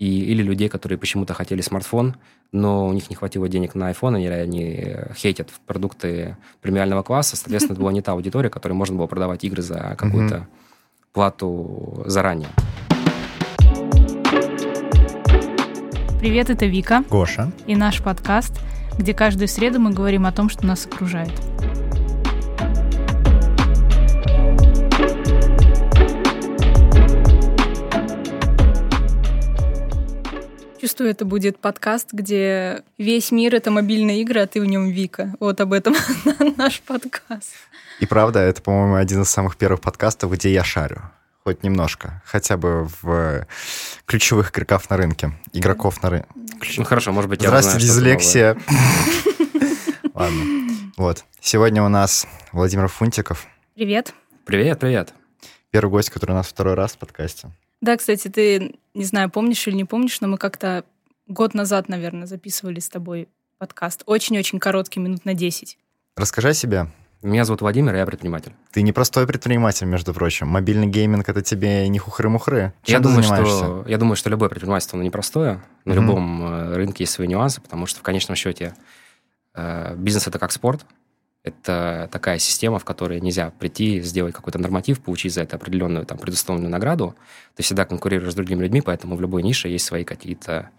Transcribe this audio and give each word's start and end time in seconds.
и, 0.00 0.24
или 0.32 0.42
людей, 0.42 0.70
которые 0.70 0.98
почему-то 0.98 1.34
хотели 1.34 1.60
смартфон, 1.60 2.16
но 2.52 2.86
у 2.86 2.92
них 2.92 3.10
не 3.10 3.16
хватило 3.16 3.48
денег 3.50 3.74
на 3.74 3.90
iPhone, 3.92 4.18
или 4.18 4.32
они 4.32 4.96
хейтят 5.14 5.50
продукты 5.66 6.38
премиального 6.62 7.02
класса. 7.02 7.36
Соответственно, 7.36 7.74
это 7.74 7.82
была 7.82 7.92
не 7.92 8.00
та 8.00 8.12
аудитория, 8.12 8.48
которой 8.48 8.72
можно 8.72 8.96
было 8.96 9.06
продавать 9.06 9.44
игры 9.44 9.60
за 9.60 9.94
какую-то 9.98 10.48
плату 11.12 12.02
заранее. 12.06 12.48
Привет, 16.18 16.48
это 16.48 16.64
Вика. 16.64 17.04
Гоша. 17.10 17.52
И 17.66 17.76
наш 17.76 18.02
подкаст, 18.02 18.58
где 18.98 19.12
каждую 19.12 19.48
среду 19.48 19.80
мы 19.80 19.92
говорим 19.92 20.24
о 20.24 20.32
том, 20.32 20.48
что 20.48 20.66
нас 20.66 20.86
окружает. 20.86 21.32
Чувствую, 31.00 31.12
это 31.12 31.24
будет 31.24 31.58
подкаст, 31.58 32.12
где 32.12 32.82
весь 32.98 33.30
мир— 33.30 33.54
это 33.56 33.70
мобильные 33.70 34.20
игры, 34.20 34.40
а 34.40 34.46
ты 34.46 34.60
в 34.60 34.66
нем 34.66 34.90
Вика. 34.90 35.34
Вот 35.40 35.58
об 35.62 35.72
этом 35.72 35.94
наш 36.58 36.82
подкаст. 36.82 37.54
И 38.00 38.04
правда, 38.04 38.40
это, 38.40 38.60
по-моему, 38.60 38.96
один 38.96 39.22
из 39.22 39.30
самых 39.30 39.56
первых 39.56 39.80
подкастов, 39.80 40.30
где 40.30 40.52
я 40.52 40.62
шарю. 40.62 41.00
Хоть 41.42 41.62
немножко. 41.62 42.22
Хотя 42.26 42.58
бы 42.58 42.86
в 43.00 43.46
ключевых 44.04 44.50
игроков 44.50 44.90
на 44.90 44.98
рынке. 44.98 45.32
Игроков 45.54 46.02
на 46.02 46.10
рынке. 46.10 46.28
Ну 46.76 46.84
хорошо, 46.84 47.12
может 47.12 47.30
быть, 47.30 47.40
я 47.40 47.48
Здравствуйте, 47.48 47.86
дизлексия. 47.86 48.58
Ладно. 50.12 50.44
Вот. 50.98 51.24
Сегодня 51.40 51.82
у 51.82 51.88
нас 51.88 52.26
Владимир 52.52 52.88
Фунтиков. 52.88 53.46
Привет. 53.74 54.12
Привет, 54.44 54.80
привет. 54.80 55.14
Первый 55.70 55.92
гость, 55.92 56.10
который 56.10 56.32
у 56.32 56.34
нас 56.34 56.46
второй 56.46 56.74
раз 56.74 56.92
в 56.92 56.98
подкасте. 56.98 57.48
Да, 57.80 57.96
кстати, 57.96 58.28
ты, 58.28 58.74
не 58.94 59.04
знаю, 59.04 59.30
помнишь 59.30 59.66
или 59.66 59.76
не 59.76 59.84
помнишь, 59.84 60.20
но 60.20 60.28
мы 60.28 60.38
как-то 60.38 60.84
год 61.26 61.54
назад, 61.54 61.88
наверное, 61.88 62.26
записывали 62.26 62.80
с 62.80 62.88
тобой 62.88 63.28
подкаст. 63.58 64.02
Очень-очень 64.06 64.58
короткий, 64.58 65.00
минут 65.00 65.24
на 65.24 65.34
10. 65.34 65.78
Расскажи 66.16 66.48
о 66.48 66.54
себе. 66.54 66.86
Меня 67.22 67.44
зовут 67.44 67.60
Владимир, 67.60 67.94
я 67.94 68.06
предприниматель. 68.06 68.52
Ты 68.72 68.80
не 68.80 68.92
простой 68.92 69.26
предприниматель, 69.26 69.86
между 69.86 70.14
прочим. 70.14 70.48
Мобильный 70.48 70.86
гейминг— 70.86 71.28
это 71.28 71.42
тебе 71.42 71.86
не 71.88 71.98
хухры-мухры. 71.98 72.72
Чем 72.82 72.94
я, 72.94 73.00
думаю, 73.00 73.22
что, 73.22 73.84
я 73.86 73.98
думаю, 73.98 74.16
что 74.16 74.30
любое 74.30 74.48
предпринимательство 74.48 74.96
оно 74.96 75.04
непростое. 75.04 75.62
На 75.84 75.92
mm-hmm. 75.92 75.94
любом 75.94 76.42
э, 76.42 76.76
рынке 76.76 77.04
есть 77.04 77.12
свои 77.12 77.28
нюансы, 77.28 77.60
потому 77.60 77.84
что 77.84 78.00
в 78.00 78.02
конечном 78.02 78.36
счете 78.36 78.74
э, 79.54 79.94
бизнес— 79.96 80.26
это 80.28 80.38
как 80.38 80.50
спорт— 80.50 80.86
это 81.42 82.08
такая 82.12 82.38
система, 82.38 82.78
в 82.78 82.84
которой 82.84 83.20
нельзя 83.20 83.50
прийти, 83.58 84.00
сделать 84.02 84.34
какой-то 84.34 84.58
норматив, 84.58 85.00
получить 85.00 85.32
за 85.32 85.42
это 85.42 85.56
определенную 85.56 86.04
там, 86.04 86.18
предустановленную 86.18 86.70
награду. 86.70 87.14
Ты 87.54 87.62
всегда 87.62 87.86
конкурируешь 87.86 88.32
с 88.32 88.36
другими 88.36 88.62
людьми, 88.62 88.82
поэтому 88.82 89.16
в 89.16 89.20
любой 89.20 89.42
нише 89.42 89.68
есть 89.68 89.86
свои 89.86 90.04
какие-то 90.04 90.70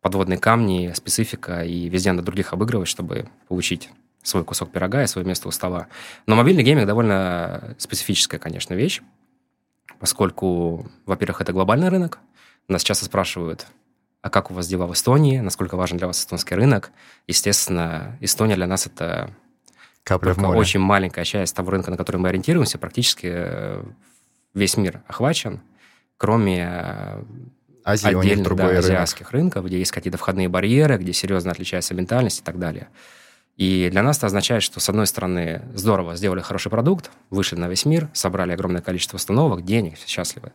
подводные 0.00 0.38
камни, 0.38 0.92
специфика, 0.94 1.64
и 1.64 1.88
везде 1.88 2.12
надо 2.12 2.22
других 2.22 2.52
обыгрывать, 2.52 2.88
чтобы 2.88 3.28
получить 3.48 3.90
свой 4.22 4.44
кусок 4.44 4.70
пирога 4.70 5.02
и 5.02 5.06
свое 5.08 5.26
место 5.26 5.48
у 5.48 5.50
стола. 5.50 5.88
Но 6.26 6.36
мобильный 6.36 6.62
гейминг 6.62 6.86
довольно 6.86 7.74
специфическая, 7.78 8.38
конечно, 8.38 8.74
вещь, 8.74 9.00
поскольку, 9.98 10.88
во-первых, 11.06 11.40
это 11.40 11.52
глобальный 11.52 11.88
рынок. 11.88 12.20
Нас 12.68 12.84
часто 12.84 13.06
спрашивают, 13.06 13.66
а 14.22 14.30
как 14.30 14.50
у 14.50 14.54
вас 14.54 14.68
дела 14.68 14.86
в 14.86 14.92
Эстонии, 14.92 15.40
насколько 15.40 15.76
важен 15.76 15.96
для 15.96 16.06
вас 16.06 16.20
эстонский 16.20 16.54
рынок. 16.54 16.92
Естественно, 17.26 18.16
Эстония 18.20 18.54
для 18.54 18.66
нас 18.66 18.86
это 18.86 19.30
Капля 20.08 20.32
в 20.32 20.38
море. 20.38 20.58
очень 20.58 20.80
маленькая 20.80 21.24
часть 21.24 21.54
того 21.54 21.70
рынка, 21.70 21.90
на 21.90 21.98
который 21.98 22.16
мы 22.16 22.30
ориентируемся, 22.30 22.78
практически 22.78 23.28
э, 23.30 23.82
весь 24.54 24.78
мир 24.78 25.02
охвачен, 25.06 25.60
кроме 26.16 26.66
э, 26.66 27.22
Азии, 27.84 28.08
отдельных 28.08 28.56
да, 28.56 28.78
азиатских 28.78 29.32
рынок. 29.32 29.54
рынков, 29.54 29.66
где 29.66 29.78
есть 29.78 29.92
какие-то 29.92 30.16
входные 30.16 30.48
барьеры, 30.48 30.96
где 30.96 31.12
серьезно 31.12 31.52
отличается 31.52 31.92
ментальность 31.94 32.40
и 32.40 32.42
так 32.42 32.58
далее. 32.58 32.88
И 33.58 33.88
для 33.90 34.02
нас 34.02 34.16
это 34.16 34.28
означает, 34.28 34.62
что, 34.62 34.80
с 34.80 34.88
одной 34.88 35.06
стороны, 35.06 35.62
здорово, 35.74 36.16
сделали 36.16 36.40
хороший 36.40 36.70
продукт, 36.70 37.10
вышли 37.28 37.56
на 37.56 37.68
весь 37.68 37.84
мир, 37.84 38.08
собрали 38.14 38.52
огромное 38.52 38.80
количество 38.80 39.16
установок, 39.16 39.62
денег, 39.64 39.96
все 39.96 40.08
счастливы. 40.08 40.52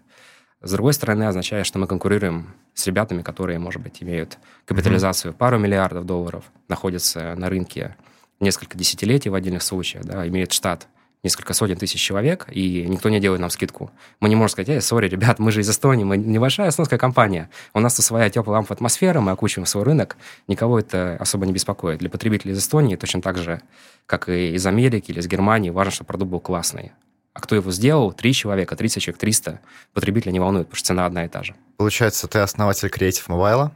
С 0.61 0.71
другой 0.71 0.93
стороны, 0.93 1.25
означает, 1.25 1.67
что 1.67 1.77
мы 1.77 1.85
конкурируем 1.85 2.55
с 2.73 2.87
ребятами, 2.87 3.21
которые, 3.21 3.59
может 3.59 3.83
быть, 3.83 4.01
имеют 4.01 4.39
капитализацию 4.65 5.33
в 5.33 5.35
пару 5.35 5.59
миллиардов 5.59 6.05
долларов, 6.05 6.45
находятся 6.69 7.35
на 7.35 7.49
рынке 7.49 7.97
несколько 8.39 8.77
десятилетий 8.77 9.29
в 9.29 9.35
отдельных 9.35 9.63
случаях, 9.63 10.05
да, 10.05 10.27
имеет 10.27 10.51
штат 10.51 10.87
несколько 11.23 11.53
сотен 11.53 11.77
тысяч 11.77 12.01
человек, 12.01 12.47
и 12.51 12.85
никто 12.87 13.09
не 13.09 13.19
делает 13.19 13.39
нам 13.39 13.49
скидку. 13.49 13.91
Мы 14.19 14.27
не 14.27 14.35
можем 14.35 14.49
сказать, 14.49 14.69
эй, 14.69 14.81
сори, 14.81 15.07
ребят, 15.07 15.39
мы 15.39 15.51
же 15.51 15.61
из 15.61 15.69
Эстонии, 15.69 16.03
мы 16.03 16.17
небольшая 16.17 16.69
эстонская 16.69 16.99
компания, 16.99 17.49
у 17.73 17.79
нас 17.79 17.95
тут 17.95 18.05
своя 18.05 18.29
теплая 18.29 18.57
лампа 18.57 18.73
атмосфера, 18.73 19.21
мы 19.21 19.31
окучиваем 19.31 19.65
свой 19.65 19.85
рынок, 19.85 20.17
никого 20.47 20.79
это 20.79 21.15
особо 21.19 21.45
не 21.45 21.53
беспокоит. 21.53 21.99
Для 21.99 22.09
потребителей 22.09 22.51
из 22.53 22.59
Эстонии 22.59 22.97
точно 22.97 23.21
так 23.21 23.37
же, 23.37 23.61
как 24.05 24.27
и 24.27 24.53
из 24.53 24.67
Америки 24.67 25.11
или 25.11 25.19
из 25.19 25.27
Германии, 25.27 25.69
важно, 25.69 25.91
чтобы 25.91 26.07
продукт 26.09 26.31
был 26.31 26.39
классный. 26.41 26.91
А 27.33 27.39
кто 27.39 27.55
его 27.55 27.71
сделал? 27.71 28.11
Три 28.11 28.33
человека, 28.33 28.75
30 28.75 29.01
человек, 29.01 29.19
300. 29.19 29.59
Потребителя 29.93 30.31
не 30.31 30.39
волнует, 30.39 30.67
потому 30.67 30.77
что 30.77 30.87
цена 30.87 31.05
одна 31.07 31.25
и 31.25 31.27
та 31.27 31.41
же. 31.41 31.55
Получается, 31.77 32.27
ты 32.27 32.39
основатель 32.39 32.89
Creative 32.89 33.25
Mobile, 33.27 33.71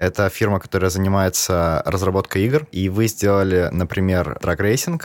это 0.00 0.28
фирма, 0.30 0.58
которая 0.58 0.90
занимается 0.90 1.82
разработкой 1.84 2.44
игр. 2.46 2.66
И 2.72 2.88
вы 2.88 3.06
сделали, 3.06 3.68
например, 3.70 4.38
Drag 4.42 4.56
Racing, 4.56 5.02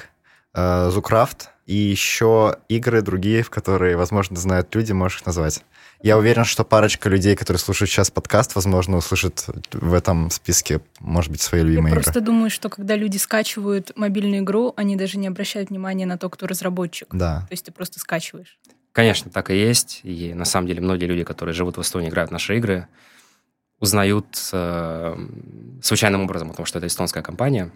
э, 0.53 0.89
Zoocraft 0.89 1.49
и 1.65 1.75
еще 1.75 2.57
игры 2.69 3.01
другие, 3.01 3.43
в 3.43 3.49
которые, 3.49 3.97
возможно, 3.97 4.37
знают 4.37 4.73
люди, 4.73 4.93
можешь 4.93 5.19
их 5.19 5.25
назвать. 5.25 5.63
Я 6.01 6.17
уверен, 6.17 6.45
что 6.45 6.63
парочка 6.63 7.09
людей, 7.09 7.35
которые 7.35 7.59
слушают 7.59 7.89
сейчас 7.89 8.09
подкаст, 8.09 8.55
возможно, 8.55 8.97
услышат 8.97 9.45
в 9.73 9.93
этом 9.93 10.29
списке, 10.29 10.79
может 10.99 11.29
быть, 11.31 11.41
свои 11.41 11.61
любимые 11.61 11.91
Я 11.91 11.95
игры. 11.95 12.03
просто 12.03 12.21
думаю, 12.21 12.49
что 12.49 12.69
когда 12.69 12.95
люди 12.95 13.17
скачивают 13.17 13.91
мобильную 13.97 14.43
игру, 14.43 14.73
они 14.77 14.95
даже 14.95 15.17
не 15.17 15.27
обращают 15.27 15.71
внимания 15.71 16.05
на 16.05 16.17
то, 16.17 16.29
кто 16.29 16.47
разработчик. 16.47 17.09
Да. 17.11 17.41
То 17.49 17.53
есть 17.53 17.65
ты 17.65 17.71
просто 17.71 17.99
скачиваешь. 17.99 18.57
Конечно, 18.93 19.29
так 19.29 19.49
и 19.49 19.57
есть. 19.57 20.01
И 20.03 20.33
на 20.33 20.45
самом 20.45 20.67
деле 20.67 20.79
многие 20.79 21.05
люди, 21.05 21.25
которые 21.25 21.53
живут 21.53 21.75
в 21.75 21.81
Эстонии, 21.81 22.07
играют 22.07 22.29
в 22.29 22.33
наши 22.33 22.55
игры, 22.55 22.87
узнают 23.79 24.25
э, 24.53 25.17
случайным 25.81 26.23
образом, 26.23 26.49
потому 26.49 26.65
что 26.65 26.79
это 26.79 26.87
эстонская 26.87 27.23
компания. 27.23 27.71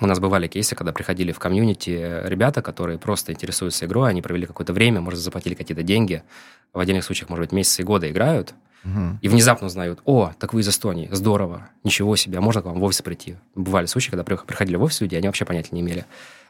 У 0.00 0.06
нас 0.06 0.20
бывали 0.20 0.46
кейсы, 0.46 0.74
когда 0.76 0.92
приходили 0.92 1.32
в 1.32 1.38
комьюнити 1.38 2.22
ребята, 2.24 2.62
которые 2.62 2.98
просто 2.98 3.32
интересуются 3.32 3.86
игрой, 3.86 4.10
они 4.10 4.22
провели 4.22 4.46
какое-то 4.46 4.72
время, 4.72 5.00
может, 5.00 5.20
заплатили 5.20 5.54
какие-то 5.54 5.82
деньги, 5.82 6.22
в 6.72 6.78
отдельных 6.78 7.04
случаях, 7.04 7.28
может 7.28 7.46
быть, 7.46 7.52
месяцы 7.52 7.82
и 7.82 7.84
годы 7.84 8.10
играют, 8.10 8.54
угу. 8.84 9.18
и 9.20 9.28
внезапно 9.28 9.66
узнают, 9.66 10.00
о, 10.04 10.32
так 10.38 10.52
вы 10.54 10.60
из 10.60 10.68
Эстонии, 10.68 11.08
здорово, 11.10 11.68
ничего 11.82 12.14
себе, 12.14 12.38
а 12.38 12.40
можно 12.40 12.62
к 12.62 12.66
вам 12.66 12.78
в 12.78 12.84
офис 12.84 13.02
прийти? 13.02 13.36
Бывали 13.56 13.86
случаи, 13.86 14.10
когда 14.10 14.22
приходили 14.22 14.76
в 14.76 14.82
офис 14.82 15.00
люди, 15.00 15.16
они 15.16 15.26
вообще 15.26 15.44
понятия 15.44 15.70
не 15.72 15.80
имели. 15.80 16.04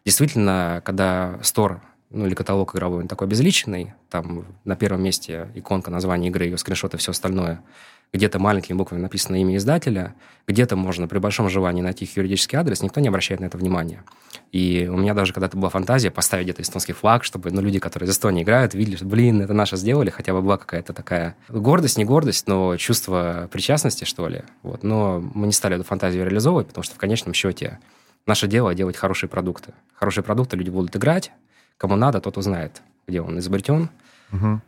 Действительно, 0.04 0.82
когда 0.84 1.38
стор 1.42 1.80
ну, 2.10 2.26
или 2.26 2.34
каталог 2.34 2.74
игровой, 2.74 3.02
он 3.02 3.08
такой 3.08 3.26
безличный, 3.26 3.94
там 4.10 4.44
на 4.64 4.76
первом 4.76 5.02
месте 5.02 5.48
иконка, 5.54 5.91
название 5.91 6.30
игры, 6.30 6.44
ее 6.44 6.58
скриншоты, 6.58 6.98
все 6.98 7.12
остальное– 7.12 7.62
где-то 8.12 8.38
маленькими 8.38 8.76
буквами 8.76 9.00
написано 9.00 9.41
имя 9.41 9.56
издателя, 9.56 10.15
где-то 10.47 10.75
можно 10.76 11.06
при 11.06 11.19
большом 11.19 11.48
желании 11.48 11.81
найти 11.81 12.04
их 12.04 12.16
юридический 12.16 12.59
адрес, 12.59 12.82
никто 12.82 13.00
не 13.00 13.09
обращает 13.09 13.41
на 13.41 13.44
это 13.44 13.56
внимания. 13.56 14.03
И 14.50 14.88
у 14.91 14.97
меня 14.97 15.15
даже 15.15 15.32
когда-то 15.32 15.56
была 15.56 15.71
фантазия 15.71 16.10
поставить 16.10 16.47
где-то 16.47 16.62
эстонский 16.62 16.93
флаг, 16.93 17.22
чтобы 17.22 17.50
ну, 17.50 17.60
люди, 17.60 17.78
которые 17.78 18.09
из 18.09 18.12
Эстонии 18.12 18.43
играют, 18.43 18.75
видели, 18.75 18.97
что, 18.97 19.04
блин, 19.04 19.41
это 19.43 19.54
наше 19.54 19.76
сделали, 19.76 20.10
хотя 20.10 20.32
бы 20.32 20.43
была 20.43 20.56
какая-то 20.56 20.93
такая 20.93 21.37
гордость, 21.48 21.98
не 21.98 22.04
гордость, 22.04 22.48
но 22.48 22.76
чувство 22.76 23.48
причастности, 23.53 24.04
что 24.04 24.28
ли. 24.28 24.42
Вот. 24.62 24.82
Но 24.82 25.21
мы 25.34 25.47
не 25.47 25.53
стали 25.53 25.77
эту 25.77 25.84
фантазию 25.84 26.25
реализовывать, 26.25 26.66
потому 26.66 26.82
что 26.82 26.97
в 26.97 26.98
конечном 26.98 27.32
счете 27.32 27.78
наше 28.27 28.48
дело 28.48 28.75
делать 28.75 28.97
хорошие 28.97 29.31
продукты. 29.31 29.72
Хорошие 29.94 30.25
продукты 30.25 30.56
люди 30.56 30.71
будут 30.71 30.97
играть, 30.97 31.31
кому 31.77 31.94
надо, 31.94 32.21
тот 32.21 32.37
узнает, 32.37 32.82
где 33.06 33.21
он 33.21 33.38
изобретен. 33.38 33.88
Угу. 34.32 34.60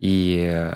И 0.00 0.72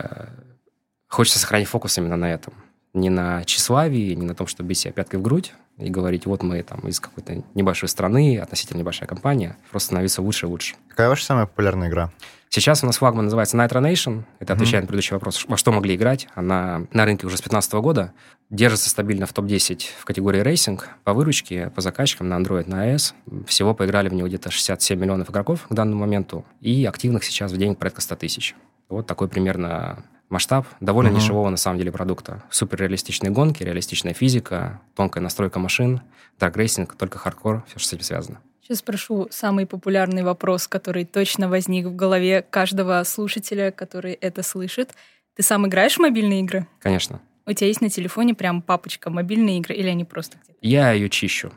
хочется 1.14 1.38
сохранить 1.38 1.68
фокус 1.68 1.96
именно 1.96 2.16
на 2.16 2.32
этом. 2.32 2.54
Не 2.92 3.10
на 3.10 3.44
тщеславии, 3.44 4.14
не 4.14 4.26
на 4.26 4.34
том, 4.34 4.46
чтобы 4.46 4.68
бить 4.68 4.78
себя 4.78 4.92
пяткой 4.92 5.18
в 5.18 5.22
грудь 5.22 5.52
и 5.78 5.90
говорить, 5.90 6.26
вот 6.26 6.42
мы 6.42 6.62
там 6.62 6.80
из 6.80 7.00
какой-то 7.00 7.42
небольшой 7.54 7.88
страны, 7.88 8.38
относительно 8.38 8.78
небольшая 8.78 9.08
компания, 9.08 9.56
просто 9.70 9.86
становиться 9.88 10.22
лучше 10.22 10.46
и 10.46 10.48
лучше. 10.48 10.74
Какая 10.88 11.08
ваша 11.08 11.24
самая 11.24 11.46
популярная 11.46 11.88
игра? 11.88 12.12
Сейчас 12.48 12.84
у 12.84 12.86
нас 12.86 12.98
флагман 12.98 13.24
называется 13.24 13.56
Nitro 13.56 13.80
Nation. 13.80 14.22
Это 14.38 14.52
mm-hmm. 14.52 14.56
отвечает 14.56 14.84
на 14.84 14.86
предыдущий 14.86 15.14
вопрос, 15.14 15.44
во 15.48 15.56
что 15.56 15.72
могли 15.72 15.96
играть. 15.96 16.28
Она 16.36 16.86
на 16.92 17.04
рынке 17.04 17.26
уже 17.26 17.36
с 17.36 17.40
2015 17.40 17.72
года. 17.74 18.12
Держится 18.50 18.88
стабильно 18.88 19.26
в 19.26 19.32
топ-10 19.32 19.82
в 19.98 20.04
категории 20.04 20.40
racing. 20.40 20.88
По 21.02 21.14
выручке, 21.14 21.70
по 21.70 21.80
закачкам 21.80 22.28
на 22.28 22.34
Android, 22.34 22.70
на 22.70 22.92
iOS. 22.92 23.14
Всего 23.48 23.74
поиграли 23.74 24.08
в 24.08 24.14
него 24.14 24.28
где-то 24.28 24.52
67 24.52 25.00
миллионов 25.00 25.30
игроков 25.30 25.66
к 25.68 25.74
данному 25.74 26.02
моменту. 26.02 26.44
И 26.60 26.84
активных 26.84 27.24
сейчас 27.24 27.50
в 27.50 27.56
день 27.56 27.74
порядка 27.74 28.00
100 28.00 28.16
тысяч. 28.16 28.54
Вот 28.88 29.08
такой 29.08 29.26
примерно 29.26 30.04
масштаб 30.34 30.66
довольно 30.80 31.08
uh-huh. 31.08 31.14
нишевого 31.14 31.48
на 31.48 31.56
самом 31.56 31.78
деле 31.78 31.90
продукта. 31.90 32.42
Суперреалистичные 32.50 33.30
гонки, 33.30 33.62
реалистичная 33.62 34.12
физика, 34.12 34.80
тонкая 34.94 35.22
настройка 35.22 35.58
машин, 35.58 36.02
drag 36.38 36.59
racing, 36.59 36.94
только 36.96 37.18
хардкор, 37.18 37.64
все, 37.68 37.78
что 37.78 37.88
с 37.88 37.92
этим 37.94 38.04
связано. 38.04 38.40
Сейчас 38.60 38.78
спрошу 38.78 39.28
самый 39.30 39.66
популярный 39.66 40.22
вопрос, 40.22 40.68
который 40.68 41.04
точно 41.04 41.48
возник 41.48 41.86
в 41.86 41.94
голове 41.94 42.44
каждого 42.48 43.02
слушателя, 43.04 43.70
который 43.70 44.12
это 44.12 44.42
слышит. 44.42 44.94
Ты 45.36 45.42
сам 45.42 45.66
играешь 45.66 45.96
в 45.96 46.00
мобильные 46.00 46.40
игры? 46.40 46.66
Конечно. 46.80 47.20
У 47.46 47.52
тебя 47.52 47.68
есть 47.68 47.80
на 47.80 47.90
телефоне 47.90 48.34
прям 48.34 48.62
папочка 48.62 49.10
мобильные 49.10 49.58
игры 49.58 49.74
или 49.74 49.88
они 49.88 50.04
просто 50.04 50.38
где-то? 50.42 50.58
Я 50.62 50.92
ее 50.92 51.10
чищу 51.10 51.52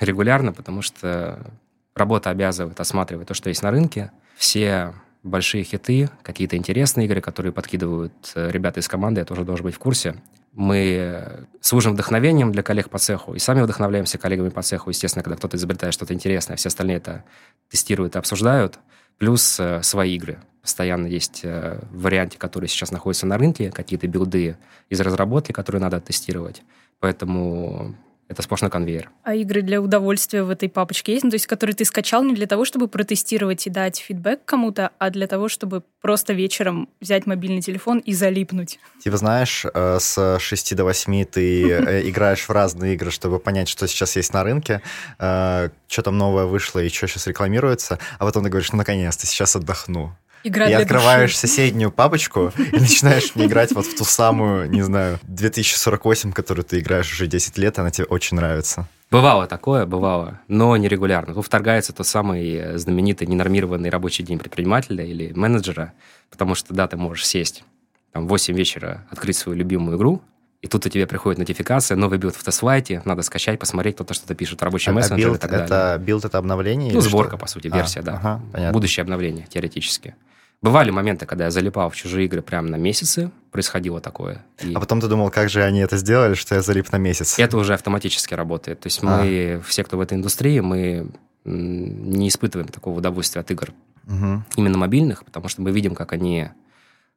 регулярно, 0.00 0.52
потому 0.52 0.82
что 0.82 1.46
работа 1.94 2.30
обязывает 2.30 2.78
осматривать 2.78 3.28
то, 3.28 3.34
что 3.34 3.48
есть 3.48 3.62
на 3.62 3.70
рынке. 3.70 4.10
Все 4.36 4.94
большие 5.26 5.64
хиты, 5.64 6.08
какие-то 6.22 6.56
интересные 6.56 7.06
игры, 7.06 7.20
которые 7.20 7.52
подкидывают 7.52 8.12
э, 8.34 8.50
ребята 8.50 8.80
из 8.80 8.88
команды, 8.88 9.20
я 9.20 9.24
тоже 9.24 9.44
должен 9.44 9.64
быть 9.64 9.74
в 9.74 9.78
курсе. 9.78 10.16
Мы 10.52 11.46
служим 11.60 11.92
вдохновением 11.92 12.50
для 12.50 12.62
коллег 12.62 12.88
по 12.88 12.98
цеху 12.98 13.34
и 13.34 13.38
сами 13.38 13.60
вдохновляемся 13.60 14.16
коллегами 14.16 14.48
по 14.48 14.62
цеху, 14.62 14.90
естественно, 14.90 15.22
когда 15.22 15.36
кто-то 15.36 15.56
изобретает 15.56 15.92
что-то 15.92 16.14
интересное, 16.14 16.56
все 16.56 16.68
остальные 16.68 16.96
это 16.96 17.24
тестируют 17.68 18.16
и 18.16 18.18
обсуждают. 18.18 18.78
Плюс 19.18 19.58
э, 19.60 19.82
свои 19.82 20.14
игры. 20.14 20.38
Постоянно 20.62 21.06
есть 21.06 21.40
э, 21.42 21.80
варианты, 21.90 22.38
которые 22.38 22.68
сейчас 22.68 22.90
находятся 22.90 23.26
на 23.26 23.38
рынке, 23.38 23.70
какие-то 23.70 24.06
билды 24.08 24.56
из 24.88 25.00
разработки, 25.00 25.52
которые 25.52 25.80
надо 25.82 26.00
тестировать. 26.00 26.62
Поэтому 27.00 27.94
это 28.28 28.42
сплошной 28.42 28.70
конвейер. 28.70 29.10
А 29.22 29.34
игры 29.34 29.62
для 29.62 29.80
удовольствия 29.80 30.42
в 30.42 30.50
этой 30.50 30.68
папочке 30.68 31.12
есть? 31.12 31.24
Ну, 31.24 31.30
то 31.30 31.36
есть, 31.36 31.46
которые 31.46 31.76
ты 31.76 31.84
скачал 31.84 32.24
не 32.24 32.34
для 32.34 32.46
того, 32.46 32.64
чтобы 32.64 32.88
протестировать 32.88 33.66
и 33.66 33.70
дать 33.70 33.98
фидбэк 33.98 34.44
кому-то, 34.44 34.90
а 34.98 35.10
для 35.10 35.26
того, 35.26 35.48
чтобы 35.48 35.82
просто 36.00 36.32
вечером 36.32 36.88
взять 37.00 37.26
мобильный 37.26 37.62
телефон 37.62 37.98
и 37.98 38.12
залипнуть? 38.12 38.80
Типа, 39.02 39.16
знаешь, 39.16 39.64
э, 39.72 39.98
с 40.00 40.38
6 40.40 40.74
до 40.74 40.84
8 40.84 41.24
ты 41.24 41.70
э, 41.70 42.08
играешь 42.08 42.48
в 42.48 42.50
разные 42.50 42.94
игры, 42.94 43.10
чтобы 43.10 43.38
понять, 43.38 43.68
что 43.68 43.86
сейчас 43.86 44.16
есть 44.16 44.32
на 44.32 44.42
рынке, 44.42 44.82
э, 45.18 45.68
что 45.86 46.02
там 46.02 46.18
новое 46.18 46.46
вышло 46.46 46.80
и 46.80 46.88
что 46.88 47.06
сейчас 47.06 47.26
рекламируется, 47.28 47.98
а 48.18 48.24
потом 48.24 48.42
ты 48.42 48.50
говоришь, 48.50 48.72
ну, 48.72 48.78
наконец-то, 48.78 49.26
сейчас 49.26 49.54
отдохну. 49.54 50.16
Игра 50.46 50.68
и 50.68 50.72
открываешь 50.72 51.30
души. 51.32 51.40
соседнюю 51.40 51.90
папочку 51.90 52.52
и 52.72 52.76
начинаешь 52.78 53.34
не 53.34 53.46
играть 53.46 53.72
вот 53.72 53.86
в 53.86 53.96
ту 53.96 54.04
самую, 54.04 54.70
не 54.70 54.82
знаю, 54.82 55.18
2048, 55.24 56.32
которую 56.32 56.64
ты 56.64 56.78
играешь 56.78 57.12
уже 57.12 57.26
10 57.26 57.58
лет, 57.58 57.78
она 57.78 57.90
тебе 57.90 58.04
очень 58.06 58.36
нравится. 58.36 58.86
Бывало 59.10 59.46
такое, 59.46 59.86
бывало, 59.86 60.40
но 60.48 60.76
нерегулярно. 60.76 61.34
Тут 61.34 61.46
вторгается 61.46 61.92
тот 61.92 62.06
самый 62.06 62.76
знаменитый 62.76 63.26
ненормированный 63.26 63.88
рабочий 63.90 64.22
день 64.24 64.38
предпринимателя 64.38 65.04
или 65.04 65.32
менеджера, 65.32 65.92
потому 66.30 66.54
что, 66.54 66.74
да, 66.74 66.88
ты 66.88 66.96
можешь 66.96 67.26
сесть 67.26 67.64
там, 68.12 68.26
в 68.26 68.28
8 68.28 68.54
вечера, 68.54 69.06
открыть 69.10 69.36
свою 69.36 69.56
любимую 69.58 69.96
игру, 69.96 70.22
и 70.62 70.68
тут 70.68 70.86
у 70.86 70.88
тебя 70.88 71.06
приходит 71.06 71.38
нотификация, 71.38 71.96
новый 71.96 72.18
build 72.18 72.34
в 72.34 72.42
TestFlight 72.42 72.90
е, 72.90 73.00
надо 73.04 73.22
скачать, 73.22 73.60
посмотреть, 73.60 73.94
кто-то 73.94 74.14
что-то 74.14 74.34
пишет, 74.34 74.60
рабочий 74.62 74.90
А 74.90 74.94
мессенджер 74.94 75.28
build 75.28 75.36
и 75.36 75.40
так 75.40 75.50
далее. 75.50 75.66
это, 75.66 75.98
build 76.04 76.24
это 76.24 76.38
обновление? 76.38 76.92
Ну, 76.92 77.00
сборка, 77.00 77.36
что? 77.36 77.38
по 77.38 77.46
сути, 77.46 77.68
А, 77.72 77.76
версия, 77.76 78.02
да. 78.02 78.14
ага, 78.14 78.40
понятно. 78.52 78.72
Будущее 78.72 79.02
обновление, 79.02 79.46
теоретически. 79.48 80.16
Бывали 80.62 80.90
моменты, 80.90 81.26
когда 81.26 81.44
я 81.44 81.50
залипал 81.50 81.90
в 81.90 81.96
чужие 81.96 82.26
игры 82.26 82.42
прямо 82.42 82.68
на 82.68 82.76
месяцы, 82.76 83.30
происходило 83.50 84.00
такое. 84.00 84.44
И 84.60 84.74
А 84.74 84.80
потом 84.80 85.00
ты 85.00 85.06
думал, 85.08 85.30
как 85.30 85.48
же 85.50 85.62
они 85.62 85.80
это 85.80 85.96
сделали, 85.96 86.34
что 86.34 86.54
я 86.54 86.62
залип 86.62 86.90
на 86.92 86.96
месяц? 86.96 87.38
это 87.38 87.56
уже 87.58 87.74
автоматически 87.74 88.34
работает. 88.34 88.80
То 88.80 88.86
есть 88.86 89.02
мы, 89.02 89.62
все, 89.66 89.84
кто 89.84 89.96
в 89.98 90.00
этой 90.00 90.14
индустрии, 90.14 90.60
мы 90.60 91.08
не 91.44 92.28
испытываем 92.28 92.68
такого 92.68 92.98
удовольствия 92.98 93.40
от 93.42 93.50
игр 93.50 93.72
Мгм. 94.04 94.44
именно 94.56 94.78
мобильных, 94.78 95.24
потому 95.24 95.48
что 95.48 95.62
мы 95.62 95.70
видим, 95.72 95.94
как 95.94 96.12
они 96.12 96.48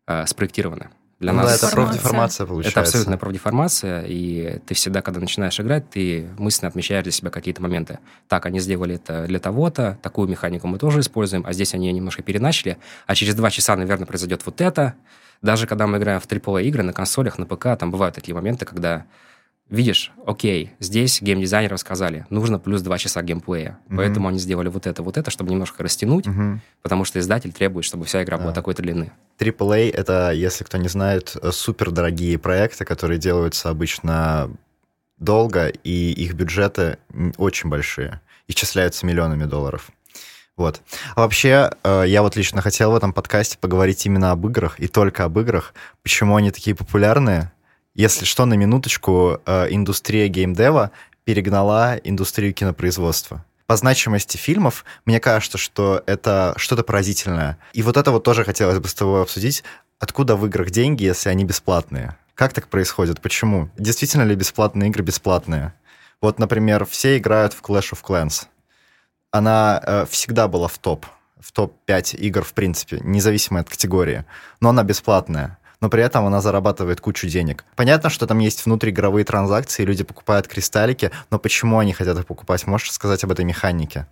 э, 0.07 0.25
спроектированы. 0.27 0.89
Для 1.19 1.33
Ну 1.33 1.39
нас 1.39 1.60
да, 1.60 1.68
это 1.68 1.75
профдеформация 1.75 2.48
получается. 2.48 2.80
это 2.80 2.88
абсолютная 2.88 3.18
профдеформация, 3.18 4.04
и 4.07 4.60
ты 4.66 4.74
всегда, 4.74 5.01
когда 5.01 5.19
начинаешь 5.19 5.60
играть, 5.60 5.89
ты 5.89 6.30
мысленно 6.38 6.69
отмечаешь 6.69 7.04
для 7.04 7.12
себя 7.12 7.30
какие-то 7.30 7.62
моменты. 7.62 8.00
Так, 8.30 8.45
они 8.45 8.62
сделали 8.62 8.95
это 8.95 9.25
для 9.25 9.39
того-то, 9.39 9.98
такую 10.01 10.30
механику 10.30 10.68
мы 10.68 10.77
тоже 10.77 11.01
используем, 11.01 11.44
а 11.45 11.51
здесь 11.51 11.74
они 11.74 11.88
ее 11.88 11.94
немножко 11.94 12.24
переначали, 12.24 12.77
а 13.06 13.16
через 13.16 13.36
два 13.36 13.50
часа, 13.51 13.75
наверное, 13.75 14.06
произойдет 14.06 14.45
вот 14.45 14.62
это. 14.62 14.94
Даже 15.42 15.68
когда 15.68 15.88
мы 15.88 15.98
играем 15.98 16.21
в 16.21 16.27
AAA 16.27 16.63
игры 16.63 16.83
на 16.83 16.94
консолях, 16.94 17.38
на 17.38 17.45
ПК, 17.45 17.77
там 17.77 17.92
бывают 17.92 18.16
такие 18.16 18.33
моменты, 18.33 18.66
когда 18.66 19.06
видишь, 19.69 20.12
окей, 20.25 20.71
здесь 20.80 21.21
геймдизайнеры 21.21 21.77
сказали, 21.77 22.25
нужно 22.30 22.60
плюс 22.60 22.81
два 22.81 22.98
часа 22.98 23.21
геймплея, 23.21 23.77
Мгм. 23.88 23.98
поэтому 23.98 24.27
они 24.27 24.39
сделали 24.39 24.68
вот 24.69 24.88
это, 24.88 25.04
вот 25.04 25.18
это, 25.18 25.30
чтобы 25.31 25.51
немножко 25.51 25.83
растянуть, 25.83 26.25
Мгм. 26.27 26.62
потому 26.81 27.06
что 27.06 27.19
издатель 27.19 27.51
требует, 27.54 27.86
чтобы 27.86 28.06
вся 28.06 28.24
игра 28.24 28.38
была 28.38 28.50
Да. 28.50 28.54
такой-то 28.56 28.81
длины. 28.81 29.12
AAA— 29.38 29.89
это, 29.94 30.31
если 30.31 30.63
кто 30.63 30.77
не 30.77 30.88
знает, 30.89 31.36
супер 31.51 31.92
дорогие 31.92 32.38
проекты, 32.38 32.83
которые 32.86 33.19
делаются 33.19 33.69
обычно 33.69 34.51
долго, 35.18 35.68
и 35.68 36.12
их 36.12 36.33
бюджеты 36.33 36.98
очень 37.38 37.69
большие, 37.69 38.21
исчисляются 38.48 39.06
миллионами 39.06 39.45
долларов. 39.45 39.89
Вот. 40.57 40.81
А 41.16 41.21
вообще, 41.21 41.71
э, 41.83 42.04
я 42.07 42.21
вот 42.21 42.36
лично 42.36 42.62
хотел 42.62 42.92
в 42.92 42.95
этом 42.95 43.13
подкасте 43.13 43.57
поговорить 43.57 44.06
именно 44.06 44.31
об 44.31 44.45
играх, 44.45 44.77
и 44.80 44.88
только 44.88 45.24
об 45.24 45.39
играх. 45.39 45.74
Почему 46.04 46.36
они 46.36 46.51
такие 46.51 46.75
популярные? 46.75 47.51
Если 48.00 48.24
что, 48.24 48.46
на 48.46 48.54
минуточку, 48.54 49.42
э, 49.46 49.68
индустрия 49.72 50.30
геймдева 50.30 50.92
перегнала 51.25 51.98
индустрию 51.98 52.54
кинопроизводства. 52.54 53.44
По 53.68 53.75
значимости 53.75 54.38
фильмов, 54.38 54.86
мне 55.04 55.19
кажется, 55.19 55.57
что 55.57 56.01
это 56.06 56.54
что-то 56.56 56.84
поразительное. 56.84 57.57
И 57.74 57.81
вот 57.81 57.98
это 57.98 58.12
вот 58.12 58.24
тоже 58.24 58.46
хотелось 58.46 58.80
бы 58.80 58.88
с 58.88 58.94
тобой 58.94 59.22
обсудить. 59.22 59.66
Откуда 60.00 60.38
в 60.38 60.46
играх 60.46 60.69
деньги, 60.69 61.04
если 61.04 61.28
они 61.28 61.44
бесплатные? 61.44 62.16
Как 62.36 62.54
так 62.54 62.69
происходит? 62.69 63.19
Почему? 63.19 63.69
Действительно 63.78 64.24
ли 64.24 64.34
бесплатные 64.34 64.90
игры 64.90 65.04
бесплатные? 65.04 65.74
Вот, 66.22 66.40
например, 66.40 66.86
все 66.86 67.18
играют 67.18 67.52
в 67.52 67.62
Clash 67.62 67.92
of 67.92 68.00
Clans. 68.02 68.45
Она 69.31 69.84
э, 69.86 70.06
всегда 70.10 70.48
была 70.48 70.69
в 70.69 70.78
топ, 70.78 71.06
в 71.38 71.52
топ-5 71.52 72.16
игр, 72.16 72.44
в 72.44 72.54
принципе, 72.54 73.02
независимо 73.02 73.60
от 73.60 73.69
категории. 73.69 74.24
Но 74.62 74.69
она 74.69 74.84
бесплатная. 74.84 75.58
Но 75.81 75.90
при 75.90 76.04
этом 76.04 76.26
она 76.26 76.42
зарабатывает 76.42 77.00
кучу 77.00 77.28
денег. 77.28 77.64
Понятно, 77.76 78.10
что 78.10 78.28
там 78.28 78.40
есть 78.40 78.66
внутриигровые 78.66 79.24
транзакции, 79.24 79.86
люди 79.86 80.04
покупают 80.04 80.48
кристаллики, 80.48 81.12
но 81.31 81.40
почему 81.40 81.80
они 81.80 81.94
хотят 81.94 82.18
их 82.20 82.26
покупать? 82.26 82.68
Можешь 82.68 82.92
сказать 82.92 83.24
об 83.24 83.31
этой 83.31 83.46
механике? 83.46 84.06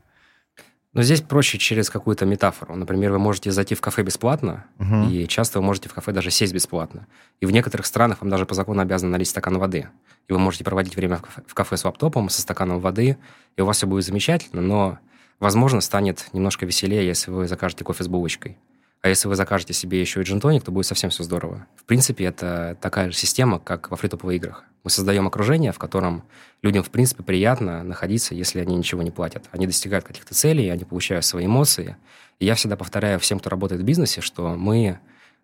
Но 0.94 1.04
здесь 1.04 1.22
проще 1.22 1.58
через 1.60 1.90
какую-то 1.90 2.26
метафору. 2.26 2.76
Например, 2.76 3.12
вы 3.12 3.20
можете 3.20 3.52
зайти 3.52 3.76
в 3.76 3.82
кафе 3.82 4.02
бесплатно, 4.02 4.66
Мгм. 4.80 5.10
и 5.10 5.28
часто 5.28 5.60
вы 5.60 5.66
можете 5.66 5.90
в 5.90 5.94
кафе 5.94 6.12
даже 6.12 6.32
сесть 6.32 6.54
бесплатно. 6.54 7.06
И 7.40 7.46
в 7.46 7.52
некоторых 7.52 7.86
странах 7.86 8.22
вам 8.22 8.30
даже 8.32 8.46
по 8.46 8.56
закону 8.56 8.82
обязаны 8.82 9.12
налить 9.12 9.28
стакан 9.28 9.58
воды. 9.60 9.90
И 10.28 10.34
вы 10.34 10.40
можете 10.40 10.64
проводить 10.64 10.96
время 10.96 11.18
в 11.18 11.22
кафе, 11.22 11.42
в 11.46 11.54
кафе 11.54 11.78
с 11.78 11.84
лаптопом, 11.84 12.30
со 12.30 12.42
стаканом 12.42 12.80
воды, 12.80 13.18
и 13.58 13.62
у 13.62 13.66
вас 13.66 13.78
все 13.78 13.86
будет 13.88 14.06
замечательно, 14.06 14.62
но, 14.62 14.98
возможно, 15.40 15.82
станет 15.82 16.30
немножко 16.34 16.66
веселее, 16.66 17.06
если 17.06 17.30
вы 17.30 17.48
закажете 17.48 17.84
кофе 17.84 18.04
с 18.04 18.08
булочкой. 18.08 18.58
А 19.02 19.10
если 19.10 19.28
вы 19.28 19.36
закажете 19.36 19.74
себе 19.74 20.02
еще 20.02 20.22
и 20.22 20.24
джин-тоник, 20.24 20.64
то 20.64 20.72
будет 20.72 20.86
совсем 20.86 21.10
все 21.10 21.24
здорово. 21.24 21.68
В 21.76 21.84
принципе, 21.84 22.26
это 22.26 22.78
такая 22.82 23.12
же 23.12 23.18
система, 23.18 23.60
как 23.60 23.92
во 23.92 23.98
фритуповых 23.98 24.36
играх. 24.36 24.64
Мы 24.84 24.90
создаем 24.90 25.28
окружение, 25.28 25.72
в 25.72 25.80
котором 25.80 26.24
людям, 26.62 26.84
в 26.84 26.90
принципе, 26.90 27.24
приятно 27.24 27.84
находиться, 27.84 28.34
если 28.34 28.60
они 28.60 28.76
ничего 28.76 29.04
не 29.04 29.12
платят. 29.12 29.46
Они 29.52 29.68
достигают 29.68 30.06
каких-то 30.06 30.34
целей, 30.34 30.70
они 30.70 30.84
получают 30.84 31.26
свои 31.26 31.46
эмоции. 31.46 31.98
И 32.40 32.46
я 32.46 32.56
всегда 32.56 32.76
повторяю 32.76 33.20
всем, 33.20 33.40
кто 33.40 33.50
работает 33.50 33.82
в 33.82 33.84
бизнесе, 33.84 34.22
что 34.22 34.56
мы 34.56 35.00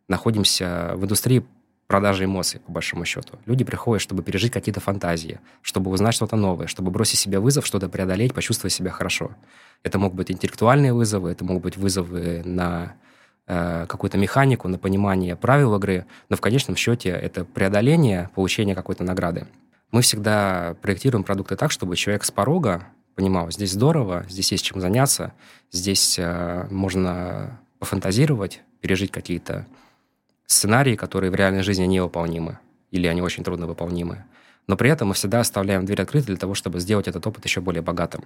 находимся 0.07 0.93
в 0.95 1.03
индустрии 1.03 1.45
продажи 1.88 2.25
эмоций, 2.25 2.60
по 2.60 2.72
большому 2.72 3.05
счету. 3.05 3.38
Люди 3.45 3.63
приходят, 3.63 4.01
чтобы 4.01 4.24
пережить 4.24 4.51
какие-то 4.51 4.79
фантазии, 4.79 5.39
чтобы 5.62 5.91
узнать 5.91 6.15
что-то 6.15 6.36
новое, 6.36 6.67
чтобы 6.67 6.89
бросить 6.91 7.19
себе 7.19 7.39
вызов, 7.39 7.65
что-то 7.65 7.89
преодолеть, 7.89 8.33
почувствовать 8.33 8.74
себя 8.74 8.89
хорошо. 8.91 9.36
Это 9.83 10.00
могут 10.00 10.15
быть 10.15 10.31
интеллектуальные 10.31 10.93
вызовы, 10.93 11.31
это 11.31 11.43
могут 11.43 11.63
быть 11.63 11.77
вызовы 11.77 12.41
на 12.45 12.95
какую-то 13.45 14.17
механику, 14.17 14.67
на 14.67 14.77
понимание 14.77 15.35
правил 15.35 15.75
игры, 15.75 16.05
но 16.29 16.38
в 16.38 16.41
конечном 16.41 16.75
счете 16.75 17.09
это 17.09 17.43
преодоление, 17.43 18.29
получение 18.35 18.75
какой-то 18.75 19.03
награды. 19.03 19.47
Мы 19.91 20.01
всегда 20.01 20.75
проектируем 20.81 21.23
продукты 21.23 21.55
так, 21.55 21.71
чтобы 21.71 21.95
человек 21.95 22.23
с 22.23 22.31
порога 22.31 22.88
понимал, 23.15 23.51
здесь 23.51 23.73
здорово, 23.73 24.25
здесь 24.29 24.51
есть 24.51 24.65
чем 24.65 24.79
заняться, 24.81 25.33
здесь 25.71 26.17
э, 26.17 26.67
можно 26.71 27.59
пофантазировать, 27.79 28.62
пережить 28.81 29.12
какие-то 29.12 29.67
сценарии, 30.45 30.95
которые 30.95 31.31
в 31.31 31.35
реальной 31.35 31.63
жизни 31.63 31.85
невыполнимы 31.85 32.59
или 32.93 33.07
они 33.07 33.21
очень 33.21 33.43
трудно 33.43 33.65
выполнимы. 33.65 34.23
Но 34.67 34.77
при 34.77 34.89
этом 34.89 35.09
мы 35.09 35.13
всегда 35.15 35.39
оставляем 35.41 35.85
дверь 35.85 36.03
открытой 36.03 36.27
для 36.27 36.38
того, 36.38 36.53
чтобы 36.53 36.79
сделать 36.79 37.07
этот 37.07 37.25
опыт 37.25 37.43
еще 37.43 37.59
более 37.59 37.81
богатым. 37.81 38.23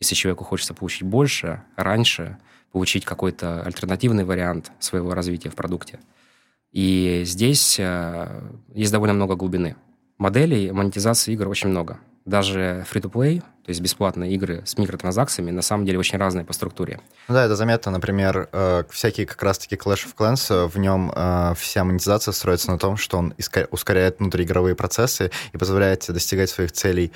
Если 0.00 0.14
человеку 0.14 0.44
хочется 0.44 0.74
получить 0.74 1.02
больше, 1.02 1.62
раньше, 1.76 2.36
получить 2.72 3.04
какой-то 3.04 3.62
альтернативный 3.62 4.24
вариант 4.24 4.72
своего 4.80 5.14
развития 5.14 5.50
в 5.50 5.54
продукте. 5.54 6.00
И 6.72 7.22
здесь 7.26 7.76
э, 7.78 8.40
есть 8.74 8.90
довольно 8.90 9.14
много 9.14 9.36
глубины. 9.36 9.76
Моделей 10.16 10.72
монетизации 10.72 11.32
игр 11.32 11.48
очень 11.48 11.68
много. 11.68 11.98
Даже 12.24 12.86
free-to-play, 12.90 13.40
то 13.40 13.68
есть 13.68 13.80
бесплатные 13.80 14.32
игры 14.32 14.62
с 14.64 14.78
микротранзакциями, 14.78 15.50
на 15.50 15.60
самом 15.60 15.84
деле 15.84 15.98
очень 15.98 16.18
разные 16.18 16.44
по 16.44 16.52
структуре. 16.52 17.00
Ну 17.28 17.34
да, 17.34 17.44
это 17.44 17.56
заметно. 17.56 17.90
Например, 17.90 18.48
э, 18.52 18.84
всякие 18.88 19.26
как 19.26 19.42
раз-таки 19.42 19.74
Clash 19.74 20.06
of 20.06 20.14
Clans, 20.16 20.46
э, 20.50 20.66
в 20.66 20.78
нем 20.78 21.12
вся 21.56 21.84
монетизация 21.84 22.32
строится 22.32 22.70
на 22.70 22.78
том, 22.78 22.96
что 22.96 23.18
он 23.18 23.34
ускоряет 23.70 24.20
внутриигровые 24.20 24.74
процессы 24.74 25.30
и 25.52 25.58
позволяет 25.58 26.06
достигать 26.08 26.48
своих 26.48 26.72
целей 26.72 27.12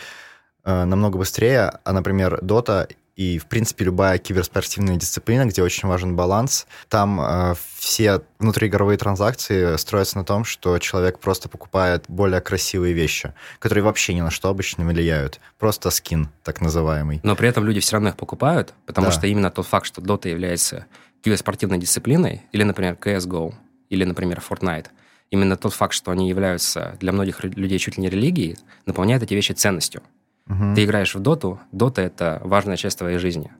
намного 0.64 1.16
быстрее. 1.16 1.78
А, 1.84 1.92
например, 1.92 2.40
Dota 2.42 2.88
и, 3.16 3.38
в 3.38 3.46
принципе, 3.46 3.86
любая 3.86 4.18
киберспортивная 4.18 4.96
дисциплина, 4.96 5.46
где 5.46 5.62
очень 5.62 5.88
важен 5.88 6.14
баланс, 6.16 6.66
там 6.90 7.18
э, 7.20 7.54
все 7.78 8.20
внутриигровые 8.38 8.98
транзакции 8.98 9.76
строятся 9.78 10.18
на 10.18 10.24
том, 10.24 10.44
что 10.44 10.78
человек 10.78 11.18
просто 11.18 11.48
покупает 11.48 12.04
более 12.08 12.42
красивые 12.42 12.92
вещи, 12.92 13.32
которые 13.58 13.82
вообще 13.84 14.12
ни 14.12 14.20
на 14.20 14.30
что 14.30 14.50
обычно 14.50 14.82
не 14.82 14.88
влияют. 14.92 15.40
Просто 15.58 15.90
скин, 15.90 16.28
так 16.44 16.60
называемый. 16.60 17.20
Но 17.22 17.34
при 17.36 17.48
этом 17.48 17.64
люди 17.64 17.80
все 17.80 17.94
равно 17.94 18.10
их 18.10 18.16
покупают, 18.16 18.74
потому 18.84 19.06
Да. 19.06 19.12
что 19.12 19.26
именно 19.26 19.50
тот 19.50 19.66
факт, 19.66 19.86
что 19.86 20.02
Dota 20.02 20.28
является 20.28 20.84
киберспортивной 21.22 21.78
дисциплиной, 21.78 22.42
или, 22.52 22.64
например, 22.64 22.98
CSGO, 23.00 23.54
или, 23.88 24.04
например, 24.04 24.42
Fortnite, 24.46 24.88
именно 25.30 25.56
тот 25.56 25.72
факт, 25.72 25.94
что 25.94 26.10
они 26.10 26.28
являются 26.28 26.96
для 27.00 27.12
многих 27.12 27.42
людей 27.44 27.78
чуть 27.78 27.96
ли 27.96 28.02
не 28.02 28.10
религией, 28.10 28.58
наполняет 28.84 29.22
эти 29.22 29.32
вещи 29.32 29.52
ценностью. 29.52 30.02
Мгм. 30.46 30.74
Ты 30.74 30.84
играешь 30.84 31.14
в 31.14 31.20
доту, 31.20 31.60
дота— 31.72 32.02
это 32.02 32.40
важная 32.44 32.76
часть 32.76 32.98
твоей 32.98 33.18
жизни. 33.18 33.52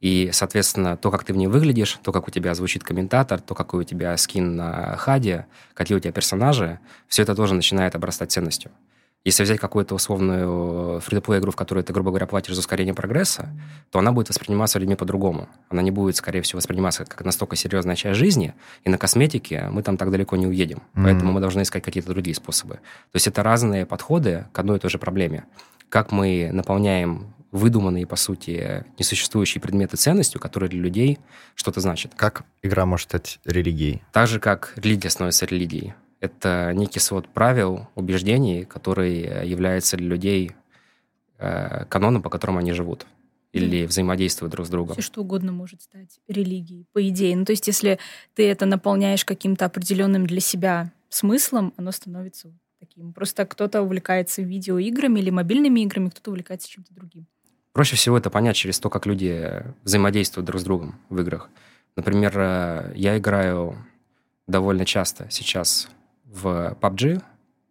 И, 0.00 0.30
соответственно, 0.32 0.96
то, 0.96 1.10
как 1.10 1.24
ты 1.24 1.32
в 1.32 1.36
ней 1.36 1.46
выглядишь, 1.46 1.98
то, 2.02 2.12
как 2.12 2.28
у 2.28 2.30
тебя 2.30 2.54
звучит 2.54 2.82
комментатор, 2.82 3.40
то, 3.40 3.54
какой 3.54 3.80
у 3.80 3.84
тебя 3.84 4.16
скин 4.16 4.54
на 4.56 4.96
хаде, 4.96 5.46
какие 5.72 5.96
у 5.96 6.00
тебя 6.00 6.12
персонажи, 6.12 6.78
все 7.08 7.22
это 7.22 7.34
тоже 7.34 7.54
начинает 7.54 7.94
обрастать 7.94 8.30
ценностью. 8.30 8.70
Если 9.24 9.42
взять 9.42 9.58
какую-то 9.58 9.94
условную 9.94 11.00
фри 11.00 11.16
игру, 11.16 11.50
в 11.50 11.56
которой 11.56 11.82
ты, 11.82 11.94
грубо 11.94 12.10
говоря, 12.10 12.26
платишь 12.26 12.52
за 12.52 12.60
ускорение 12.60 12.92
прогресса, 12.92 13.48
то 13.90 13.98
она 13.98 14.12
будет 14.12 14.28
восприниматься 14.28 14.78
людьми 14.78 14.96
по-другому. 14.96 15.48
Она 15.70 15.80
не 15.80 15.90
будет, 15.90 16.16
скорее 16.16 16.42
всего, 16.42 16.58
восприниматься 16.58 17.06
как 17.06 17.24
настолько 17.24 17.56
серьезная 17.56 17.96
часть 17.96 18.18
жизни, 18.18 18.52
и 18.84 18.90
на 18.90 18.98
косметике 18.98 19.68
мы 19.70 19.82
там 19.82 19.96
так 19.96 20.10
далеко 20.10 20.36
не 20.36 20.46
уедем. 20.46 20.82
Мгм. 20.92 21.04
Поэтому 21.04 21.32
мы 21.32 21.40
должны 21.40 21.62
искать 21.62 21.82
какие-то 21.82 22.10
другие 22.10 22.34
способы. 22.34 22.74
То 22.74 23.14
есть 23.14 23.26
это 23.26 23.42
разные 23.42 23.86
подходы 23.86 24.44
к 24.52 24.58
одной 24.58 24.76
и 24.76 24.80
той 24.80 24.90
же 24.90 24.98
проблеме. 24.98 25.44
Как 25.94 26.10
мы 26.10 26.50
наполняем 26.52 27.32
выдуманные, 27.52 28.04
по 28.04 28.16
сути, 28.16 28.84
несуществующие 28.98 29.62
предметы 29.62 29.96
ценностью, 29.96 30.40
которые 30.40 30.68
для 30.68 30.80
людей 30.80 31.20
что-то 31.54 31.78
значат. 31.78 32.16
Как 32.16 32.42
игра 32.62 32.84
может 32.84 33.10
стать 33.10 33.38
религией? 33.44 34.02
Так 34.10 34.26
же, 34.26 34.40
как 34.40 34.72
религия 34.74 35.08
становится 35.08 35.46
религией. 35.46 35.94
Это 36.18 36.72
некий 36.74 36.98
свод 36.98 37.28
правил, 37.28 37.86
убеждений, 37.94 38.64
который 38.64 39.22
э, 39.22 39.46
является 39.46 39.96
для 39.96 40.08
людей 40.08 40.50
э, 41.38 41.84
каноном, 41.84 42.22
по 42.22 42.28
которому 42.28 42.58
они 42.58 42.72
живут 42.72 43.06
или 43.52 43.86
взаимодействуют 43.86 44.50
друг 44.50 44.66
с 44.66 44.70
другом. 44.70 44.94
Все 44.94 45.02
что 45.02 45.20
угодно 45.20 45.52
может 45.52 45.80
стать 45.80 46.18
религией, 46.26 46.88
по 46.92 47.08
идее. 47.08 47.36
Ну, 47.36 47.44
то 47.44 47.52
есть, 47.52 47.68
если 47.68 48.00
ты 48.34 48.48
это 48.48 48.66
наполняешь 48.66 49.24
каким-то 49.24 49.66
определенным 49.66 50.26
для 50.26 50.40
себя 50.40 50.90
смыслом, 51.08 51.72
оно 51.76 51.92
становится 51.92 52.52
таким. 52.84 53.12
Просто 53.12 53.46
кто-то 53.46 53.82
увлекается 53.82 54.42
видеоиграми 54.42 55.20
или 55.20 55.30
мобильными 55.30 55.80
играми, 55.80 56.08
кто-то 56.08 56.30
увлекается 56.30 56.68
чем-то 56.68 56.94
другим. 56.94 57.26
Проще 57.72 57.96
всего 57.96 58.16
это 58.16 58.30
понять 58.30 58.56
через 58.56 58.78
то, 58.78 58.88
как 58.88 59.06
люди 59.06 59.64
взаимодействуют 59.82 60.46
друг 60.46 60.60
с 60.60 60.64
другом 60.64 61.00
в 61.08 61.20
играх. 61.20 61.50
Например, 61.96 62.32
э, 62.36 62.92
я 62.94 63.18
играю 63.18 63.76
довольно 64.46 64.84
часто 64.84 65.26
сейчас 65.30 65.88
в 66.24 66.76
PUBG, 66.80 67.22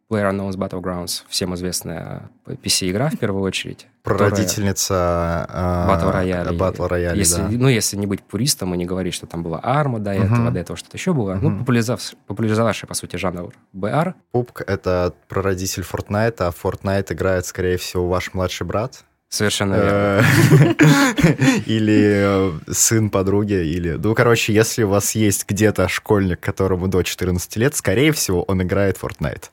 PlayerUnknown's 0.09 0.55
Battlegrounds, 0.57 1.23
всем 1.27 1.55
известная 1.55 2.29
PC-игра 2.45 3.09
в 3.09 3.17
первую 3.17 3.43
очередь. 3.43 3.87
Прародительница 4.03 5.47
э, 5.49 5.87
Батл 5.87 6.09
рояли. 6.09 6.55
Батл 6.55 6.85
рояли, 6.85 7.19
если, 7.19 7.41
да. 7.41 7.47
Ну, 7.51 7.67
если 7.67 7.97
не 7.97 8.05
быть 8.05 8.21
пуристом 8.21 8.73
и 8.73 8.77
не 8.77 8.85
говорить, 8.85 9.13
что 9.13 9.25
там 9.27 9.43
была 9.43 9.59
арма 9.59 9.99
до 9.99 10.11
этого, 10.11 10.51
до 10.51 10.59
этого 10.59 10.77
что-то 10.77 10.97
еще 10.97 11.13
было. 11.13 11.35
Ну, 11.35 11.49
Мгм. 11.49 11.59
популяризовавший, 11.59 12.17
популяризовавший, 12.27 12.87
по 12.87 12.93
сути, 12.95 13.15
жанр 13.15 13.53
БР. 13.71 14.15
Пупк— 14.31 14.61
это 14.67 15.13
прародитель 15.29 15.83
Fortnite, 15.83 16.35
а 16.39 16.51
Fortnite 16.51 17.13
играет, 17.13 17.45
скорее 17.45 17.77
всего, 17.77 18.07
ваш 18.07 18.33
младший 18.33 18.67
брат. 18.67 19.03
Совершенно 19.29 19.73
верно. 19.75 19.89
Э, 19.89 20.23
Или 21.65 22.51
э, 22.67 22.71
сын 22.71 23.09
подруги, 23.09 23.53
или... 23.53 23.93
Ну, 23.93 24.13
короче, 24.13 24.53
если 24.53 24.83
у 24.83 24.89
вас 24.89 25.15
есть 25.15 25.47
где-то 25.47 25.87
школьник, 25.87 26.39
которому 26.39 26.87
до 26.87 27.01
14 27.01 27.55
лет, 27.55 27.73
скорее 27.75 28.11
всего, 28.11 28.43
он 28.43 28.61
играет 28.61 28.99
Fortnite. 29.01 29.45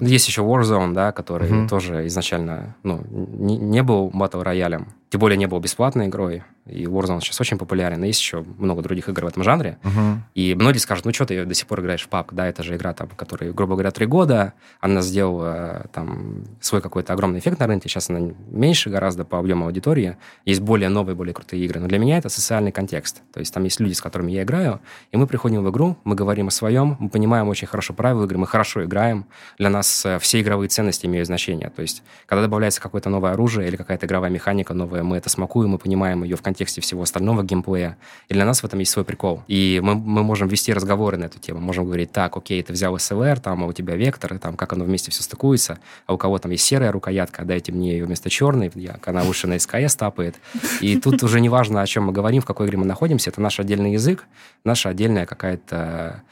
Есть 0.00 0.28
еще 0.28 0.42
Warzone, 0.42 0.92
да, 0.92 1.12
который 1.12 1.50
Мгм. 1.50 1.68
тоже 1.68 2.06
изначально 2.06 2.74
ну, 2.82 3.00
не, 3.10 3.56
не 3.56 3.82
был 3.82 4.10
батл 4.12 4.40
роялем, 4.42 4.88
тем 5.14 5.20
более 5.20 5.36
не 5.38 5.46
был 5.46 5.60
бесплатной 5.60 6.08
игрой, 6.08 6.42
и 6.66 6.86
Warzone 6.86 7.20
сейчас 7.20 7.40
очень 7.40 7.56
популярен, 7.56 8.02
и 8.02 8.08
есть 8.08 8.18
еще 8.20 8.44
много 8.58 8.82
других 8.82 9.08
игр 9.08 9.26
в 9.26 9.28
этом 9.28 9.44
жанре, 9.44 9.78
Мгм. 9.84 10.24
и 10.34 10.56
многие 10.56 10.78
скажут, 10.78 11.04
ну 11.04 11.12
что 11.12 11.24
ты 11.24 11.44
до 11.44 11.54
сих 11.54 11.68
пор 11.68 11.82
играешь 11.82 12.02
в 12.02 12.08
PUBG, 12.08 12.28
да, 12.32 12.48
это 12.48 12.64
же 12.64 12.74
игра, 12.74 12.92
там, 12.94 13.08
которая, 13.14 13.52
грубо 13.52 13.74
говоря, 13.74 13.92
три 13.92 14.06
года, 14.06 14.54
она 14.80 15.02
сделала 15.02 15.86
там 15.92 16.46
свой 16.60 16.80
какой-то 16.82 17.12
огромный 17.12 17.38
эффект 17.38 17.60
на 17.60 17.68
рынке, 17.68 17.88
сейчас 17.88 18.10
она 18.10 18.32
меньше 18.50 18.90
гораздо 18.90 19.24
по 19.24 19.38
объему 19.38 19.66
аудитории, 19.66 20.16
есть 20.46 20.62
более 20.62 20.88
новые, 20.88 21.14
более 21.14 21.32
крутые 21.32 21.64
игры, 21.64 21.78
но 21.78 21.86
для 21.86 22.00
меня 22.00 22.18
это 22.18 22.28
социальный 22.28 22.72
контекст, 22.72 23.22
то 23.32 23.38
есть 23.38 23.54
там 23.54 23.62
есть 23.62 23.78
люди, 23.78 23.92
с 23.92 24.00
которыми 24.00 24.32
я 24.32 24.42
играю, 24.42 24.80
и 25.12 25.16
мы 25.16 25.28
приходим 25.28 25.62
в 25.62 25.70
игру, 25.70 25.96
мы 26.02 26.16
говорим 26.16 26.48
о 26.48 26.50
своем, 26.50 26.96
мы 26.98 27.08
понимаем 27.08 27.46
очень 27.46 27.68
хорошо 27.68 27.94
правила 27.94 28.24
игры, 28.24 28.36
мы 28.38 28.48
хорошо 28.48 28.82
играем, 28.82 29.26
для 29.58 29.70
нас 29.70 30.04
э, 30.06 30.18
все 30.18 30.40
игровые 30.40 30.70
ценности 30.70 31.06
имеют 31.06 31.28
значение, 31.28 31.70
то 31.70 31.82
есть 31.82 32.02
когда 32.26 32.42
добавляется 32.42 32.80
какое-то 32.80 33.10
новое 33.10 33.30
оружие 33.34 33.68
или 33.68 33.76
какая-то 33.76 34.06
игровая 34.06 34.30
механика 34.30 34.74
новая, 34.74 35.03
мы 35.04 35.16
это 35.16 35.28
смакуем, 35.28 35.70
мы 35.70 35.78
понимаем 35.78 36.24
ее 36.24 36.36
в 36.36 36.42
контексте 36.42 36.80
всего 36.80 37.02
остального 37.02 37.42
геймплея, 37.42 37.96
и 38.28 38.34
для 38.34 38.44
нас 38.44 38.62
в 38.62 38.64
этом 38.64 38.78
есть 38.80 38.92
свой 38.92 39.04
прикол. 39.04 39.42
И 39.46 39.80
мы, 39.82 39.94
мы 39.94 40.22
можем 40.22 40.48
вести 40.48 40.72
разговоры 40.72 41.16
на 41.16 41.24
эту 41.24 41.38
тему, 41.38 41.60
можем 41.60 41.84
говорить, 41.84 42.12
так, 42.12 42.36
окей, 42.36 42.62
ты 42.62 42.72
взял 42.72 42.96
SLR, 42.96 43.40
там, 43.40 43.64
а 43.64 43.66
у 43.66 43.72
тебя 43.72 43.94
вектор, 43.96 44.38
там, 44.38 44.56
как 44.56 44.72
оно 44.72 44.84
вместе 44.84 45.10
все 45.10 45.22
стыкуется, 45.22 45.78
а 46.06 46.14
у 46.14 46.18
кого 46.18 46.38
там 46.38 46.50
есть 46.50 46.64
серая 46.64 46.92
рукоятка, 46.92 47.44
дайте 47.44 47.72
мне 47.72 47.92
ее 47.92 48.04
вместо 48.04 48.30
черной, 48.30 48.70
я, 48.74 48.98
она 49.04 49.22
лучше 49.22 49.46
на 49.46 49.58
СКС 49.58 49.96
тапает. 49.96 50.36
И 50.80 50.98
тут 50.98 51.22
уже 51.22 51.40
не 51.40 51.48
важно, 51.48 51.82
о 51.82 51.86
чем 51.86 52.04
мы 52.04 52.12
говорим, 52.12 52.42
в 52.42 52.46
какой 52.46 52.66
игре 52.66 52.78
мы 52.78 52.86
находимся, 52.86 53.30
это 53.30 53.40
наш 53.40 53.60
отдельный 53.60 53.92
язык, 53.92 54.24
наша 54.64 54.88
отдельная 54.88 55.26
какая-то 55.26 56.22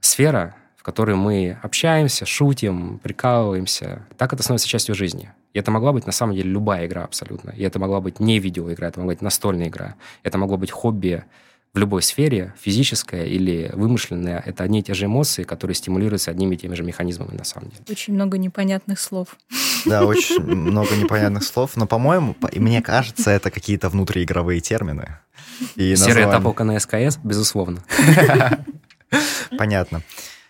сфера, 0.00 0.54
в 0.76 0.82
которой 0.82 1.14
мы 1.14 1.58
общаемся, 1.62 2.24
шутим, 2.24 2.98
прикалываемся. 3.02 4.06
Так 4.16 4.32
это 4.32 4.42
становится 4.42 4.66
частью 4.66 4.94
жизни. 4.94 5.30
И 5.52 5.58
это 5.58 5.70
могла 5.70 5.92
быть 5.92 6.06
на 6.06 6.12
самом 6.12 6.34
деле 6.34 6.50
любая 6.50 6.86
игра 6.86 7.04
абсолютно. 7.04 7.50
И 7.50 7.62
это 7.62 7.78
могла 7.78 8.00
быть 8.00 8.20
не 8.20 8.38
видеоигра, 8.38 8.86
это 8.86 9.00
могла 9.00 9.14
быть 9.14 9.22
настольная 9.22 9.68
игра. 9.68 9.96
Это 10.22 10.38
могло 10.38 10.56
быть 10.56 10.70
хобби 10.70 11.24
в 11.72 11.78
любой 11.78 12.02
сфере, 12.02 12.52
физическое 12.60 13.26
или 13.26 13.70
вымышленное. 13.72 14.42
Это 14.44 14.64
одни 14.64 14.80
и 14.80 14.82
те 14.82 14.94
же 14.94 15.06
эмоции, 15.06 15.44
которые 15.44 15.74
стимулируются 15.74 16.30
одними 16.30 16.56
и 16.56 16.58
теми 16.58 16.74
же 16.74 16.82
механизмами 16.82 17.36
на 17.36 17.44
самом 17.44 17.70
деле. 17.70 17.82
Очень 17.88 18.14
много 18.14 18.38
непонятных 18.38 18.98
слов. 18.98 19.36
Да, 19.86 20.04
очень 20.04 20.42
много 20.42 20.94
непонятных 20.96 21.44
слов, 21.44 21.76
но, 21.76 21.86
по-моему, 21.86 22.36
мне 22.54 22.82
кажется, 22.82 23.30
это 23.30 23.50
какие-то 23.50 23.88
внутриигровые 23.88 24.60
термины. 24.60 25.18
И 25.76 25.90
названия. 25.90 26.30
тапалка 26.30 26.64
на 26.64 26.78
СКС, 26.78 27.18
безусловно. 27.22 27.82
Понятно. 29.58 30.02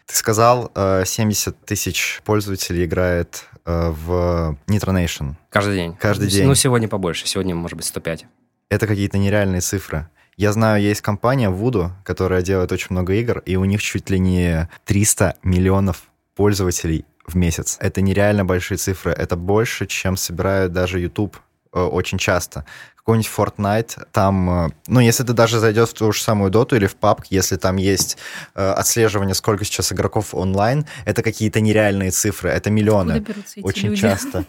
Ты 0.07 0.17
сказал, 0.17 0.73
э, 0.75 1.05
70 1.07 1.65
тысяч 1.65 2.21
пользователей 2.25 2.85
играет 2.85 3.45
э, 3.50 3.50
в 3.65 4.57
Nitro 4.67 4.93
Nation. 4.95 5.35
Каждый 5.51 5.77
день. 5.77 5.97
Каждый 5.99 6.29
день. 6.29 6.47
Ну, 6.47 6.55
сегодня 6.55 6.89
побольше. 6.89 7.27
Сегодня, 7.27 7.55
может 7.55 7.77
быть, 7.77 7.87
105. 7.87 8.27
Это 8.69 8.87
какие-то 8.87 9.19
нереальные 9.19 9.61
цифры. 9.61 10.09
Я 10.37 10.53
знаю, 10.53 10.83
есть 10.83 11.03
компания 11.03 11.51
Voodoo, 11.51 11.91
которая 12.05 12.43
делает 12.43 12.73
очень 12.73 12.89
много 12.91 13.13
игр, 13.15 13.41
и 13.41 13.57
у 13.57 13.65
них 13.65 13.83
чуть 13.83 14.09
ли 14.09 14.19
не 14.19 14.69
300 14.87 15.37
миллионов 15.43 16.05
пользователей 16.35 17.05
в 17.27 17.37
месяц. 17.37 17.77
Это 17.81 18.01
нереально 18.01 18.45
большие 18.45 18.79
цифры. 18.79 19.13
Это 19.13 19.37
больше, 19.37 19.87
чем 19.87 20.17
собирает 20.17 20.73
даже 20.73 21.01
YouTube 21.01 21.37
э, 21.37 21.41
очень 21.79 22.19
часто. 22.19 22.65
Какой-нибудь 22.97 23.31
Fortnite, 23.35 24.07
там, 24.13 24.67
э, 24.67 24.71
ну, 24.87 25.01
если 25.01 25.25
ты 25.25 25.33
даже 25.33 25.59
зайдешь 25.59 25.89
в 25.89 25.95
ту 25.95 26.13
же 26.13 26.21
самую 26.23 26.51
доту 26.51 26.77
или 26.77 26.87
в 26.87 26.97
PUBG, 26.97 27.27
если 27.31 27.57
там 27.57 27.77
есть 27.77 28.19
э, 28.55 28.71
отслеживание, 28.71 29.35
сколько 29.35 29.65
сейчас 29.65 29.93
игроков 29.93 30.35
онлайн, 30.35 30.87
это 31.07 31.23
какие-то 31.23 31.61
нереальные 31.61 32.11
цифры, 32.11 32.51
это 32.51 32.71
миллионы. 32.71 33.25
Очень 33.63 33.91
люди? 33.91 34.01
часто. 34.01 34.45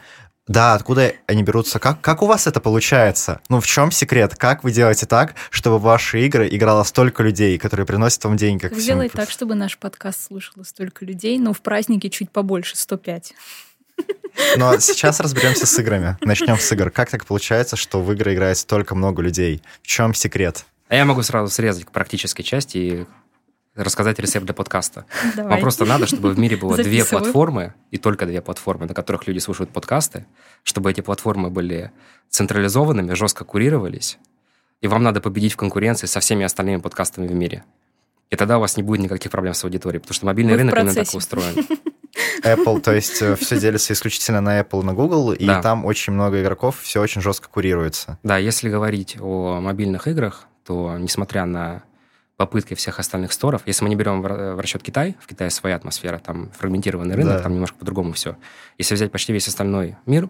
Да, 0.47 0.73
откуда 0.73 1.13
они 1.27 1.43
берутся? 1.43 1.79
Как, 1.79 2.01
как 2.01 2.21
у 2.23 2.25
вас 2.25 2.47
это 2.47 2.59
получается? 2.59 3.39
Ну, 3.47 3.61
в 3.61 3.67
чем 3.67 3.91
секрет? 3.91 4.35
Как 4.35 4.63
вы 4.63 4.71
делаете 4.71 5.05
так, 5.05 5.35
чтобы 5.49 5.77
в 5.77 5.83
ваши 5.83 6.25
игры 6.25 6.47
играло 6.51 6.83
столько 6.83 7.23
людей, 7.23 7.57
которые 7.57 7.85
приносят 7.85 8.23
вам 8.25 8.37
деньги? 8.37 8.63
Как 8.63 8.71
Как 8.71 8.79
сделать 8.79 9.11
так, 9.11 9.29
чтобы 9.29 9.55
наш 9.55 9.77
подкаст 9.77 10.23
слушало 10.27 10.63
столько 10.63 11.05
людей, 11.05 11.39
но 11.39 11.53
в 11.53 11.61
празднике 11.61 12.09
чуть 12.09 12.31
побольше, 12.31 12.75
105. 12.75 13.33
Но 14.57 14.79
сейчас 14.79 15.19
разберемся 15.19 15.65
с 15.65 15.79
играми. 15.79 16.17
Начнем 16.21 16.57
с 16.57 16.71
игр. 16.71 16.89
Как 16.89 17.09
так 17.09 17.25
получается, 17.25 17.75
что 17.75 18.01
в 18.01 18.11
игры 18.11 18.33
играет 18.33 18.57
столько 18.57 18.95
много 18.95 19.21
людей? 19.21 19.61
В 19.81 19.87
чем 19.87 20.13
секрет? 20.13 20.65
А 20.87 20.95
я 20.95 21.05
могу 21.05 21.23
сразу 21.23 21.51
срезать 21.51 21.85
к 21.85 21.91
практической 21.91 22.43
части 22.43 22.77
и 22.77 23.05
рассказать 23.75 24.19
рецепт 24.19 24.45
для 24.45 24.53
подкаста. 24.53 25.05
Давай. 25.35 25.51
Вам 25.53 25.61
просто 25.61 25.85
надо, 25.85 26.05
чтобы 26.05 26.31
в 26.31 26.39
мире 26.39 26.57
было 26.57 26.75
две 26.77 27.05
платформы, 27.05 27.73
и 27.89 27.97
только 27.97 28.25
две 28.25 28.41
платформы, 28.41 28.85
на 28.85 28.93
которых 28.93 29.27
люди 29.27 29.39
слушают 29.39 29.71
подкасты, 29.71 30.25
чтобы 30.63 30.91
эти 30.91 31.01
платформы 31.01 31.49
были 31.49 31.91
централизованными, 32.29 33.13
жестко 33.13 33.45
курировались, 33.45 34.17
и 34.81 34.87
вам 34.87 35.03
надо 35.03 35.21
победить 35.21 35.53
в 35.53 35.57
конкуренции 35.57 36.07
со 36.07 36.19
всеми 36.19 36.43
остальными 36.43 36.81
подкастами 36.81 37.27
в 37.27 37.33
мире. 37.33 37.63
И 38.29 38.35
тогда 38.35 38.57
у 38.57 38.61
вас 38.61 38.77
не 38.77 38.83
будет 38.83 39.01
никаких 39.01 39.31
проблем 39.31 39.53
с 39.53 39.63
аудиторией, 39.63 40.01
потому 40.01 40.15
что 40.15 40.25
мобильный 40.25 40.51
Мы 40.51 40.57
в 40.57 40.59
рынок 40.59 40.75
именно 40.77 40.93
так 40.93 41.13
устроен. 41.13 41.65
Apple, 42.43 42.81
то 42.81 42.93
есть 42.93 43.21
э, 43.21 43.35
все 43.35 43.59
делится 43.59 43.93
исключительно 43.93 44.41
на 44.41 44.59
Apple, 44.59 44.83
на 44.83 44.93
Google, 44.93 45.33
и 45.33 45.45
Да. 45.45 45.61
там 45.61 45.85
очень 45.85 46.13
много 46.13 46.41
игроков, 46.41 46.79
все 46.81 47.01
очень 47.01 47.21
жестко 47.21 47.47
курируется. 47.49 48.17
Да, 48.23 48.37
если 48.37 48.69
говорить 48.69 49.17
о 49.19 49.59
мобильных 49.61 50.07
играх, 50.07 50.47
то 50.65 50.95
несмотря 50.97 51.45
на 51.45 51.83
попытки 52.37 52.73
всех 52.73 52.99
остальных 52.99 53.33
сторов, 53.33 53.61
если 53.65 53.83
мы 53.83 53.89
не 53.89 53.95
берем 53.95 54.21
в 54.21 54.25
ра- 54.25 54.55
в 54.55 54.59
расчет 54.59 54.81
Китай, 54.81 55.15
в 55.19 55.27
Китае 55.27 55.49
своя 55.51 55.75
атмосфера, 55.75 56.17
там 56.17 56.49
фрагментированный 56.57 57.15
рынок, 57.15 57.37
Да. 57.37 57.43
там 57.43 57.53
немножко 57.53 57.77
по-другому 57.77 58.13
все. 58.13 58.35
Если 58.79 58.95
взять 58.95 59.11
почти 59.11 59.31
весь 59.33 59.47
остальной 59.47 59.95
мир, 60.07 60.29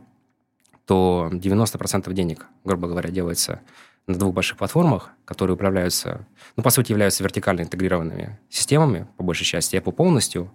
то 0.85 1.29
90% 1.31 2.11
денег, 2.13 2.47
грубо 2.65 2.87
говоря, 2.87 3.09
делается 3.09 3.61
на 4.07 4.15
двух 4.17 4.33
больших 4.33 4.57
платформах, 4.57 5.11
которые 5.25 5.53
управляются, 5.55 6.25
ну, 6.57 6.63
по 6.63 6.69
сути, 6.69 6.91
являются 6.91 7.23
вертикально 7.23 7.61
интегрированными 7.61 8.39
системами, 8.49 9.07
по 9.15 9.23
большей 9.23 9.45
части, 9.45 9.75
Apple 9.75 9.91
полностью, 9.93 10.51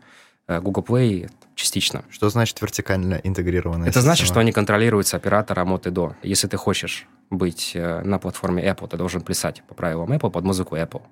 Google 0.48 0.82
Play 0.82 1.30
частично. 1.54 2.04
Что 2.10 2.28
значит 2.28 2.60
вертикально 2.60 3.20
интегрированная 3.24 3.88
Это 3.88 4.00
значит, 4.00 4.20
система? 4.26 4.34
что 4.34 4.40
они 4.40 4.52
контролируются 4.52 5.16
оператором 5.16 5.72
от 5.72 5.86
и 5.86 5.90
до. 5.90 6.14
Если 6.22 6.46
ты 6.48 6.56
хочешь 6.56 7.06
быть 7.30 7.72
э, 7.74 8.02
на 8.02 8.18
платформе 8.18 8.64
Apple, 8.64 8.88
ты 8.88 8.96
должен 8.96 9.22
плясать 9.22 9.62
по 9.66 9.74
правилам 9.74 10.12
Apple 10.12 10.30
под 10.30 10.44
музыку 10.44 10.76
Apple. 10.76 11.02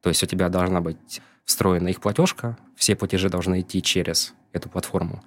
То 0.00 0.08
есть 0.08 0.22
у 0.22 0.26
тебя 0.26 0.48
должна 0.48 0.80
быть 0.80 1.20
встроена 1.44 1.88
их 1.88 2.00
платежка, 2.00 2.56
все 2.76 2.94
платежи 2.94 3.28
должны 3.28 3.60
идти 3.60 3.82
через 3.82 4.34
эту 4.52 4.68
платформу. 4.68 5.22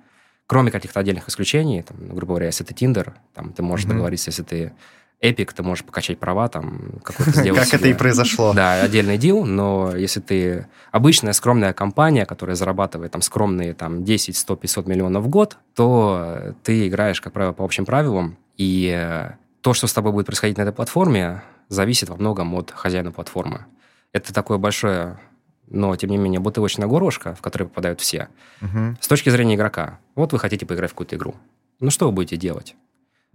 Кроме 0.47 0.71
каких-то 0.71 0.99
отдельных 0.99 1.29
исключений, 1.29 1.81
там, 1.81 1.97
грубо 2.09 2.33
говоря, 2.33 2.47
если 2.47 2.63
ты 2.63 2.73
Tinder, 2.73 3.13
там, 3.33 3.53
ты 3.53 3.61
можешь 3.61 3.85
Мгм. 3.85 3.93
договориться, 3.95 4.29
если 4.29 4.43
ты 4.43 4.73
Epic, 5.21 5.51
ты 5.55 5.61
можешь 5.61 5.83
покачать 5.85 6.17
права, 6.17 6.47
там, 6.49 6.99
какой-то 7.03 7.31
сделать 7.39 7.69
Как 7.69 7.79
это 7.79 7.87
и 7.87 7.93
произошло. 7.93 8.53
да, 8.53 8.81
отдельный 8.81 9.17
дил, 9.17 9.45
но 9.45 9.95
если 9.95 10.19
ты 10.19 10.67
обычная 10.91 11.33
скромная 11.33 11.73
компания, 11.73 12.25
которая 12.25 12.55
зарабатывает 12.55 13.11
там 13.11 13.21
скромные 13.21 13.73
там 13.73 14.03
10, 14.03 14.35
100, 14.35 14.55
500 14.55 14.87
миллионов 14.87 15.23
в 15.23 15.27
год, 15.27 15.57
то 15.75 16.55
ты 16.63 16.87
играешь, 16.87 17.21
как 17.21 17.33
правило, 17.33 17.53
по 17.53 17.63
общим 17.63 17.85
правилам, 17.85 18.37
и 18.57 18.91
э, 18.95 19.33
то, 19.61 19.73
что 19.73 19.85
с 19.87 19.93
тобой 19.93 20.11
будет 20.11 20.25
происходить 20.25 20.57
на 20.57 20.63
этой 20.63 20.73
платформе, 20.73 21.43
зависит 21.69 22.09
во 22.09 22.15
многом 22.15 22.53
от 22.55 22.71
хозяина 22.71 23.11
платформы. 23.11 23.65
Это 24.13 24.33
такое 24.33 24.57
большое, 24.57 25.19
но, 25.67 25.95
тем 25.95 26.09
не 26.09 26.17
менее, 26.17 26.39
бутылочное 26.39 26.87
горлышко, 26.87 27.35
в 27.35 27.41
которое 27.41 27.65
попадают 27.65 28.01
все. 28.01 28.27
Мгм. 28.59 28.97
С 28.99 29.07
точки 29.07 29.29
зрения 29.29 29.55
игрока, 29.55 29.99
вот 30.15 30.33
вы 30.33 30.39
хотите 30.39 30.65
поиграть 30.65 30.89
в 30.89 30.93
какую-то 30.93 31.15
игру. 31.15 31.35
Ну, 31.79 31.91
что 31.91 32.07
вы 32.07 32.11
будете 32.11 32.37
делать? 32.37 32.75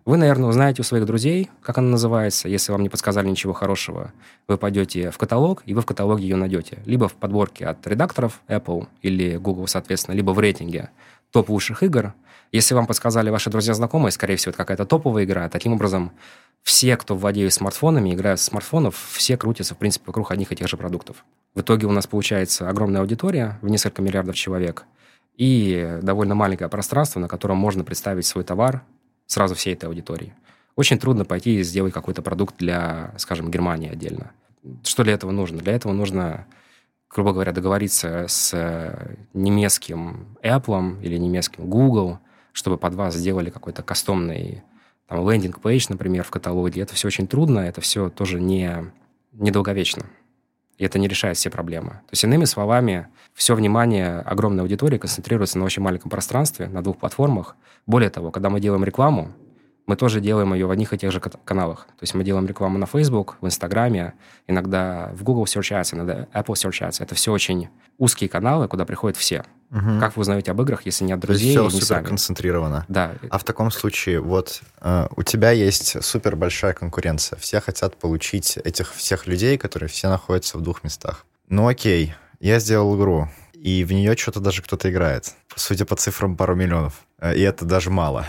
Вы, 0.06 0.18
наверное, 0.18 0.48
узнаете 0.48 0.82
у 0.82 0.84
своих 0.84 1.04
друзей, 1.04 1.50
как 1.62 1.78
она 1.78 1.88
называется. 1.88 2.48
Если 2.48 2.70
вам 2.70 2.84
не 2.84 2.88
подсказали 2.88 3.28
ничего 3.28 3.52
хорошего, 3.52 4.12
вы 4.46 4.56
пойдете 4.56 5.10
в 5.10 5.18
каталог, 5.18 5.64
и 5.66 5.74
вы 5.74 5.80
в 5.80 5.86
каталоге 5.86 6.22
ее 6.22 6.36
найдете. 6.36 6.78
Либо 6.86 7.08
в 7.08 7.14
подборке 7.14 7.66
от 7.66 7.84
редакторов 7.88 8.40
Apple 8.46 8.86
или 9.02 9.36
Google, 9.36 9.66
соответственно, 9.66 10.14
либо 10.14 10.30
в 10.30 10.38
рейтинге 10.38 10.90
топ 11.32 11.50
лучших 11.50 11.82
игр. 11.82 12.14
Если 12.52 12.72
вам 12.72 12.86
подсказали 12.86 13.30
ваши 13.30 13.50
друзья-знакомые, 13.50 14.12
скорее 14.12 14.36
всего, 14.36 14.50
это 14.50 14.58
какая-то 14.58 14.86
топовая 14.86 15.24
игра. 15.24 15.48
Таким 15.48 15.72
образом, 15.72 16.12
все, 16.62 16.96
кто 16.96 17.16
владеет 17.16 17.52
смартфонами, 17.52 18.14
играют 18.14 18.38
с 18.38 18.44
смартфонов, 18.44 18.94
все 19.10 19.36
крутятся, 19.36 19.74
в 19.74 19.78
принципе, 19.78 20.04
вокруг 20.06 20.30
одних 20.30 20.52
и 20.52 20.56
тех 20.56 20.68
же 20.68 20.76
продуктов. 20.76 21.24
В 21.56 21.62
итоге 21.62 21.88
у 21.88 21.90
нас 21.90 22.06
получается 22.06 22.68
огромная 22.68 23.00
аудитория 23.00 23.58
в 23.60 23.68
несколько 23.68 24.02
миллиардов 24.02 24.36
человек 24.36 24.84
и 25.36 25.98
довольно 26.00 26.36
маленькое 26.36 26.70
пространство, 26.70 27.18
на 27.18 27.26
котором 27.26 27.56
можно 27.56 27.82
представить 27.82 28.24
свой 28.24 28.44
товар 28.44 28.82
сразу 29.26 29.54
всей 29.54 29.74
этой 29.74 29.86
аудитории. 29.86 30.34
Очень 30.76 30.98
трудно 30.98 31.24
пойти 31.24 31.58
и 31.58 31.62
сделать 31.62 31.92
какой-то 31.92 32.22
продукт 32.22 32.56
для, 32.58 33.14
скажем, 33.16 33.50
Германии 33.50 33.90
отдельно. 33.90 34.32
Что 34.84 35.04
для 35.04 35.14
этого 35.14 35.30
нужно? 35.30 35.58
Для 35.58 35.72
этого 35.72 35.92
нужно, 35.92 36.46
грубо 37.08 37.32
говоря, 37.32 37.52
договориться 37.52 38.26
с 38.28 38.52
э, 38.52 39.16
немецким 39.32 40.36
Apple 40.42 41.02
или 41.02 41.16
немецким 41.16 41.68
Google, 41.68 42.18
чтобы 42.52 42.76
под 42.76 42.94
вас 42.94 43.14
сделали 43.14 43.50
какой-то 43.50 43.82
кастомный 43.82 44.62
там, 45.06 45.28
лендинг-пейдж, 45.28 45.86
например, 45.88 46.24
в 46.24 46.30
каталоге. 46.30 46.82
Это 46.82 46.94
все 46.94 47.08
очень 47.08 47.26
трудно, 47.26 47.60
это 47.60 47.80
все 47.80 48.10
тоже 48.10 48.40
не, 48.40 48.92
недолговечно. 49.32 50.04
И 50.78 50.84
это 50.84 50.98
не 50.98 51.08
решает 51.08 51.36
все 51.36 51.50
проблемы. 51.50 51.90
То 51.90 52.12
есть, 52.12 52.24
иными 52.24 52.44
словами, 52.44 53.08
все 53.34 53.54
внимание 53.54 54.18
огромной 54.20 54.62
аудитории 54.62 54.98
концентрируется 54.98 55.58
на 55.58 55.64
очень 55.64 55.82
маленьком 55.82 56.10
пространстве, 56.10 56.68
на 56.68 56.82
двух 56.82 56.98
платформах. 56.98 57.56
Более 57.86 58.10
того, 58.10 58.30
когда 58.30 58.50
мы 58.50 58.60
делаем 58.60 58.84
рекламу, 58.84 59.32
мы 59.86 59.96
тоже 59.96 60.20
делаем 60.20 60.52
ее 60.52 60.66
в 60.66 60.70
одних 60.70 60.92
и 60.92 60.98
тех 60.98 61.12
же 61.12 61.20
каналах. 61.20 61.86
То 61.86 62.02
есть 62.02 62.14
мы 62.14 62.24
делаем 62.24 62.46
рекламу 62.46 62.76
на 62.76 62.86
Facebook, 62.86 63.36
в 63.40 63.46
Инстаграме, 63.46 64.14
иногда 64.48 65.12
в 65.14 65.22
Google 65.22 65.44
Search 65.44 65.80
Ads, 65.80 65.94
иногда 65.94 66.26
Apple 66.34 66.54
Search 66.54 66.86
Ads. 66.86 67.02
Это 67.02 67.14
все 67.14 67.32
очень 67.32 67.68
узкие 67.96 68.28
каналы, 68.28 68.66
куда 68.68 68.84
приходят 68.84 69.16
все. 69.16 69.44
Мгм. 69.70 69.98
Как 70.00 70.16
вы 70.16 70.20
узнаете 70.22 70.52
об 70.52 70.62
играх, 70.62 70.86
если 70.86 71.04
нет 71.04 71.20
То 71.20 71.32
есть 71.32 71.40
друзей 71.42 71.56
все 71.56 71.70
супер 71.70 71.86
сами? 71.86 72.04
концентрировано. 72.06 72.84
Да, 72.88 73.14
А 73.30 73.38
в 73.38 73.44
таком 73.44 73.70
случае, 73.70 74.20
вот 74.20 74.60
э, 74.80 75.08
у 75.16 75.22
тебя 75.22 75.50
есть 75.50 76.02
супер 76.04 76.36
большая 76.36 76.72
конкуренция. 76.72 77.38
Все 77.38 77.60
хотят 77.60 77.96
получить 77.98 78.56
этих 78.58 78.94
всех 78.94 79.26
людей, 79.26 79.58
которые 79.58 79.88
все 79.88 80.08
находятся 80.08 80.56
в 80.58 80.62
двух 80.62 80.84
местах. 80.84 81.24
Ну 81.48 81.66
окей, 81.68 82.14
я 82.40 82.58
сделал 82.60 82.96
игру, 82.96 83.28
и 83.54 83.82
в 83.84 83.92
нее 83.92 84.16
что-то 84.16 84.40
даже 84.40 84.62
кто-то 84.62 84.88
играет. 84.90 85.32
Судя 85.56 85.84
по 85.84 85.96
цифрам, 85.96 86.36
пару 86.36 86.54
миллионов. 86.54 86.94
Э, 87.18 87.34
И 87.36 87.40
это 87.40 87.64
даже 87.64 87.90
мало. 87.90 88.24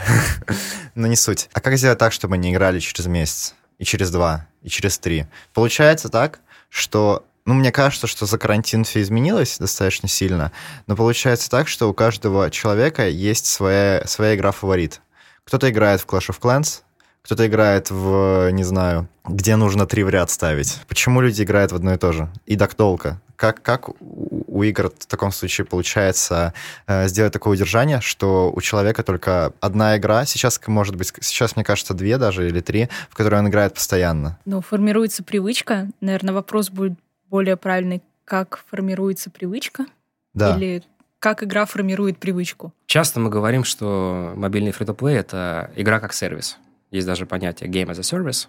Но 0.95 1.07
не 1.07 1.15
суть. 1.15 1.49
А 1.53 1.59
как 1.61 1.77
сделать 1.77 1.99
так, 1.99 2.13
чтобы 2.13 2.35
они 2.35 2.51
играли 2.51 2.79
через 2.79 3.05
месяц, 3.07 3.53
и 3.77 3.83
через 3.85 4.09
два, 4.09 4.47
и 4.63 4.69
через 4.69 4.97
три? 4.97 5.27
Получается 5.53 6.09
так, 6.09 6.39
что 6.69 7.25
ну, 7.47 7.53
мне 7.53 7.71
кажется, 7.71 8.07
что 8.07 8.25
за 8.25 8.37
карантин 8.37 8.83
все 8.83 9.01
изменилось 9.01 9.57
достаточно 9.57 10.09
сильно, 10.09 10.51
но 10.85 10.97
получается 10.97 11.49
так, 11.49 11.69
что 11.69 11.89
у 11.89 11.93
каждого 11.93 12.51
человека 12.51 13.07
есть 13.07 13.45
своя, 13.45 14.05
своя 14.05 14.35
игра-фаворит. 14.35 14.99
Кто-то 15.45 15.69
играет 15.69 16.01
в 16.01 16.05
Clash 16.05 16.29
of 16.29 16.41
Clans, 16.41 16.81
кто-то 17.23 17.47
играет 17.47 17.89
в, 17.89 18.51
не 18.51 18.65
знаю, 18.65 19.07
где 19.25 19.55
нужно 19.55 19.85
три 19.85 20.03
в 20.03 20.09
ряд 20.09 20.29
ставить. 20.29 20.77
Почему 20.89 21.21
люди 21.21 21.41
играют 21.41 21.71
в 21.71 21.75
одно 21.75 21.93
и 21.93 21.97
то 21.97 22.11
же? 22.11 22.29
И 22.45 22.57
так 22.57 22.75
долго. 22.75 23.21
Как, 23.37 23.61
как 23.61 23.89
у 24.01 24.63
игр 24.63 24.89
в 24.89 25.05
таком 25.05 25.31
случае 25.31 25.65
получается 25.65 26.53
э, 26.85 27.07
сделать 27.07 27.31
такое 27.31 27.53
удержание, 27.53 28.01
что 28.01 28.51
у 28.53 28.59
человека 28.59 29.03
только 29.03 29.53
одна 29.61 29.95
игра, 29.95 30.25
сейчас, 30.25 30.59
может 30.67 30.97
быть, 30.97 31.13
сейчас, 31.21 31.55
мне 31.55 31.63
кажется, 31.63 31.93
две 31.93 32.17
даже 32.17 32.47
или 32.47 32.59
три, 32.59 32.89
в 33.09 33.15
которые 33.15 33.39
он 33.39 33.47
играет 33.47 33.73
постоянно. 33.73 34.37
Ну, 34.43 34.61
формируется 34.61 35.23
привычка. 35.23 35.87
Наверное, 36.01 36.33
вопрос 36.33 36.69
будет 36.69 36.93
более 37.29 37.57
правильный. 37.57 38.01
Как 38.25 38.63
формируется 38.69 39.29
привычка? 39.29 39.85
Да. 40.33 40.55
Или 40.55 40.83
как 41.19 41.43
игра 41.43 41.65
формирует 41.65 42.19
привычку? 42.19 42.73
Часто 42.85 43.19
мы 43.19 43.29
говорим, 43.29 43.63
что 43.63 44.33
мобильный 44.35 44.71
фри-то-плей— 44.71 45.15
это 45.17 45.71
игра 45.75 45.99
как 45.99 46.13
сервис. 46.13 46.57
Есть 46.91 47.07
даже 47.07 47.25
понятие 47.25 47.69
game 47.69 47.89
as 47.89 47.99
a 47.99 48.01
service, 48.01 48.47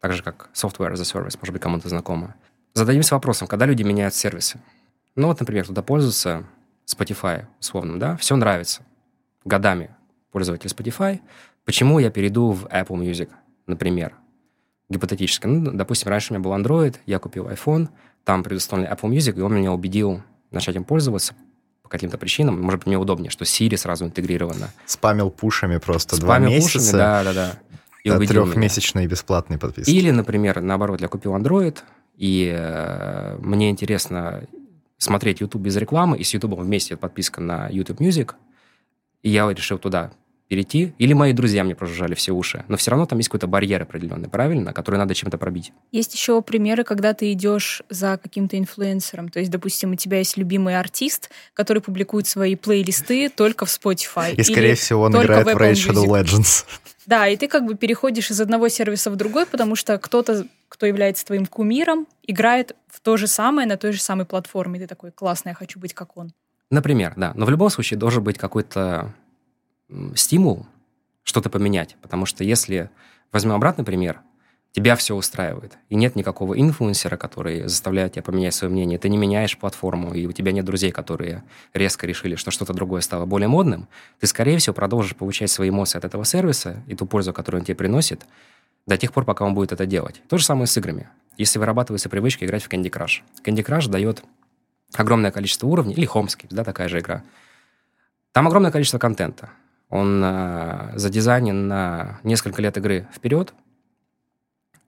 так 0.00 0.12
же 0.12 0.22
как 0.22 0.48
software 0.54 0.92
as 0.92 1.00
a 1.00 1.04
service, 1.04 1.36
может 1.40 1.52
быть, 1.52 1.62
кому-то 1.62 1.88
знакомо. 1.88 2.34
Зададимся 2.74 3.14
вопросом, 3.14 3.46
когда 3.48 3.66
люди 3.66 3.82
меняют 3.82 4.14
сервисы. 4.14 4.60
Ну 5.14 5.28
вот, 5.28 5.40
например, 5.40 5.66
туда 5.66 5.82
пользуются 5.82 6.44
Spotify 6.86 7.46
условным, 7.60 7.98
да, 7.98 8.16
все 8.16 8.36
нравится. 8.36 8.82
Годами 9.44 9.90
пользователь 10.32 10.68
Spotify. 10.68 11.20
Почему 11.64 11.98
я 11.98 12.10
перейду 12.10 12.52
в 12.52 12.66
Apple 12.66 12.98
Music, 12.98 13.30
например? 13.66 14.14
Гипотетически. 14.88 15.46
Ну, 15.46 15.72
допустим, 15.72 16.08
раньше 16.08 16.32
у 16.32 16.36
меня 16.36 16.44
был 16.44 16.52
Android, 16.54 16.96
я 17.06 17.18
купил 17.18 17.48
iPhone, 17.48 17.88
там 18.24 18.42
предустановлен 18.42 18.92
Apple 18.92 19.10
Music, 19.10 19.38
и 19.38 19.40
он 19.40 19.54
меня 19.54 19.72
убедил 19.72 20.22
начать 20.50 20.76
им 20.76 20.84
пользоваться 20.84 21.34
по 21.82 21.88
каким-то 21.88 22.18
причинам. 22.18 22.60
Может 22.60 22.80
быть, 22.80 22.86
мне 22.86 22.98
удобнее, 22.98 23.30
что 23.30 23.44
Siri 23.44 23.76
сразу 23.76 24.04
интегрирована. 24.04 24.70
Спамил 24.86 25.30
пушами 25.30 25.78
просто 25.78 26.16
два 26.20 26.34
Спамил 26.36 26.50
месяца. 26.50 26.78
пушами, 26.78 26.92
да, 26.92 27.24
да, 27.24 27.32
да. 27.32 27.52
И 28.04 28.10
Да, 28.10 28.18
трехмесячной 28.18 29.06
бесплатной 29.08 29.58
подписки. 29.58 29.90
Или, 29.90 30.12
например, 30.12 30.60
наоборот, 30.60 31.00
я 31.00 31.08
купил 31.08 31.34
Android, 31.34 31.78
и 32.16 32.52
э, 32.56 33.36
мне 33.40 33.70
интересно 33.70 34.44
смотреть 34.96 35.40
YouTube 35.40 35.62
без 35.62 35.76
рекламы, 35.76 36.16
и 36.16 36.22
с 36.24 36.32
YouTube 36.32 36.58
вместе 36.58 36.96
подписка 36.96 37.40
на 37.40 37.68
YouTube 37.68 38.00
Music, 38.00 38.34
и 39.22 39.30
я 39.30 39.50
решил 39.50 39.78
туда 39.78 40.12
перейти. 40.48 40.94
Или 40.98 41.12
мои 41.12 41.32
друзья 41.32 41.64
мне 41.64 41.74
прожужжали 41.74 42.14
все 42.14 42.32
уши. 42.32 42.64
Но 42.68 42.76
все 42.76 42.90
равно 42.90 43.06
там 43.06 43.18
есть 43.18 43.28
какой-то 43.28 43.46
барьер 43.46 43.82
определенный, 43.82 44.28
правильно, 44.28 44.72
который 44.72 44.96
надо 44.96 45.14
чем-то 45.14 45.38
пробить. 45.38 45.72
Есть 45.92 46.14
еще 46.14 46.40
примеры, 46.42 46.84
когда 46.84 47.14
ты 47.14 47.32
идешь 47.32 47.82
за 47.88 48.18
каким-то 48.22 48.58
инфлюенсером. 48.58 49.28
То 49.28 49.40
есть, 49.40 49.50
допустим, 49.50 49.92
у 49.92 49.96
тебя 49.96 50.18
есть 50.18 50.36
любимый 50.36 50.78
артист, 50.78 51.30
который 51.54 51.82
публикует 51.82 52.26
свои 52.26 52.54
плейлисты 52.54 53.28
только 53.28 53.66
в 53.66 53.68
Spotify. 53.68 54.34
И, 54.34 54.42
скорее 54.42 54.68
Или 54.68 54.74
всего, 54.74 55.02
он 55.02 55.12
только 55.12 55.42
играет 55.42 55.58
в 55.58 55.60
Raid 55.60 55.72
Shadow. 55.72 56.06
Legends. 56.06 56.64
Да, 57.06 57.28
и 57.28 57.36
ты 57.36 57.46
как 57.46 57.64
бы 57.64 57.76
переходишь 57.76 58.30
из 58.30 58.40
одного 58.40 58.68
сервиса 58.68 59.10
в 59.10 59.16
другой, 59.16 59.46
потому 59.46 59.76
что 59.76 59.96
кто-то, 59.98 60.46
кто 60.68 60.86
является 60.86 61.24
твоим 61.24 61.46
кумиром, 61.46 62.06
играет 62.26 62.74
в 62.88 63.00
то 63.00 63.16
же 63.16 63.28
самое 63.28 63.68
на 63.68 63.76
той 63.76 63.92
же 63.92 64.00
самой 64.00 64.26
платформе. 64.26 64.78
И 64.78 64.82
ты 64.82 64.88
такой, 64.88 65.12
классно, 65.12 65.50
я 65.50 65.54
хочу 65.54 65.78
быть 65.78 65.94
как 65.94 66.16
он. 66.16 66.32
Например, 66.70 67.14
да. 67.16 67.32
Но 67.36 67.46
в 67.46 67.50
любом 67.50 67.70
случае 67.70 67.98
должен 67.98 68.24
быть 68.24 68.38
какой-то 68.38 69.14
стимул 70.14 70.66
что-то 71.22 71.50
поменять. 71.50 71.96
Потому 72.02 72.26
что 72.26 72.44
если, 72.44 72.90
возьмем 73.32 73.54
обратный 73.54 73.84
пример, 73.84 74.20
тебя 74.72 74.94
все 74.94 75.14
устраивает. 75.14 75.78
И 75.88 75.96
нет 75.96 76.16
никакого 76.16 76.60
инфлюенсера, 76.60 77.16
который 77.16 77.66
заставляет 77.66 78.12
тебя 78.12 78.22
поменять 78.22 78.54
свое 78.54 78.70
мнение. 78.70 78.98
Ты 78.98 79.08
не 79.08 79.16
меняешь 79.16 79.56
платформу, 79.56 80.12
и 80.12 80.26
у 80.26 80.32
тебя 80.32 80.52
нет 80.52 80.66
друзей, 80.66 80.92
которые 80.92 81.44
резко 81.72 82.06
решили, 82.06 82.36
что 82.36 82.50
что-то 82.50 82.74
другое 82.74 83.00
стало 83.00 83.24
более 83.24 83.48
модным. 83.48 83.88
Ты, 84.20 84.26
скорее 84.26 84.58
всего, 84.58 84.74
продолжишь 84.74 85.16
получать 85.16 85.50
свои 85.50 85.70
эмоции 85.70 85.96
от 85.96 86.04
этого 86.04 86.26
сервиса 86.26 86.82
и 86.86 86.94
ту 86.94 87.06
пользу, 87.06 87.32
которую 87.32 87.62
он 87.62 87.64
тебе 87.64 87.74
приносит, 87.74 88.26
до 88.86 88.98
тех 88.98 89.14
пор, 89.14 89.24
пока 89.24 89.46
он 89.46 89.54
будет 89.54 89.72
это 89.72 89.86
делать. 89.86 90.20
То 90.28 90.36
же 90.36 90.44
самое 90.44 90.66
с 90.66 90.76
играми. 90.76 91.08
Если 91.38 91.58
вырабатывается 91.58 92.10
привычка 92.10 92.44
играть 92.44 92.62
в 92.62 92.68
Candy 92.68 92.90
Crush. 92.90 93.22
Candy 93.42 93.64
Crush 93.64 93.88
дает 93.88 94.22
огромное 94.94 95.30
количество 95.30 95.66
уровней, 95.66 95.94
или 95.94 96.06
Homescape, 96.06 96.48
да, 96.50 96.64
такая 96.64 96.88
же 96.88 97.00
игра. 97.00 97.24
Там 98.32 98.46
огромное 98.46 98.70
количество 98.70 98.98
контента. 98.98 99.50
Он 99.88 100.22
э, 100.24 100.92
задизайнен 100.96 101.68
на 101.68 102.20
несколько 102.24 102.60
лет 102.60 102.76
игры 102.76 103.06
вперед, 103.14 103.54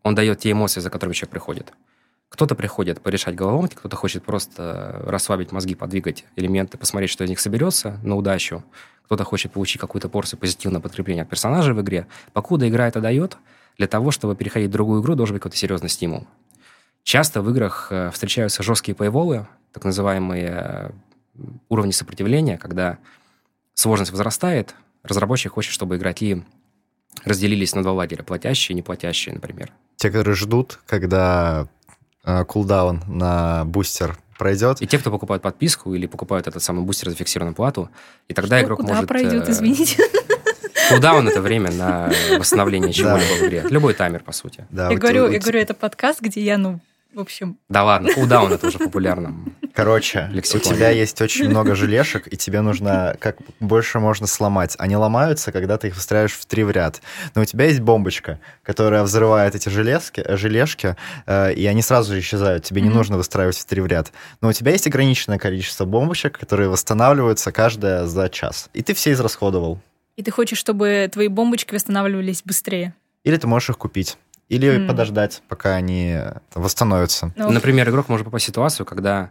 он 0.03 0.15
дает 0.15 0.39
те 0.41 0.53
эмоции, 0.53 0.81
за 0.81 0.91
которыми 0.91 1.15
человек 1.15 1.33
приходит. 1.33 1.73
Кто-то 2.29 2.55
приходит 2.55 3.01
порешать 3.01 3.35
головоломки, 3.35 3.75
кто-то 3.75 3.97
хочет 3.97 4.25
просто 4.25 5.03
расслабить 5.07 5.53
мозги, 5.53 5.75
подвигать 5.75 6.25
элементы, 6.37 6.79
посмотреть, 6.79 7.11
что 7.11 7.25
из 7.25 7.31
них 7.31 7.41
соберется 7.41 7.99
на 8.03 8.17
удачу. 8.17 8.65
Кто-то 9.05 9.25
хочет 9.25 9.53
получить 9.53 9.81
какую-то 9.81 10.09
порцию 10.09 10.39
позитивного 10.39 10.83
подкрепления 10.83 11.23
от 11.23 11.29
персонажей 11.29 11.75
в 11.75 11.81
игре. 11.81 12.07
Покуда 12.35 12.69
игра 12.69 12.87
это 12.87 13.01
дает, 13.01 13.39
для 13.79 13.87
того, 13.87 14.11
чтобы 14.11 14.37
переходить 14.37 14.69
в 14.69 14.73
другую 14.73 15.01
игру, 15.01 15.15
должен 15.15 15.35
быть 15.35 15.43
какой-то 15.43 15.57
серьезный 15.57 15.89
стимул. 15.89 16.27
Часто 17.03 17.41
в 17.41 17.51
играх 17.51 17.89
э, 17.91 18.11
встречаются 18.11 18.63
жесткие 18.63 18.95
пейволы, 18.95 19.47
так 19.73 19.85
называемые 19.85 20.49
э, 20.49 20.91
уровни 21.71 21.93
сопротивления, 21.93 22.59
когда 22.59 22.99
сложность 23.73 24.11
возрастает, 24.11 24.75
разработчик 25.09 25.53
хочет, 25.53 25.73
чтобы 25.73 25.97
игроки 25.97 26.43
разделились 27.25 27.75
на 27.75 27.83
два 27.83 27.93
лагеря, 27.93 28.23
платящие 28.23 28.75
и 28.75 28.77
неплатящие, 28.77 29.35
например. 29.35 29.73
Те, 29.97 30.11
которые 30.11 30.37
ждут, 30.37 30.79
когда 30.87 31.69
э, 32.25 32.45
кулдаун 32.45 33.03
на 33.07 33.65
бустер 33.65 34.19
пройдет. 34.39 34.81
И 34.81 34.87
те, 34.87 34.99
кто 34.99 35.11
покупают 35.11 35.43
подписку 35.43 35.95
или 35.95 36.07
покупают 36.07 36.47
этот 36.47 36.63
самый 36.63 36.85
бустер 36.85 37.11
за 37.11 37.17
фиксированную 37.17 37.55
плату, 37.55 37.91
и 38.29 38.35
тогда 38.35 38.59
Что, 38.59 38.67
игрок 38.67 38.81
куда 38.81 38.95
может... 38.95 39.09
пройдет, 39.09 39.49
э, 39.49 39.53
извините? 39.53 40.03
Кулдаун— 40.89 41.29
это 41.29 41.43
время 41.43 41.71
на 41.73 42.11
восстановление 42.39 42.93
чего-либо 42.93 43.35
в 43.35 43.47
игре. 43.47 43.65
Любой 43.69 43.95
таймер, 43.95 44.23
по 44.23 44.33
сути. 44.33 44.67
Да, 44.71 44.91
я, 44.91 44.97
говорю, 44.97 45.29
я 45.29 45.39
говорю, 45.39 45.61
это 45.61 45.75
подкаст, 45.75 46.21
где 46.23 46.41
я, 46.41 46.57
ну, 46.57 46.81
в 47.13 47.21
общем... 47.21 47.59
Да 47.69 47.85
ладно, 47.85 48.15
кулдаун— 48.15 48.53
это 48.55 48.69
уже 48.69 48.79
популярно. 48.79 49.35
Короче, 49.79 50.29
лексиконе. 50.33 50.75
у 50.75 50.77
тебя 50.77 50.91
есть 50.91 51.23
очень 51.23 51.49
много 51.49 51.77
желешек, 51.77 52.27
и 52.27 52.37
тебе 52.37 52.63
нужно 52.63 53.17
как 53.21 53.37
больше 53.61 54.01
можно 54.01 54.27
сломать. 54.27 54.75
Они 54.77 54.97
ломаются, 54.97 55.53
когда 55.53 55.79
ты 55.79 55.87
их 55.87 55.95
выстраиваешь 55.95 56.33
в 56.33 56.47
три 56.47 56.65
в 56.65 56.73
ряд. 56.73 57.01
Но 57.37 57.43
у 57.43 57.45
тебя 57.45 57.67
есть 57.67 57.79
бомбочка, 57.79 58.41
которая 58.65 59.05
взрывает 59.05 59.55
эти 59.55 59.69
железки, 59.69 60.21
э, 60.21 60.37
желешки, 60.37 60.97
э, 61.27 61.55
и 61.55 61.65
они 61.67 61.81
сразу 61.83 62.13
же 62.13 62.19
исчезают. 62.19 62.65
Тебе 62.65 62.81
mm-hmm. 62.81 62.85
не 62.85 62.91
нужно 62.91 63.17
выстраивать 63.19 63.57
в 63.57 63.65
три 63.67 63.81
в 63.81 63.87
ряд. 63.87 64.11
Но 64.41 64.49
у 64.49 64.53
тебя 64.53 64.73
есть 64.73 64.89
ограниченное 64.89 65.39
количество 65.39 65.85
бомбочек, 65.85 66.41
которые 66.41 66.69
восстанавливаются 66.69 67.53
каждая 67.53 68.07
за 68.07 68.29
час. 68.31 68.71
И 68.75 68.83
ты 68.83 68.95
все 68.95 69.13
израсходовал. 69.13 69.79
И 70.17 70.25
ты 70.25 70.33
хочешь, 70.33 70.59
чтобы 70.59 71.09
твои 71.13 71.29
бомбочки 71.29 71.73
восстанавливались 71.73 72.43
быстрее? 72.45 72.97
Или 73.23 73.37
ты 73.37 73.47
можешь 73.47 73.71
их 73.71 73.79
купить. 73.79 74.19
Или 74.49 74.81
mm. 74.81 74.89
подождать, 74.89 75.41
пока 75.47 75.77
они 75.77 76.19
восстановятся. 76.57 77.33
Ну, 77.37 77.53
Например, 77.53 77.89
игрок 77.89 78.09
может 78.09 78.25
попасть 78.25 78.47
в 78.47 78.49
ситуацию, 78.49 78.85
когда 78.85 79.31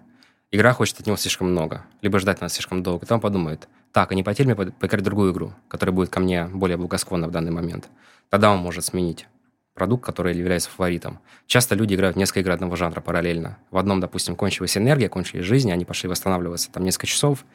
игра 0.52 0.74
хочет 0.74 1.00
от 1.00 1.08
него 1.08 1.18
слишком 1.18 1.52
много, 1.52 1.86
либо 2.02 2.20
ждать 2.20 2.42
нас 2.42 2.54
слишком 2.54 2.84
долго. 2.84 3.06
Там 3.06 3.20
подумает, 3.20 3.68
так, 3.92 4.12
а 4.12 4.16
не 4.16 4.24
потерь 4.24 4.46
мне 4.46 4.56
поиграть 4.56 5.04
другую 5.04 5.34
игру, 5.34 5.54
которая 5.68 5.96
будет 5.96 6.10
ко 6.10 6.20
мне 6.20 6.46
более 6.46 6.78
благосклонна 6.78 7.28
в 7.28 7.32
данный 7.32 7.52
момент. 7.52 7.90
Тогда 8.30 8.52
он 8.52 8.60
может 8.60 8.86
сменить 8.86 9.28
продукт, 9.74 10.04
который 10.04 10.36
является 10.36 10.70
фаворитом. 10.70 11.20
Часто 11.46 11.76
люди 11.76 11.94
играют 11.94 12.18
несколько 12.18 12.40
игр 12.40 12.52
одного 12.52 12.76
жанра 12.76 13.00
параллельно. 13.00 13.58
В 13.70 13.78
одном, 13.78 14.00
допустим, 14.00 14.36
кончилась 14.36 14.76
энергия, 14.76 15.08
кончились 15.08 15.46
жизни, 15.46 15.72
они 15.72 15.86
пошли 15.86 16.10
восстанавливаться 16.10 16.72
там 16.72 16.84
несколько 16.84 17.08
часов, 17.08 17.46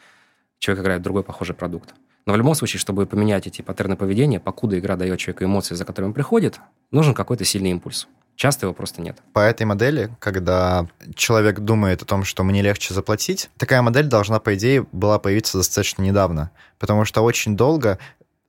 человек 0.58 0.84
играет 0.84 1.02
другой 1.02 1.24
похожий 1.24 1.54
продукт. 1.54 1.94
Но 2.26 2.32
в 2.32 2.36
любом 2.36 2.54
случае, 2.54 2.80
чтобы 2.80 3.06
поменять 3.06 3.46
эти 3.46 3.62
паттерны 3.62 3.96
поведения, 3.96 4.38
покуда 4.38 4.78
игра 4.78 4.96
дает 4.96 5.18
человеку 5.18 5.44
эмоции, 5.44 5.74
за 5.74 5.84
которыми 5.84 6.10
он 6.10 6.14
приходит, 6.14 6.60
нужен 6.90 7.14
какой-то 7.14 7.44
сильный 7.44 7.70
импульс. 7.70 8.06
Часто 8.36 8.66
его 8.66 8.74
просто 8.74 9.02
нет. 9.02 9.18
По 9.32 9.40
этой 9.40 9.66
модели, 9.66 10.10
когда 10.18 10.86
человек 11.14 11.60
думает 11.60 12.02
о 12.02 12.06
том, 12.06 12.24
что 12.24 12.44
мне 12.44 12.62
легче 12.62 12.94
заплатить, 12.94 13.50
такая 13.58 13.82
модель 13.82 14.06
должна, 14.06 14.40
по 14.40 14.54
идее, 14.54 14.86
была 14.92 15.18
появиться 15.18 15.58
достаточно 15.58 16.02
недавно. 16.02 16.50
Потому 16.78 17.04
что 17.04 17.20
очень 17.22 17.56
долго 17.56 17.98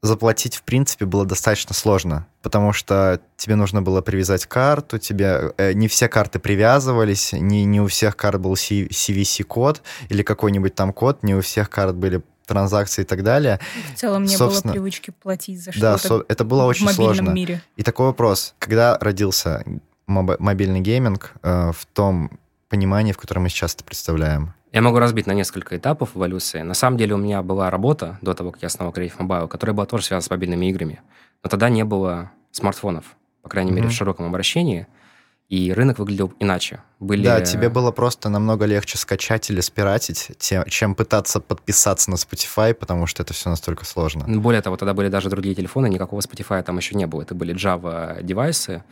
заплатить, 0.01 0.55
в 0.55 0.63
принципе, 0.63 1.05
было 1.05 1.25
достаточно 1.25 1.73
сложно, 1.73 2.27
потому 2.41 2.73
что 2.73 3.21
тебе 3.37 3.55
нужно 3.55 3.81
было 3.81 4.01
привязать 4.01 4.45
карту, 4.45 4.99
тебе 4.99 5.53
э, 5.57 5.71
не 5.73 5.87
все 5.87 6.09
карты 6.09 6.39
привязывались, 6.39 7.31
не, 7.31 7.63
не 7.63 7.79
у 7.79 7.87
всех 7.87 8.17
карт 8.17 8.41
был 8.41 8.53
CVC-код 8.53 9.81
или 10.09 10.21
какой-нибудь 10.21 10.75
там 10.75 10.91
код, 10.91 11.23
не 11.23 11.35
у 11.35 11.41
всех 11.41 11.69
карт 11.69 11.95
были 11.95 12.21
транзакции 12.45 13.01
и 13.01 13.05
так 13.05 13.23
далее. 13.23 13.59
В 13.93 13.99
целом 13.99 14.23
не 14.23 14.35
Собственно, 14.35 14.73
было 14.73 14.81
привычки 14.81 15.11
платить 15.11 15.63
за 15.63 15.71
что-то. 15.71 15.91
Да, 15.91 15.97
со- 15.97 16.25
это 16.27 16.43
было 16.43 16.65
очень 16.65 16.87
в 16.87 16.91
сложно. 16.91 17.29
мире. 17.29 17.61
И 17.75 17.83
такой 17.83 18.07
вопрос, 18.07 18.55
когда 18.59 18.97
родился 18.99 19.63
моб- 20.07 20.37
мобильный 20.39 20.81
гейминг 20.81 21.33
э, 21.41 21.71
в 21.71 21.85
том 21.93 22.39
понимании, 22.69 23.13
в 23.13 23.17
котором 23.17 23.43
мы 23.43 23.49
сейчас 23.49 23.75
это 23.75 23.83
представляем? 23.83 24.53
Я 24.71 24.81
могу 24.81 24.97
разбить 24.97 25.27
на 25.27 25.33
несколько 25.33 25.77
этапов 25.77 26.17
эволюции. 26.17 26.61
На 26.61 26.73
самом 26.73 26.97
деле 26.97 27.13
у 27.13 27.17
меня 27.17 27.43
была 27.43 27.69
работа 27.69 28.17
до 28.21 28.33
того, 28.33 28.51
как 28.51 28.63
я 28.63 28.67
основал 28.67 28.91
Creative 28.91 29.17
Mobile, 29.19 29.47
которая 29.47 29.75
была 29.75 29.85
тоже 29.85 30.05
связана 30.05 30.25
с 30.25 30.29
мобильными 30.31 30.65
играми. 30.65 31.01
Но 31.43 31.49
тогда 31.49 31.69
не 31.69 31.83
было 31.83 32.31
смартфонов, 32.51 33.05
по 33.43 33.49
крайней 33.49 33.71
mm-hmm. 33.71 33.75
мере, 33.75 33.87
в 33.89 33.91
широком 33.91 34.25
обращении 34.25 34.87
и 35.53 35.71
рынок 35.71 35.99
выглядел 35.99 36.33
иначе. 36.39 36.81
Были... 36.99 37.23
Да, 37.23 37.39
тебе 37.41 37.69
было 37.69 37.91
просто 37.91 38.29
намного 38.29 38.65
легче 38.65 38.97
скачать 38.97 39.51
или 39.51 39.61
спиратить, 39.61 40.31
чем 40.39 40.95
пытаться 40.95 41.39
подписаться 41.39 42.09
на 42.09 42.15
Spotify, 42.15 42.73
потому 42.73 43.05
что 43.05 43.21
это 43.21 43.35
все 43.35 43.51
настолько 43.51 43.85
сложно. 43.85 44.25
Более 44.39 44.63
того, 44.63 44.77
тогда 44.77 44.95
были 44.95 45.09
даже 45.09 45.29
другие 45.29 45.53
телефоны, 45.53 45.89
никакого 45.89 46.21
Spotify 46.21 46.63
там 46.63 46.77
еще 46.77 46.95
не 46.95 47.05
было. 47.05 47.21
Это 47.21 47.35
были 47.35 47.53
Java 47.53 48.23
девайсы, 48.23 48.83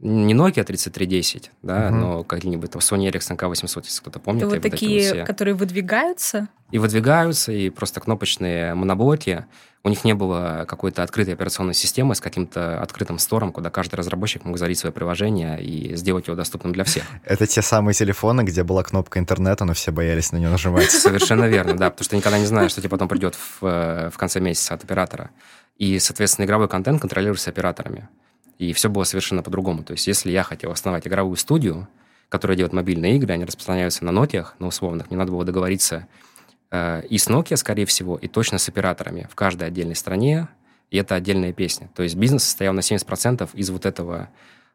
не 0.00 0.34
Nokia 0.34 0.64
3310, 0.64 1.50
да, 1.62 1.88
угу. 1.88 1.96
но 1.96 2.24
какие-нибудь 2.24 2.70
там 2.70 2.80
Sony 2.80 3.10
Ericsson 3.10 3.36
K800, 3.36 3.84
если 3.84 4.00
кто-то 4.00 4.20
помнит. 4.20 4.44
Это 4.44 4.54
вот 4.54 4.62
такие, 4.62 5.14
вот 5.14 5.26
которые 5.26 5.54
выдвигаются? 5.54 6.48
И 6.70 6.78
выдвигаются, 6.78 7.52
и 7.52 7.70
просто 7.70 8.00
кнопочные 8.00 8.74
моноблоки. 8.74 9.46
У 9.84 9.88
них 9.88 10.04
не 10.04 10.12
было 10.12 10.66
какой-то 10.68 11.02
открытой 11.02 11.34
операционной 11.34 11.72
системы 11.74 12.14
с 12.14 12.20
каким-то 12.20 12.80
открытым 12.82 13.18
стором, 13.18 13.52
куда 13.52 13.70
каждый 13.70 13.94
разработчик 13.94 14.44
мог 14.44 14.58
залить 14.58 14.78
свое 14.78 14.92
приложение 14.92 15.62
и 15.62 15.94
сделать 15.96 16.26
его 16.26 16.36
доступным 16.36 16.72
для 16.72 16.84
всех. 16.84 17.04
Это 17.24 17.46
те 17.46 17.62
самые 17.62 17.94
телефоны, 17.94 18.42
где 18.42 18.64
была 18.64 18.82
кнопка 18.82 19.18
интернета, 19.18 19.64
но 19.64 19.74
все 19.74 19.90
боялись 19.90 20.30
на 20.32 20.36
нее 20.36 20.48
нажимать. 20.48 20.90
Совершенно 20.90 21.44
верно, 21.44 21.76
да, 21.76 21.90
потому 21.90 22.04
что 22.04 22.16
никогда 22.16 22.38
не 22.38 22.46
знаешь, 22.46 22.72
что 22.72 22.80
тебе 22.80 22.90
потом 22.90 23.08
придет 23.08 23.36
э, 23.62 24.10
в 24.12 24.18
конце 24.18 24.40
месяца 24.40 24.74
от 24.74 24.84
оператора. 24.84 25.30
И, 25.76 25.98
соответственно, 26.00 26.44
игровой 26.44 26.68
контент 26.68 27.00
контролируется 27.00 27.50
операторами. 27.50 28.08
И 28.58 28.72
все 28.72 28.90
было 28.90 29.04
совершенно 29.04 29.42
по-другому. 29.42 29.84
То 29.84 29.92
есть, 29.92 30.06
если 30.06 30.30
я 30.30 30.42
хотел 30.42 30.72
основать 30.72 31.06
игровую 31.06 31.36
студию, 31.36 31.88
которая 32.28 32.56
делает 32.56 32.72
мобильные 32.72 33.16
игры, 33.16 33.32
они 33.32 33.44
распространяются 33.44 34.04
на 34.04 34.12
нотиях, 34.12 34.54
на 34.58 34.66
условных, 34.66 35.10
мне 35.10 35.18
надо 35.18 35.32
было 35.32 35.44
договориться 35.44 36.06
э, 36.70 37.02
и 37.08 37.18
с 37.18 37.28
Nokia, 37.28 37.56
скорее 37.56 37.86
всего, 37.86 38.16
и 38.16 38.28
точно 38.28 38.58
с 38.58 38.68
операторами 38.68 39.28
в 39.30 39.34
каждой 39.34 39.68
отдельной 39.68 39.94
стране, 39.94 40.48
и 40.90 40.98
это 40.98 41.14
отдельная 41.14 41.52
песня. 41.52 41.88
То 41.94 42.02
есть 42.02 42.16
бизнес 42.16 42.44
состоял 42.44 42.74
на 42.74 42.80
70% 42.80 43.48
из 43.54 43.70
вот 43.70 43.86
этого 43.86 44.28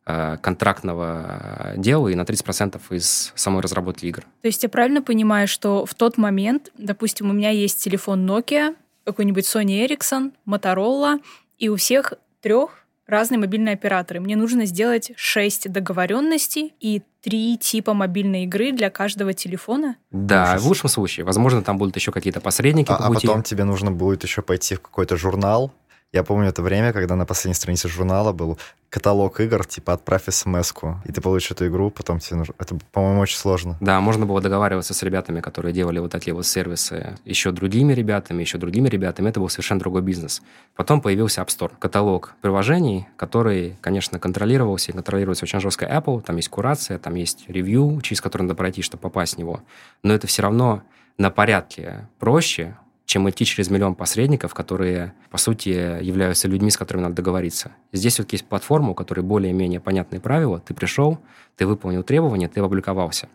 э, 0.06 0.38
контрактного 0.42 1.74
дела 1.78 2.08
и 2.08 2.16
на 2.16 2.22
30% 2.22 2.80
из 2.92 3.34
самой 3.36 3.62
разработки 3.62 4.06
игр. 4.06 4.22
То 4.42 4.48
есть 4.48 4.64
я 4.64 4.70
правильно 4.70 5.02
понимаю, 5.02 5.48
что 5.48 5.86
в 5.86 5.94
тот 5.94 6.18
момент, 6.18 6.72
допустим, 6.78 7.30
у 7.30 7.34
меня 7.34 7.50
есть 7.50 7.84
телефон 7.84 8.30
Nokia, 8.30 8.76
какой-нибудь 9.04 9.46
Sony 9.46 9.86
Ericsson, 9.86 10.32
Motorola, 10.48 11.20
и 11.60 11.70
у 11.70 11.76
всех 11.76 12.14
трех 12.42 12.83
разные 13.08 13.40
мобильные 13.40 13.74
операторы. 13.74 14.20
Мне 14.20 14.36
нужно 14.36 14.66
сделать 14.66 15.12
6 15.16 15.72
договоренностей 15.72 16.74
и 16.80 17.02
три 17.22 17.58
типа 17.58 17.94
мобильной 17.94 18.44
игры 18.44 18.74
для 18.74 18.90
каждого 18.90 19.34
телефона. 19.34 19.96
Да, 20.12 20.58
в 20.58 20.68
лучшем 20.68 20.90
случае. 20.90 21.26
Возможно, 21.26 21.62
там 21.64 21.78
будут 21.78 21.96
еще 21.96 22.12
какие-то 22.12 22.42
посредники 22.42 22.92
а, 22.92 22.98
по 22.98 23.08
пути. 23.08 23.28
А 23.28 23.30
потом 23.30 23.44
тебе 23.44 23.64
нужно 23.64 23.92
будет 23.92 24.24
еще 24.24 24.42
пойти 24.42 24.76
в 24.76 24.82
какой-то 24.82 25.16
журнал, 25.16 25.72
я 26.14 26.24
помню 26.24 26.50
это 26.50 26.62
время, 26.62 26.94
когда 26.94 27.16
на 27.16 27.26
последней 27.26 27.56
странице 27.56 27.90
журнала 27.90 28.32
был 28.32 28.60
каталог 28.90 29.40
игр, 29.40 29.66
типа 29.66 29.94
«Отправь 29.94 30.26
смс 30.30 30.72
и 31.06 31.12
ты 31.12 31.20
получишь 31.20 31.52
эту 31.52 31.66
игру, 31.66 31.90
потом 31.90 32.20
тебе 32.20 32.38
нужно... 32.38 32.54
Это, 32.60 32.78
по-моему, 32.92 33.22
очень 33.22 33.38
сложно. 33.38 33.76
Да, 33.82 34.00
можно 34.00 34.28
было 34.28 34.40
договариваться 34.40 34.94
с 34.94 35.02
ребятами, 35.02 35.42
которые 35.42 35.74
делали 35.74 35.98
вот 35.98 36.12
такие 36.12 36.36
вот 36.36 36.46
сервисы, 36.46 37.18
еще 37.26 37.52
другими 37.52 37.94
ребятами, 37.94 38.42
еще 38.42 38.60
другими 38.60 38.88
ребятами. 38.88 39.30
Это 39.30 39.40
был 39.40 39.50
совершенно 39.50 39.80
другой 39.80 40.04
бизнес. 40.04 40.44
Потом 40.76 41.02
появился 41.02 41.42
App 41.42 41.48
Store, 41.48 41.72
каталог 41.80 42.36
приложений, 42.42 43.08
который, 43.18 43.76
конечно, 43.82 44.20
контролировался 44.20 44.92
и 44.92 44.94
контролируется 44.94 45.46
очень 45.46 45.60
жестко 45.60 45.86
Apple. 45.86 46.22
Там 46.22 46.36
есть 46.36 46.50
курация, 46.50 47.00
там 47.00 47.16
есть 47.16 47.50
ревью, 47.50 48.00
через 48.04 48.22
который 48.22 48.44
надо 48.44 48.54
пройти, 48.54 48.84
чтобы 48.84 49.02
попасть 49.02 49.36
в 49.36 49.38
него. 49.40 49.62
Но 50.04 50.14
это 50.14 50.28
все 50.28 50.44
равно 50.44 50.84
на 51.18 51.32
порядке 51.32 52.08
проще, 52.20 52.76
чем 53.06 53.30
идти 53.30 53.46
через 53.46 53.70
миллион 53.70 53.96
посредников, 53.96 54.54
которые, 54.54 55.14
по 55.30 55.38
сути, 55.38 55.70
являются 55.70 56.48
людьми, 56.48 56.72
с 56.72 56.78
которыми 56.78 57.04
надо 57.04 57.16
договориться. 57.16 57.72
Здесь 57.92 58.20
вот 58.20 58.32
есть 58.32 58.46
платформа, 58.46 58.92
у 58.92 58.94
которой 58.94 59.22
более-менее 59.22 59.80
понятные 59.80 60.20
правила. 60.20 60.60
Ты 60.60 60.74
пришел, 60.74 61.20
ты 61.58 61.68
выполнил 61.68 62.04
требования, 62.04 62.48
ты 62.48 62.60
опубликовался. 62.60 63.28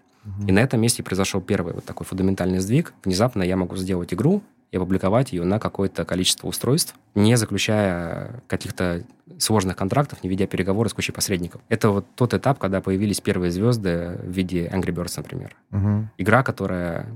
И 0.46 0.52
на 0.52 0.58
этом 0.58 0.80
месте 0.80 1.02
произошел 1.02 1.40
первый 1.40 1.72
вот 1.72 1.84
такой 1.84 2.06
фундаментальный 2.06 2.58
сдвиг. 2.58 2.92
Внезапно 3.04 3.42
я 3.42 3.56
могу 3.56 3.76
сделать 3.76 4.12
игру 4.12 4.42
и 4.70 4.76
опубликовать 4.76 5.32
ее 5.32 5.44
на 5.44 5.58
какое-то 5.58 6.04
количество 6.04 6.46
устройств, 6.46 6.94
не 7.14 7.36
заключая 7.36 8.42
каких-то 8.46 9.02
сложных 9.38 9.76
контрактов, 9.76 10.22
не 10.22 10.28
ведя 10.28 10.46
переговоры 10.46 10.88
с 10.90 10.94
кучей 10.94 11.12
посредников. 11.12 11.60
Это 11.68 11.90
вот 11.90 12.06
тот 12.14 12.34
этап, 12.34 12.58
когда 12.58 12.80
появились 12.80 13.20
первые 13.20 13.50
звезды 13.50 14.18
в 14.22 14.30
виде 14.30 14.66
Angry 14.66 14.92
Birds, 14.92 15.14
например. 15.16 15.56
Угу. 15.72 16.08
Игра, 16.18 16.42
которая, 16.42 17.06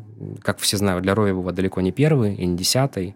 как 0.42 0.58
все 0.58 0.76
знают, 0.76 1.02
для 1.02 1.14
была 1.14 1.52
далеко 1.52 1.80
не 1.80 1.92
первый 1.92 2.34
и 2.34 2.46
не 2.46 2.56
десятый, 2.56 3.14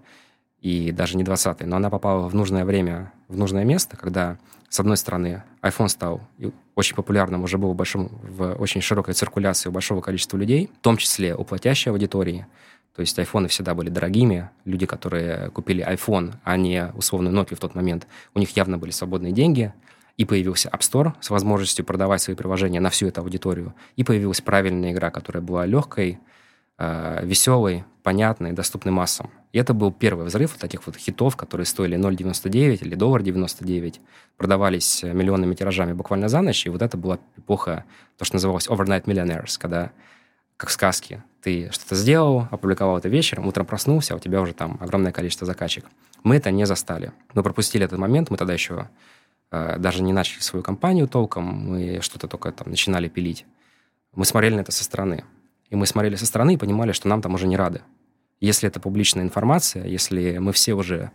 и 0.61 0.90
даже 0.90 1.16
не 1.16 1.25
двадцатый, 1.25 1.66
но 1.66 1.77
она 1.77 1.90
попала 1.90 2.29
в 2.29 2.35
нужное 2.35 2.64
время, 2.64 3.12
в 3.29 3.37
нужное 3.37 3.64
место, 3.64 3.96
когда, 3.96 4.38
с 4.68 4.81
одной 4.81 4.96
стороны, 4.96 5.44
iPhone 5.62 5.88
стал 5.88 6.20
очень 6.75 6.96
популярным, 6.96 7.44
уже 7.44 7.57
был 7.57 7.72
в, 7.72 7.77
большом, 7.77 8.09
в 8.22 8.55
очень 8.55 8.81
широкой 8.81 9.14
циркуляции 9.14 9.68
у 9.68 9.72
большого 9.72 10.01
количества 10.01 10.37
людей, 10.37 10.70
в 10.79 10.83
том 10.83 10.96
числе 10.96 11.35
у 11.35 11.44
платящей 11.44 11.92
аудитории, 11.92 12.46
то 12.97 13.03
есть 13.03 13.19
айфоны 13.19 13.49
всегда 13.49 13.75
были 13.75 13.91
дорогими. 13.91 14.49
Люди, 14.65 14.87
которые 14.87 15.51
купили 15.51 15.87
iPhone, 15.87 16.37
а 16.45 16.57
не 16.57 16.91
условную 16.95 17.35
Nokia 17.37 17.55
в 17.55 17.61
тот 17.61 17.75
момент, 17.75 18.07
у 18.35 18.39
них 18.39 18.57
явно 18.57 18.79
были 18.79 18.91
свободные 18.91 19.33
деньги. 19.33 19.75
И 20.17 20.25
появился 20.25 20.71
App 20.71 20.81
Store 20.81 21.13
с 21.21 21.29
возможностью 21.29 21.85
продавать 21.85 22.23
свои 22.23 22.35
приложения 22.35 22.81
на 22.81 22.89
всю 22.89 23.07
эту 23.07 23.21
аудиторию. 23.21 23.75
И 23.97 24.03
появилась 24.03 24.41
правильная 24.41 24.93
игра, 24.93 25.11
которая 25.11 25.43
была 25.43 25.67
легкой, 25.67 26.19
э, 26.79 27.21
веселой, 27.23 27.85
понятной, 28.03 28.53
доступной 28.53 28.95
массам. 28.95 29.31
И 29.53 29.59
это 29.59 29.75
был 29.75 29.93
первый 29.93 30.25
взрыв 30.25 30.53
вот 30.53 30.61
таких 30.61 30.87
вот 30.87 30.97
хитов, 30.97 31.37
которые 31.37 31.67
стоили 31.67 31.99
0,99 31.99 32.83
или 32.83 32.95
доллар 32.95 33.23
99, 33.23 34.01
продавались 34.39 35.03
миллионными 35.03 35.55
тиражами 35.55 35.93
буквально 35.93 36.31
за 36.31 36.41
ночь. 36.41 36.65
И 36.65 36.71
вот 36.71 36.81
это 36.81 36.97
была 36.97 37.19
эпоха, 37.37 37.85
то, 38.17 38.25
что 38.25 38.37
называлось 38.37 38.69
Overnight 38.69 39.05
Millionaires, 39.05 39.59
когда 39.59 39.93
как 40.57 40.71
сказки. 40.71 41.23
Ты 41.42 41.71
что-то 41.71 41.95
сделал, 41.95 42.49
опубликовал 42.51 42.99
это 42.99 43.09
вечером, 43.09 43.47
утром 43.47 43.66
проснулся, 43.66 44.14
а 44.14 44.16
у 44.16 44.21
тебя 44.21 44.40
уже 44.40 44.53
там 44.53 44.79
огромное 44.81 45.12
количество 45.12 45.47
заказчик. 45.47 45.85
Мы 46.23 46.37
это 46.37 46.51
не 46.51 46.66
застали. 46.66 47.12
Мы 47.35 47.42
пропустили 47.42 47.85
этот 47.85 47.99
момент, 47.99 48.31
мы 48.31 48.37
тогда 48.37 48.53
еще 48.53 48.88
э, 49.51 49.79
даже 49.79 50.03
не 50.03 50.12
начали 50.12 50.40
свою 50.40 50.62
компанию 50.62 51.07
толком, 51.07 51.45
мы 51.45 52.01
что-то 52.01 52.27
только 52.27 52.51
там 52.53 52.71
начинали 52.71 53.09
пилить. 53.09 53.47
Мы 54.14 54.25
смотрели 54.25 54.55
на 54.55 54.61
это 54.61 54.73
со 54.73 54.83
стороны. 54.83 55.25
И 55.71 55.77
мы 55.77 55.87
смотрели 55.87 56.16
со 56.16 56.27
стороны 56.27 56.55
и 56.55 56.57
понимали, 56.57 56.92
что 56.92 57.09
нам 57.09 57.23
там 57.23 57.35
уже 57.35 57.47
не 57.47 57.57
рады. 57.57 57.83
Если 58.40 58.69
это 58.69 58.81
публичная 58.81 59.23
информация, 59.23 59.87
если 59.87 60.38
мы 60.38 60.53
все 60.53 60.75
уже 60.75 61.11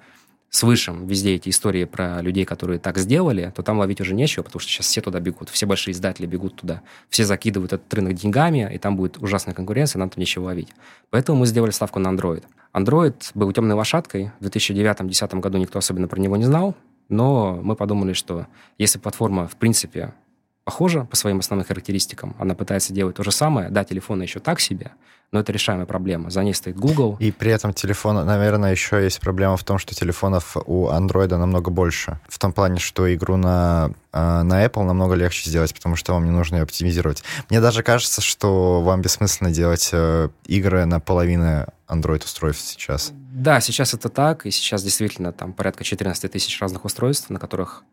слышим 0.51 1.07
везде 1.07 1.35
эти 1.35 1.49
истории 1.49 1.85
про 1.85 2.21
людей, 2.21 2.45
которые 2.45 2.77
так 2.77 2.97
сделали, 2.97 3.51
то 3.55 3.63
там 3.63 3.79
ловить 3.79 4.01
уже 4.01 4.13
нечего, 4.13 4.43
потому 4.43 4.59
что 4.59 4.69
сейчас 4.69 4.85
все 4.85 5.01
туда 5.01 5.19
бегут, 5.19 5.49
все 5.49 5.65
большие 5.65 5.93
издатели 5.93 6.25
бегут 6.27 6.57
туда, 6.57 6.81
все 7.09 7.23
закидывают 7.25 7.73
этот 7.73 7.91
рынок 7.93 8.13
деньгами, 8.13 8.69
и 8.71 8.77
там 8.77 8.97
будет 8.97 9.17
ужасная 9.17 9.55
конкуренция, 9.55 9.99
нам 9.99 10.09
там 10.09 10.19
нечего 10.19 10.43
ловить. 10.43 10.67
Поэтому 11.09 11.39
мы 11.39 11.45
сделали 11.47 11.71
ставку 11.71 11.99
на 11.99 12.09
Android. 12.09 12.43
Android 12.73 13.15
был 13.33 13.51
темной 13.53 13.75
лошадкой, 13.75 14.31
в 14.41 14.45
2009-2010 14.45 15.39
году 15.39 15.57
никто 15.57 15.79
особенно 15.79 16.09
про 16.09 16.19
него 16.19 16.35
не 16.35 16.45
знал, 16.45 16.75
но 17.07 17.59
мы 17.63 17.77
подумали, 17.77 18.11
что 18.11 18.47
если 18.77 18.99
платформа, 18.99 19.47
в 19.47 19.55
принципе, 19.55 20.13
похожа 20.63 21.05
по 21.05 21.15
своим 21.15 21.39
основным 21.39 21.65
характеристикам. 21.65 22.35
Она 22.39 22.55
пытается 22.55 22.93
делать 22.93 23.15
то 23.15 23.23
же 23.23 23.31
самое. 23.31 23.69
Да, 23.69 23.83
телефоны 23.83 24.23
еще 24.23 24.39
так 24.39 24.59
себе, 24.59 24.91
но 25.31 25.39
это 25.39 25.51
решаемая 25.51 25.85
проблема. 25.85 26.29
За 26.29 26.43
ней 26.43 26.53
стоит 26.53 26.77
Google. 26.77 27.17
И 27.19 27.31
при 27.31 27.51
этом 27.51 27.73
телефон, 27.73 28.25
наверное, 28.25 28.71
еще 28.71 29.01
есть 29.03 29.19
проблема 29.19 29.57
в 29.57 29.63
том, 29.63 29.79
что 29.79 29.95
телефонов 29.95 30.55
у 30.65 30.87
Android 30.87 31.35
намного 31.35 31.71
больше. 31.71 32.19
В 32.27 32.37
том 32.37 32.53
плане, 32.53 32.79
что 32.79 33.11
игру 33.13 33.37
на, 33.37 33.91
а, 34.11 34.43
на 34.43 34.63
Apple 34.65 34.83
намного 34.83 35.15
легче 35.15 35.49
сделать, 35.49 35.73
потому 35.73 35.95
что 35.95 36.13
вам 36.13 36.25
не 36.25 36.31
нужно 36.31 36.57
ее 36.57 36.63
оптимизировать. 36.63 37.23
Мне 37.49 37.59
даже 37.59 37.81
кажется, 37.81 38.21
что 38.21 38.81
вам 38.81 39.01
бессмысленно 39.01 39.51
делать 39.51 39.89
э, 39.93 40.29
игры 40.45 40.85
на 40.85 40.99
половину 40.99 41.65
Android-устройств 41.87 42.69
сейчас. 42.69 43.11
Да, 43.33 43.61
сейчас 43.61 43.93
это 43.93 44.09
так, 44.09 44.45
и 44.45 44.51
сейчас 44.51 44.83
действительно 44.83 45.31
там 45.31 45.53
порядка 45.53 45.83
14 45.83 46.31
тысяч 46.31 46.59
разных 46.61 46.85
устройств, 46.85 47.29
на 47.29 47.39
которых 47.39 47.83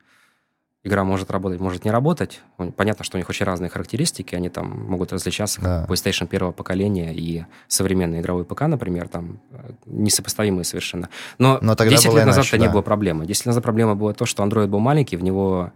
игра 0.85 1.05
может 1.05 1.31
работать, 1.31 1.61
может 1.61 1.85
не 1.85 1.91
работать. 1.91 2.41
Понятно, 2.77 3.05
что 3.05 3.17
у 3.17 3.19
них 3.19 3.29
очень 3.29 3.45
разные 3.45 3.69
характеристики, 3.69 4.35
они 4.35 4.49
там 4.49 4.87
могут 4.87 5.13
различаться, 5.13 5.61
как 5.61 5.87
да. 5.89 5.93
PlayStation 5.93 6.27
первого 6.27 6.53
поколения 6.53 7.15
и 7.15 7.45
современный 7.67 8.21
игровой 8.21 8.45
ПК, 8.45 8.63
например, 8.63 9.09
там 9.09 9.41
э, 9.51 9.73
несопоставимые 9.87 10.65
совершенно. 10.65 11.09
Но, 11.39 11.59
Но 11.61 11.75
тогда 11.75 11.97
10 11.97 12.15
лет 12.15 12.27
назад 12.27 12.47
это 12.47 12.59
да. 12.59 12.67
не 12.67 12.73
было 12.73 12.83
проблемы. 12.83 13.27
10 13.27 13.41
лет 13.43 13.47
назад 13.47 13.65
проблема 13.65 13.97
была 13.97 14.13
то, 14.13 14.25
что 14.25 14.45
Android 14.45 14.69
был 14.69 14.79
маленький, 14.79 15.17
в 15.17 15.23
него 15.23 15.73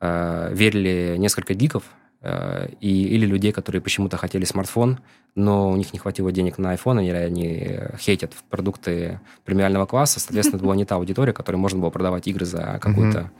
э, 0.00 0.50
верили 0.52 1.16
несколько 1.18 1.54
гиков, 1.54 1.84
э, 2.20 2.68
и, 2.80 3.04
или 3.14 3.26
людей, 3.26 3.52
которые 3.52 3.80
почему-то 3.80 4.16
хотели 4.16 4.44
смартфон, 4.44 4.98
но 5.36 5.70
у 5.70 5.76
них 5.76 5.92
не 5.92 6.00
хватило 6.00 6.32
денег 6.32 6.58
на 6.58 6.74
iPhone, 6.74 7.04
или 7.04 7.16
они 7.16 7.78
хейтят 7.96 8.32
продукты 8.50 9.20
премиального 9.44 9.86
класса, 9.86 10.18
соответственно, 10.18 10.56
это 10.56 10.64
была 10.64 10.76
не 10.76 10.84
та 10.84 10.96
аудитория, 10.96 11.32
которой 11.32 11.56
можно 11.56 11.78
было 11.78 11.90
продавать 11.90 12.26
игры 12.26 12.44
за 12.44 12.80
какую-то 12.82 13.30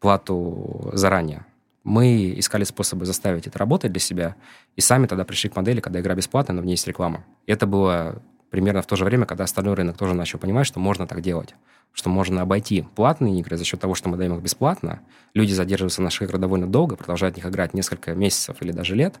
плату 0.00 0.90
заранее. 0.92 1.44
Мы 1.84 2.34
искали 2.36 2.64
способы 2.64 3.06
заставить 3.06 3.46
это 3.46 3.58
работать 3.58 3.92
для 3.92 4.00
себя, 4.00 4.34
и 4.74 4.80
сами 4.80 5.06
тогда 5.06 5.24
пришли 5.24 5.48
к 5.48 5.56
модели, 5.56 5.80
когда 5.80 6.00
игра 6.00 6.14
бесплатная, 6.14 6.56
но 6.56 6.62
в 6.62 6.64
ней 6.64 6.72
есть 6.72 6.86
реклама. 6.86 7.24
Это 7.46 7.66
было 7.66 8.20
примерно 8.50 8.82
в 8.82 8.86
то 8.86 8.96
же 8.96 9.04
время, 9.04 9.26
когда 9.26 9.44
остальной 9.44 9.74
рынок 9.74 9.96
тоже 9.96 10.14
начал 10.14 10.38
понимать, 10.38 10.66
что 10.66 10.80
можно 10.80 11.06
так 11.06 11.20
делать, 11.20 11.54
что 11.92 12.10
можно 12.10 12.42
обойти 12.42 12.84
платные 12.94 13.38
игры 13.40 13.56
за 13.56 13.64
счет 13.64 13.80
того, 13.80 13.94
что 13.94 14.08
мы 14.08 14.16
даем 14.16 14.34
их 14.34 14.42
бесплатно. 14.42 15.00
Люди 15.34 15.52
задерживаются 15.52 16.00
в 16.00 16.04
наших 16.04 16.22
играх 16.22 16.40
довольно 16.40 16.66
долго, 16.66 16.96
продолжают 16.96 17.34
в 17.34 17.38
них 17.38 17.46
играть 17.46 17.74
несколько 17.74 18.14
месяцев 18.14 18.56
или 18.60 18.72
даже 18.72 18.94
лет, 18.94 19.20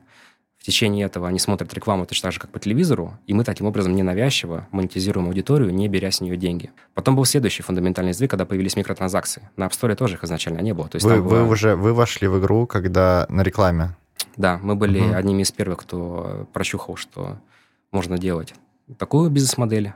течение 0.66 1.06
этого 1.06 1.28
они 1.28 1.38
смотрят 1.38 1.72
рекламу 1.72 2.06
точно 2.06 2.26
так 2.26 2.32
же, 2.32 2.40
как 2.40 2.50
по 2.50 2.58
телевизору, 2.58 3.16
и 3.26 3.34
мы 3.34 3.44
таким 3.44 3.66
образом 3.66 3.94
ненавязчиво 3.94 4.66
монетизируем 4.72 5.28
аудиторию, 5.28 5.72
не 5.72 5.88
беря 5.88 6.10
с 6.10 6.20
нее 6.20 6.36
деньги. 6.36 6.72
Потом 6.94 7.16
был 7.16 7.24
следующий 7.24 7.62
фундаментальный 7.62 8.12
сдвиг, 8.12 8.30
когда 8.30 8.44
появились 8.44 8.76
микротранзакции. 8.76 9.48
На 9.56 9.64
App 9.64 9.70
Store 9.70 9.94
тоже 9.94 10.14
их 10.14 10.24
изначально 10.24 10.60
не 10.60 10.74
было. 10.74 10.88
То 10.88 10.96
есть 10.96 11.06
вы, 11.06 11.22
было... 11.22 11.44
вы 11.44 11.48
уже 11.48 11.76
вы 11.76 11.94
вошли 11.94 12.28
в 12.28 12.38
игру, 12.40 12.66
когда 12.66 13.26
на 13.28 13.42
рекламе? 13.42 13.96
Да, 14.36 14.58
мы 14.62 14.74
были 14.74 15.00
угу. 15.00 15.14
одними 15.14 15.42
из 15.42 15.52
первых, 15.52 15.78
кто 15.78 16.46
прочухал, 16.52 16.96
что 16.96 17.38
можно 17.92 18.18
делать 18.18 18.54
такую 18.98 19.30
бизнес-модель. 19.30 19.92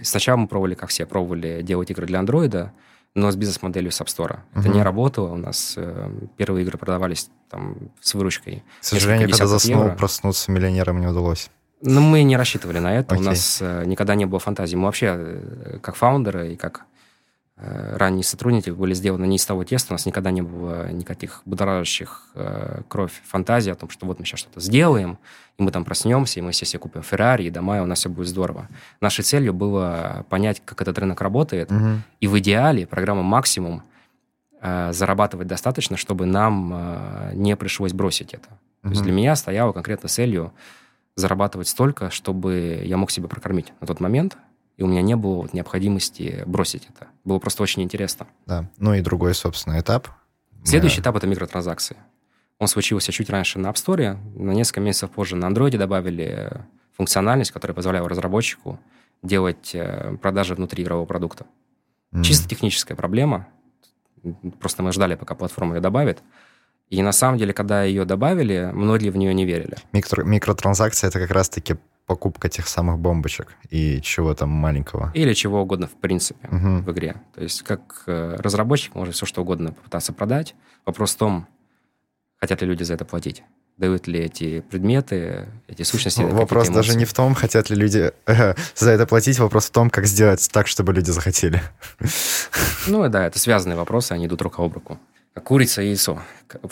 Сначала 0.00 0.36
мы 0.36 0.48
пробовали, 0.48 0.74
как 0.74 0.90
все, 0.90 1.06
пробовали 1.06 1.62
делать 1.62 1.90
игры 1.90 2.06
для 2.06 2.18
андроида, 2.18 2.72
но 3.14 3.30
с 3.30 3.36
бизнес-моделью 3.36 3.92
с 3.92 4.00
App 4.00 4.06
Store. 4.06 4.40
Uh-huh. 4.54 4.60
Это 4.60 4.68
не 4.68 4.82
работало. 4.82 5.32
У 5.32 5.36
нас 5.36 5.74
э, 5.76 6.10
первые 6.36 6.64
игры 6.64 6.78
продавались 6.78 7.28
там 7.50 7.76
с 8.00 8.14
выручкой. 8.14 8.64
К 8.80 8.84
сожалению, 8.84 9.28
когда 9.28 9.46
заснул, 9.46 9.84
евро. 9.84 9.94
проснуться 9.94 10.50
миллионером 10.50 11.00
не 11.00 11.06
удалось. 11.06 11.50
Но 11.82 12.00
ну, 12.00 12.08
мы 12.08 12.22
не 12.22 12.36
рассчитывали 12.36 12.78
на 12.78 12.94
это. 12.96 13.14
Okay. 13.14 13.18
У 13.18 13.22
нас 13.22 13.58
э, 13.60 13.84
никогда 13.86 14.14
не 14.14 14.24
было 14.24 14.38
фантазии. 14.38 14.76
Мы 14.76 14.84
вообще, 14.84 15.14
э, 15.16 15.78
как 15.82 15.96
фаундеры 15.96 16.52
и 16.52 16.56
как 16.56 16.86
ранние 17.56 18.24
сотрудники 18.24 18.70
были 18.70 18.94
сделаны 18.94 19.26
не 19.26 19.36
из 19.36 19.44
того 19.44 19.64
теста, 19.64 19.92
у 19.92 19.94
нас 19.94 20.06
никогда 20.06 20.30
не 20.30 20.42
было 20.42 20.90
никаких 20.90 21.42
будоражащих 21.44 22.28
э, 22.34 22.82
кровь 22.88 23.12
фантазий 23.26 23.70
о 23.70 23.74
том, 23.74 23.90
что 23.90 24.06
вот 24.06 24.18
мы 24.18 24.24
сейчас 24.24 24.40
что-то 24.40 24.60
сделаем, 24.60 25.18
и 25.58 25.62
мы 25.62 25.70
там 25.70 25.84
проснемся, 25.84 26.40
и 26.40 26.42
мы 26.42 26.52
все 26.52 26.64
себе 26.64 26.80
купим 26.80 27.02
Феррари, 27.02 27.44
и 27.44 27.50
дома, 27.50 27.78
и 27.78 27.80
у 27.80 27.86
нас 27.86 28.00
все 28.00 28.08
будет 28.08 28.28
здорово. 28.28 28.68
Нашей 29.00 29.22
целью 29.22 29.52
было 29.52 30.24
понять, 30.30 30.62
как 30.64 30.80
этот 30.80 30.98
рынок 30.98 31.20
работает, 31.20 31.70
угу. 31.70 32.00
и 32.20 32.26
в 32.26 32.38
идеале 32.38 32.86
программа 32.86 33.22
«Максимум» 33.22 33.82
э, 34.60 34.92
зарабатывать 34.92 35.46
достаточно, 35.46 35.96
чтобы 35.96 36.26
нам 36.26 36.72
э, 36.74 37.30
не 37.34 37.54
пришлось 37.56 37.92
бросить 37.92 38.32
это. 38.32 38.48
Угу. 38.48 38.58
То 38.82 38.88
есть 38.88 39.02
для 39.02 39.12
меня 39.12 39.36
стояла 39.36 39.72
конкретно 39.72 40.08
целью 40.08 40.52
зарабатывать 41.14 41.68
столько, 41.68 42.10
чтобы 42.10 42.82
я 42.82 42.96
мог 42.96 43.10
себя 43.10 43.28
прокормить 43.28 43.72
на 43.80 43.86
тот 43.86 44.00
момент– 44.00 44.38
и 44.76 44.82
у 44.82 44.86
меня 44.86 45.02
не 45.02 45.16
было 45.16 45.36
вот 45.36 45.52
необходимости 45.52 46.42
бросить 46.46 46.88
это. 46.88 47.08
Было 47.24 47.38
просто 47.38 47.62
очень 47.62 47.82
интересно. 47.82 48.26
Да. 48.46 48.70
Ну 48.78 48.94
и 48.94 49.00
другой, 49.00 49.34
собственно, 49.34 49.78
этап. 49.78 50.08
Следующий 50.64 50.98
Мы... 50.98 51.02
этап— 51.02 51.16
это 51.16 51.26
микротранзакции. 51.26 51.96
Он 52.58 52.68
случился 52.68 53.12
чуть 53.12 53.28
раньше 53.28 53.58
на 53.58 53.68
App 53.68 53.74
Store, 53.74 54.16
на 54.38 54.52
несколько 54.52 54.80
месяцев 54.80 55.10
позже 55.10 55.36
на 55.36 55.46
Android 55.46 55.76
добавили 55.76 56.64
функциональность, 56.96 57.50
которая 57.50 57.74
позволяла 57.74 58.08
разработчику 58.08 58.78
делать 59.22 59.74
э, 59.74 60.16
продажи 60.20 60.54
внутри 60.54 60.84
игрового 60.84 61.06
продукта. 61.06 61.46
Mm. 62.12 62.22
Чисто 62.22 62.48
техническая 62.48 62.96
проблема. 62.96 63.48
Просто 64.60 64.82
мы 64.82 64.92
ждали, 64.92 65.14
пока 65.16 65.34
платформа 65.34 65.76
ее 65.76 65.80
добавит. 65.80 66.22
И 66.88 67.02
на 67.02 67.12
самом 67.12 67.38
деле, 67.38 67.52
когда 67.52 67.84
ее 67.84 68.04
добавили, 68.04 68.70
многие 68.72 69.10
в 69.10 69.16
нее 69.16 69.32
не 69.32 69.44
верили. 69.46 69.76
Микро, 69.92 70.22
микротранзакции— 70.24 71.06
это 71.08 71.18
как 71.18 71.30
раз-таки 71.30 71.76
покупка 72.06 72.48
тех 72.48 72.68
самых 72.68 72.98
бомбочек 72.98 73.54
и 73.70 74.00
чего 74.02 74.34
там 74.34 74.50
маленького. 74.50 75.10
Или 75.14 75.34
чего 75.34 75.62
угодно 75.62 75.86
в 75.86 75.92
принципе 75.92 76.48
угу. 76.48 76.78
в 76.82 76.92
игре. 76.92 77.16
То 77.34 77.42
есть 77.42 77.62
как 77.62 78.02
э, 78.06 78.36
разработчик 78.38 78.94
может 78.94 79.14
все 79.14 79.26
что 79.26 79.42
угодно 79.42 79.72
попытаться 79.72 80.12
продать. 80.12 80.54
Вопрос 80.84 81.14
в 81.14 81.18
том, 81.18 81.46
хотят 82.38 82.60
ли 82.60 82.68
люди 82.68 82.82
за 82.82 82.94
это 82.94 83.04
платить. 83.04 83.42
дают 83.78 84.06
ли 84.06 84.20
эти 84.20 84.60
предметы, 84.60 85.48
эти 85.66 85.82
сущности. 85.82 86.22
Вопрос 86.22 86.68
даже 86.68 86.94
не 86.96 87.04
в 87.04 87.12
том, 87.14 87.34
хотят 87.34 87.70
ли 87.70 87.76
люди 87.76 88.12
э, 88.26 88.54
за 88.74 88.90
это 88.90 89.06
платить, 89.06 89.38
вопрос 89.38 89.66
в 89.66 89.70
том, 89.70 89.90
как 89.90 90.06
сделать 90.06 90.48
так, 90.52 90.66
чтобы 90.66 90.92
люди 90.92 91.10
захотели. 91.10 91.62
Ну 92.88 93.08
да, 93.08 93.26
это 93.28 93.38
связанные 93.38 93.76
вопросы, 93.76 94.10
они 94.10 94.26
идут 94.26 94.42
рука 94.42 94.60
об 94.62 94.74
руку. 94.74 94.98
Курица 95.44 95.82
и 95.82 95.86
яйцо. 95.86 96.20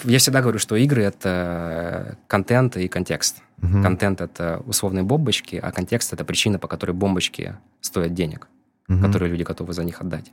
Я 0.05 0.19
всегда 0.19 0.43
говорю, 0.43 0.59
что 0.59 0.77
игры— 0.77 1.03
это 1.05 2.19
контент 2.27 2.77
и 2.77 2.89
контекст. 2.89 3.43
Угу. 3.63 3.83
Контент— 3.83 4.21
это 4.23 4.63
условные 4.67 5.03
бомбочки, 5.03 5.57
а 5.57 5.71
контекст— 5.73 6.13
это 6.15 6.25
причина, 6.25 6.59
по 6.59 6.69
которой 6.69 6.93
бомбочки 6.93 7.57
стоят 7.81 8.15
денег, 8.15 8.49
угу. 8.89 9.01
которые 9.01 9.31
люди 9.31 9.43
готовы 9.43 9.73
за 9.73 9.85
них 9.85 10.01
отдать. 10.01 10.33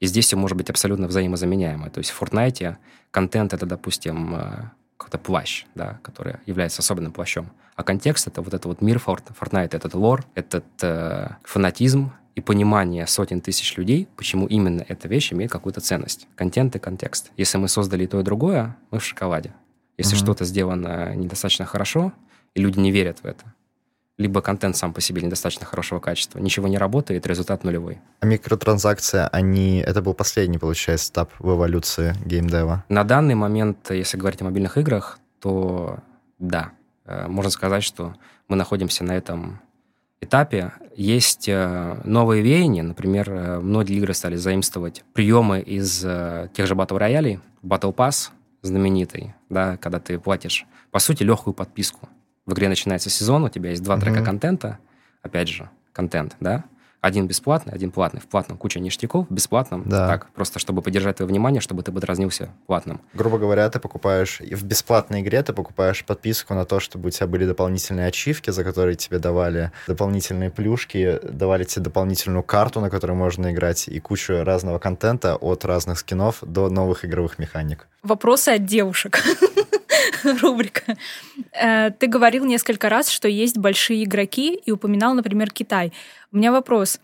И 0.00 0.06
здесь 0.06 0.26
все 0.26 0.36
может 0.36 0.56
быть 0.56 0.70
абсолютно 0.70 1.08
взаимозаменяемо. 1.08 1.90
То 1.90 1.98
есть 1.98 2.10
в 2.10 2.22
Fortnite 2.22 2.76
контент— 3.10 3.52
это, 3.54 3.66
допустим, 3.66 4.34
э, 4.36 4.70
какой-то 4.96 5.18
плащ, 5.18 5.64
да, 5.74 5.98
который 6.02 6.36
является 6.46 6.82
особенным 6.82 7.12
плащом. 7.12 7.50
А 7.74 7.82
контекст— 7.82 8.26
это 8.28 8.42
вот 8.42 8.54
это 8.54 8.68
вот 8.68 8.80
мир 8.80 9.02
Fortnite, 9.04 9.74
этот 9.74 9.94
лор, 9.94 10.24
этот 10.34 10.64
э, 10.82 11.30
фанатизм 11.42 12.12
и 12.36 12.40
понимание 12.40 13.08
сотен 13.08 13.40
тысяч 13.40 13.76
людей, 13.76 14.08
почему 14.16 14.46
именно 14.46 14.84
эта 14.86 15.08
вещь 15.08 15.32
имеет 15.32 15.50
какую-то 15.50 15.80
ценность. 15.80 16.28
Контент 16.36 16.76
и 16.76 16.78
контекст. 16.78 17.32
Если 17.36 17.58
мы 17.58 17.66
создали 17.66 18.04
и 18.04 18.06
то, 18.06 18.20
и 18.20 18.22
другое, 18.22 18.76
мы 18.92 19.00
в 19.00 19.04
шоколаде. 19.04 19.52
Если 19.96 20.16
mm-hmm. 20.16 20.20
что-то 20.20 20.44
сделано 20.44 21.14
недостаточно 21.16 21.66
хорошо, 21.66 22.12
и 22.58 22.60
люди 22.60 22.80
не 22.80 22.90
верят 22.90 23.20
в 23.22 23.26
это, 23.26 23.44
либо 24.16 24.42
контент 24.42 24.76
сам 24.76 24.92
по 24.92 25.00
себе 25.00 25.22
недостаточно 25.22 25.64
хорошего 25.64 26.00
качества, 26.00 26.40
ничего 26.40 26.66
не 26.66 26.76
работает, 26.76 27.26
результат 27.26 27.62
нулевой. 27.62 28.00
А 28.20 28.26
микротранзакция, 28.26 29.28
они... 29.28 29.78
Это 29.78 30.02
был 30.02 30.12
последний, 30.12 30.58
получается, 30.58 31.12
этап 31.12 31.30
в 31.38 31.54
эволюции 31.54 32.14
геймдева? 32.24 32.84
На 32.88 33.04
данный 33.04 33.36
момент, 33.36 33.90
если 33.90 34.18
говорить 34.18 34.42
о 34.42 34.46
мобильных 34.46 34.76
играх, 34.76 35.20
то 35.40 35.98
да. 36.40 36.72
Э, 37.04 37.28
можно 37.28 37.50
сказать, 37.50 37.84
что 37.84 38.16
мы 38.48 38.56
находимся 38.56 39.04
на 39.04 39.12
этом 39.12 39.60
этапе. 40.20 40.72
Есть 40.96 41.48
э, 41.48 42.00
новые 42.02 42.42
веяния, 42.42 42.82
например, 42.82 43.30
э, 43.30 43.60
многие 43.60 43.98
игры 43.98 44.14
стали 44.14 44.34
заимствовать 44.34 45.04
приемы 45.12 45.60
из 45.60 46.00
тех 46.54 46.66
же 46.66 46.74
батл 46.74 46.96
роялей, 46.96 47.38
Battle 47.62 47.94
Pass 47.94 48.30
знаменитый, 48.62 49.34
да, 49.48 49.76
когда 49.76 50.00
ты 50.00 50.18
платишь, 50.18 50.66
по 50.90 50.98
сути, 50.98 51.22
легкую 51.22 51.54
подписку 51.54 52.08
в 52.48 52.54
игре 52.54 52.68
начинается 52.68 53.10
сезон, 53.10 53.44
у 53.44 53.48
тебя 53.50 53.70
есть 53.70 53.82
два 53.82 53.96
mm-hmm. 53.96 54.00
трека 54.00 54.24
контента, 54.24 54.78
опять 55.22 55.48
же, 55.48 55.68
контент, 55.92 56.34
да, 56.40 56.64
один 57.02 57.28
бесплатный, 57.28 57.74
один 57.74 57.90
платный. 57.92 58.20
В 58.20 58.26
платном 58.26 58.56
куча 58.56 58.80
ништяков, 58.80 59.28
в 59.28 59.32
бесплатном 59.32 59.84
да. 59.86 60.08
так, 60.08 60.30
просто 60.32 60.58
чтобы 60.58 60.82
поддержать 60.82 61.16
твое 61.16 61.28
внимание, 61.28 61.60
чтобы 61.60 61.82
ты 61.82 61.92
подразнился 61.92 62.48
платным. 62.66 63.02
Грубо 63.14 63.38
говоря, 63.38 63.68
ты 63.68 63.78
покупаешь, 63.78 64.40
в 64.40 64.64
бесплатной 64.64 65.20
игре 65.20 65.42
ты 65.42 65.52
покупаешь 65.52 66.04
подписку 66.04 66.54
на 66.54 66.64
то, 66.64 66.80
чтобы 66.80 67.08
у 67.08 67.10
тебя 67.10 67.26
были 67.26 67.46
дополнительные 67.46 68.06
ачивки, 68.06 68.50
за 68.50 68.64
которые 68.64 68.96
тебе 68.96 69.18
давали 69.18 69.70
дополнительные 69.86 70.50
плюшки, 70.50 71.20
давали 71.22 71.64
тебе 71.64 71.84
дополнительную 71.84 72.42
карту, 72.42 72.80
на 72.80 72.90
которой 72.90 73.12
можно 73.12 73.52
играть, 73.52 73.88
и 73.88 74.00
кучу 74.00 74.42
разного 74.42 74.78
контента 74.78 75.36
от 75.36 75.64
разных 75.66 75.98
скинов 75.98 76.38
до 76.42 76.70
новых 76.70 77.04
игровых 77.04 77.38
механик. 77.38 77.86
Вопросы 78.02 78.48
от 78.48 78.64
девушек. 78.64 79.22
рубрика. 80.42 80.96
Э, 81.52 81.90
ты 81.90 82.06
говорил 82.06 82.44
несколько 82.44 82.88
раз, 82.88 83.08
что 83.08 83.28
есть 83.28 83.58
большие 83.58 84.04
игроки, 84.04 84.54
и 84.54 84.70
упоминал, 84.70 85.14
например, 85.14 85.50
Китай. 85.50 85.92
У 86.32 86.36
меня 86.36 86.52
вопрос. 86.52 87.00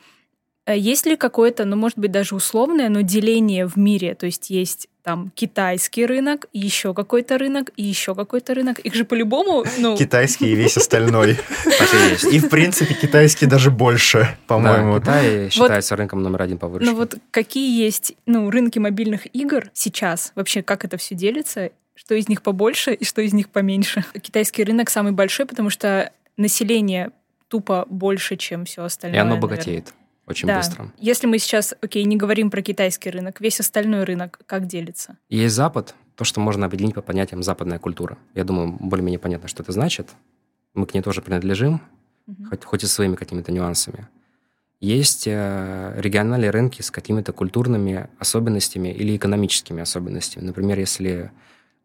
Э, 0.66 0.76
есть 0.78 1.06
ли 1.06 1.16
какое-то, 1.16 1.64
ну, 1.64 1.76
может 1.76 1.98
быть, 1.98 2.10
даже 2.10 2.34
условное, 2.34 2.88
но 2.88 3.02
деление 3.02 3.66
в 3.66 3.76
мире? 3.76 4.14
То 4.14 4.26
есть 4.26 4.50
есть 4.50 4.88
там 5.02 5.30
китайский 5.34 6.06
рынок, 6.06 6.46
еще 6.54 6.94
какой-то 6.94 7.36
рынок, 7.36 7.70
и 7.76 7.82
еще 7.82 8.14
какой-то 8.14 8.54
рынок. 8.54 8.78
Их 8.78 8.94
же 8.94 9.04
по-любому, 9.04 9.64
ну... 9.78 9.96
Китайский 9.98 10.46
и 10.46 10.54
весь 10.54 10.78
остальной. 10.78 11.32
И, 12.32 12.38
в 12.38 12.48
принципе, 12.48 12.94
китайский 12.94 13.44
даже 13.44 13.70
больше, 13.70 14.34
по-моему. 14.46 14.98
Китай 14.98 15.50
считается 15.50 15.96
рынком 15.96 16.22
номер 16.22 16.42
один 16.42 16.56
по 16.56 16.68
выручке. 16.68 16.90
Ну 16.90 16.96
вот 16.96 17.16
какие 17.30 17.78
есть 17.78 18.14
ну, 18.24 18.48
рынки 18.50 18.78
мобильных 18.78 19.26
игр 19.34 19.70
сейчас? 19.74 20.32
Вообще, 20.34 20.62
как 20.62 20.86
это 20.86 20.96
все 20.96 21.14
делится? 21.14 21.70
Что 21.94 22.14
из 22.14 22.28
них 22.28 22.42
побольше 22.42 22.92
и 22.92 23.04
что 23.04 23.22
из 23.22 23.32
них 23.32 23.48
поменьше. 23.48 24.04
Китайский 24.20 24.64
рынок 24.64 24.90
самый 24.90 25.12
большой, 25.12 25.46
потому 25.46 25.70
что 25.70 26.12
население 26.36 27.10
тупо 27.48 27.86
больше, 27.88 28.36
чем 28.36 28.64
все 28.64 28.84
остальное. 28.84 29.18
И 29.18 29.22
оно 29.22 29.36
богатеет 29.36 29.86
наверное. 29.86 30.26
очень 30.26 30.46
да. 30.48 30.58
быстро. 30.58 30.92
Если 30.98 31.26
мы 31.26 31.38
сейчас, 31.38 31.74
окей, 31.80 32.04
не 32.04 32.16
говорим 32.16 32.50
про 32.50 32.62
китайский 32.62 33.10
рынок, 33.10 33.40
весь 33.40 33.60
остальной 33.60 34.04
рынок 34.04 34.40
как 34.46 34.66
делится? 34.66 35.16
Есть 35.28 35.54
Запад, 35.54 35.94
то, 36.16 36.24
что 36.24 36.40
можно 36.40 36.66
определить 36.66 36.94
по 36.94 37.02
понятиям 37.02 37.42
западная 37.42 37.78
культура. 37.78 38.18
Я 38.34 38.44
думаю, 38.44 38.76
более-менее 38.80 39.18
понятно, 39.18 39.48
что 39.48 39.62
это 39.62 39.72
значит. 39.72 40.10
Мы 40.74 40.86
к 40.86 40.94
ней 40.94 41.02
тоже 41.02 41.22
принадлежим, 41.22 41.80
угу. 42.26 42.44
хоть, 42.50 42.64
хоть 42.64 42.84
и 42.84 42.86
своими 42.86 43.14
какими-то 43.14 43.52
нюансами. 43.52 44.08
Есть 44.80 45.26
э, 45.26 45.94
региональные 45.96 46.50
рынки 46.50 46.82
с 46.82 46.90
какими-то 46.90 47.32
культурными 47.32 48.08
особенностями 48.18 48.88
или 48.88 49.16
экономическими 49.16 49.80
особенностями. 49.80 50.44
Например, 50.44 50.78
если 50.78 51.30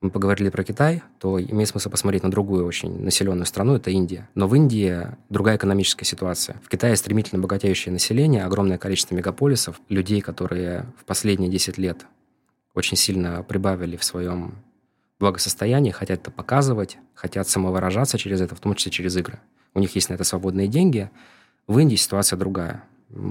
мы 0.01 0.11
поговорили 0.11 0.49
про 0.49 0.63
Китай, 0.63 1.03
то 1.19 1.41
имеет 1.41 1.67
смысл 1.67 1.89
посмотреть 1.89 2.23
на 2.23 2.31
другую 2.31 2.65
очень 2.65 3.03
населенную 3.03 3.45
страну, 3.45 3.75
это 3.75 3.91
Индия. 3.91 4.29
Но 4.33 4.47
в 4.47 4.55
Индии 4.55 5.07
другая 5.27 5.57
экономическая 5.57 6.05
ситуация. 6.05 6.55
В 6.63 6.69
Китае 6.69 6.95
стремительно 6.95 7.41
богатеющее 7.41 7.91
население, 7.91 8.45
огромное 8.45 8.77
количество 8.77 9.13
мегаполисов, 9.15 9.81
людей, 9.89 10.21
которые 10.21 10.85
в 10.97 11.03
последние 11.03 11.51
10 11.51 11.77
лет 11.77 12.05
очень 12.73 12.95
сильно 12.95 13.43
прибавили 13.43 13.97
в 13.97 14.03
своем 14.05 14.55
благосостоянии, 15.19 15.91
хотят 15.91 16.21
это 16.21 16.31
показывать, 16.31 16.97
хотят 17.13 17.49
самовыражаться 17.49 18.17
через 18.17 18.39
это, 18.39 18.55
в 18.55 18.61
том 18.61 18.75
числе 18.75 18.91
через 18.91 19.17
игры. 19.17 19.39
У 19.73 19.79
них 19.79 19.93
есть 19.95 20.09
на 20.09 20.13
это 20.13 20.23
свободные 20.23 20.69
деньги. 20.69 21.11
В 21.67 21.77
Индии 21.77 21.97
ситуация 21.97 22.37
другая 22.37 22.85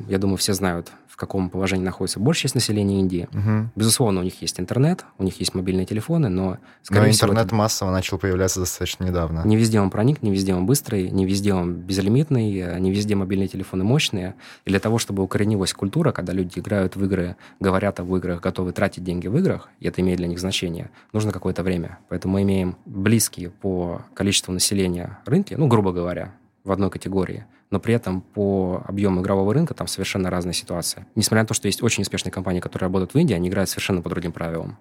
я 0.08 0.18
думаю, 0.18 0.36
все 0.36 0.54
знают, 0.54 0.90
в 1.06 1.16
каком 1.16 1.50
положении 1.50 1.84
находится 1.84 2.18
большая 2.18 2.42
часть 2.42 2.54
населения 2.54 3.00
Индии. 3.00 3.28
Угу. 3.32 3.70
Безусловно, 3.76 4.20
у 4.20 4.22
них 4.24 4.40
есть 4.42 4.58
интернет, 4.58 5.04
у 5.18 5.24
них 5.24 5.38
есть 5.40 5.54
мобильные 5.54 5.86
телефоны, 5.86 6.28
но... 6.28 6.58
Скорее 6.82 7.06
но 7.06 7.12
интернет 7.12 7.46
всего, 7.46 7.58
массово 7.58 7.90
начал 7.90 8.18
появляться 8.18 8.60
достаточно 8.60 9.04
недавно. 9.04 9.42
Не 9.44 9.56
везде 9.56 9.80
он 9.80 9.90
проник, 9.90 10.22
не 10.22 10.30
везде 10.30 10.54
он 10.54 10.66
быстрый, 10.66 11.10
не 11.10 11.26
везде 11.26 11.54
он 11.54 11.74
безлимитный, 11.74 12.80
не 12.80 12.90
везде 12.90 13.14
мобильные 13.14 13.48
телефоны 13.48 13.84
мощные. 13.84 14.34
И 14.64 14.70
для 14.70 14.80
того, 14.80 14.98
чтобы 14.98 15.22
укоренилась 15.22 15.72
культура, 15.72 16.12
когда 16.12 16.32
люди 16.32 16.58
играют 16.58 16.96
в 16.96 17.04
игры, 17.04 17.36
говорят 17.60 18.00
об 18.00 18.14
играх, 18.14 18.40
готовы 18.40 18.72
тратить 18.72 19.04
деньги 19.04 19.28
в 19.28 19.36
играх, 19.36 19.68
и 19.80 19.86
это 19.86 20.00
имеет 20.00 20.18
для 20.18 20.26
них 20.26 20.40
значение, 20.40 20.90
нужно 21.12 21.30
какое-то 21.30 21.62
время. 21.62 21.98
Поэтому 22.08 22.34
мы 22.34 22.42
имеем 22.42 22.76
близкие 22.84 23.50
по 23.50 24.02
количеству 24.14 24.52
населения 24.52 25.18
рынки, 25.24 25.54
ну, 25.54 25.68
грубо 25.68 25.92
говоря, 25.92 26.34
в 26.64 26.72
одной 26.72 26.90
категории– 26.90 27.44
но 27.70 27.80
при 27.80 27.94
этом 27.94 28.20
по 28.20 28.82
объему 28.86 29.20
игрового 29.20 29.52
рынка 29.54 29.74
там 29.74 29.86
совершенно 29.86 30.30
разная 30.30 30.52
ситуация. 30.54 31.06
Несмотря 31.14 31.42
на 31.42 31.46
то, 31.46 31.54
что 31.54 31.66
есть 31.66 31.82
очень 31.82 32.02
успешные 32.02 32.32
компании, 32.32 32.60
которые 32.60 32.86
работают 32.86 33.14
в 33.14 33.18
Индии, 33.18 33.34
они 33.34 33.48
играют 33.48 33.70
совершенно 33.70 34.02
по 34.02 34.08
другим 34.08 34.32
правилам. 34.32 34.78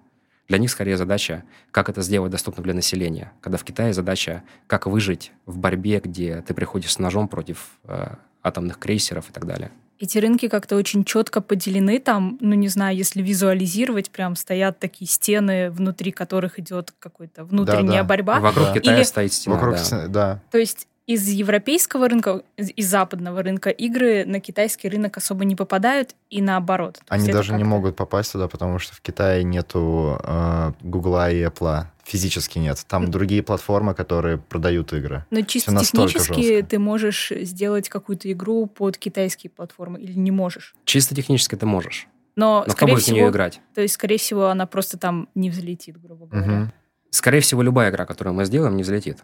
Для 0.48 0.56
них 0.56 0.70
скорее 0.70 0.96
задача, 0.96 1.44
как 1.70 1.90
это 1.90 2.00
сделать 2.00 2.32
доступно 2.32 2.62
для 2.62 2.72
населения. 2.72 3.32
Когда 3.42 3.58
в 3.58 3.64
Китае 3.64 3.92
задача, 3.92 4.42
как 4.66 4.86
выжить 4.86 5.32
в 5.44 5.58
борьбе, 5.58 6.00
где 6.02 6.42
ты 6.46 6.54
приходишь 6.54 6.92
с 6.92 6.98
ножом 6.98 7.28
против 7.28 7.78
э, 7.84 8.14
атомных 8.42 8.78
крейсеров 8.78 9.28
и 9.28 9.32
так 9.32 9.46
далее. 9.46 9.70
Эти 10.00 10.16
рынки 10.18 10.48
как-то 10.48 10.76
очень 10.76 11.04
четко 11.04 11.40
поделены. 11.40 11.98
Там, 11.98 12.38
ну 12.40 12.54
не 12.54 12.68
знаю, 12.68 12.96
если 12.96 13.20
визуализировать, 13.20 14.10
прям 14.10 14.36
стоят 14.36 14.78
такие 14.78 15.10
стены, 15.10 15.70
внутри 15.70 16.12
которых 16.12 16.58
идет 16.60 16.94
какая-то 16.98 17.44
внутренняя 17.44 18.02
да, 18.02 18.02
да. 18.02 18.04
борьба. 18.04 18.40
Вокруг 18.40 18.68
да. 18.68 18.74
Китая 18.74 18.96
Или... 18.96 19.02
стоит 19.02 19.32
стена. 19.32 19.56
Вокруг 19.56 19.74
да. 19.74 19.78
Стены, 19.84 20.08
да. 20.08 20.40
То 20.50 20.58
есть 20.58 20.86
из 21.08 21.26
европейского 21.26 22.06
рынка, 22.06 22.42
из 22.58 22.86
западного 22.86 23.42
рынка 23.42 23.70
игры 23.70 24.26
на 24.26 24.40
китайский 24.40 24.90
рынок 24.90 25.16
особо 25.16 25.46
не 25.46 25.56
попадают 25.56 26.14
и 26.28 26.42
наоборот. 26.42 27.00
Они 27.08 27.32
даже 27.32 27.54
не 27.54 27.64
могут 27.64 27.96
попасть 27.96 28.30
туда, 28.32 28.46
потому 28.46 28.78
что 28.78 28.94
в 28.94 29.00
Китае 29.00 29.42
нету 29.42 30.20
э, 30.22 30.72
Гугла 30.82 31.30
и 31.30 31.42
Apple. 31.42 31.86
Физически 32.04 32.58
нет. 32.58 32.84
Там 32.86 33.10
другие 33.10 33.42
платформы, 33.42 33.94
которые 33.94 34.36
продают 34.36 34.92
игры. 34.92 35.24
Но 35.30 35.40
чисто 35.40 35.74
технически 35.78 36.56
жестко. 36.56 36.68
ты 36.68 36.78
можешь 36.78 37.32
сделать 37.34 37.88
какую-то 37.88 38.30
игру 38.30 38.66
под 38.66 38.98
китайские 38.98 39.50
платформы 39.50 39.98
или 40.00 40.12
не 40.12 40.30
можешь? 40.30 40.74
Чисто 40.84 41.14
технически 41.14 41.54
ты 41.54 41.64
можешь. 41.64 42.06
Но, 42.36 42.64
Но 42.66 42.72
скорее 42.72 42.92
кто 42.92 42.96
будет 42.96 43.02
всего, 43.04 43.16
в 43.16 43.20
нее 43.20 43.30
играть? 43.30 43.60
То 43.74 43.80
есть, 43.80 43.94
скорее 43.94 44.18
всего, 44.18 44.48
она 44.48 44.66
просто 44.66 44.98
там 44.98 45.30
не 45.34 45.48
взлетит, 45.48 45.98
грубо 45.98 46.26
говоря. 46.26 46.62
Угу. 46.64 46.72
Скорее 47.10 47.40
всего, 47.40 47.62
любая 47.62 47.90
игра, 47.90 48.04
которую 48.04 48.34
мы 48.34 48.44
сделаем, 48.44 48.76
не 48.76 48.82
взлетит 48.82 49.18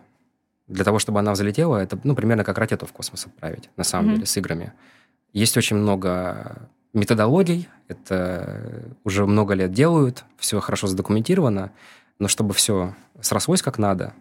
для 0.69 0.85
того, 0.85 0.99
чтобы 0.99 1.19
она 1.19 1.33
взлетела, 1.33 1.77
это, 1.77 1.99
ну, 2.05 2.15
примерно 2.15 2.45
как 2.45 2.59
ракету 2.59 2.87
в 2.87 2.93
космос 2.93 3.27
отправить, 3.27 3.71
на 3.77 3.85
самом 3.85 4.11
mm-hmm. 4.11 4.15
деле, 4.15 4.27
с 4.27 4.37
играми. 4.37 4.73
Есть 5.33 5.57
очень 5.57 5.77
много 5.77 6.69
методологий, 6.93 7.69
это 7.89 8.85
уже 9.05 9.27
много 9.27 9.55
лет 9.55 9.73
делают, 9.73 10.25
все 10.39 10.61
хорошо 10.61 10.87
задокументировано, 10.87 11.73
но 12.19 12.29
чтобы 12.29 12.55
все 12.55 12.95
срослось 13.21 13.63
как 13.63 13.79
надо, 13.79 14.15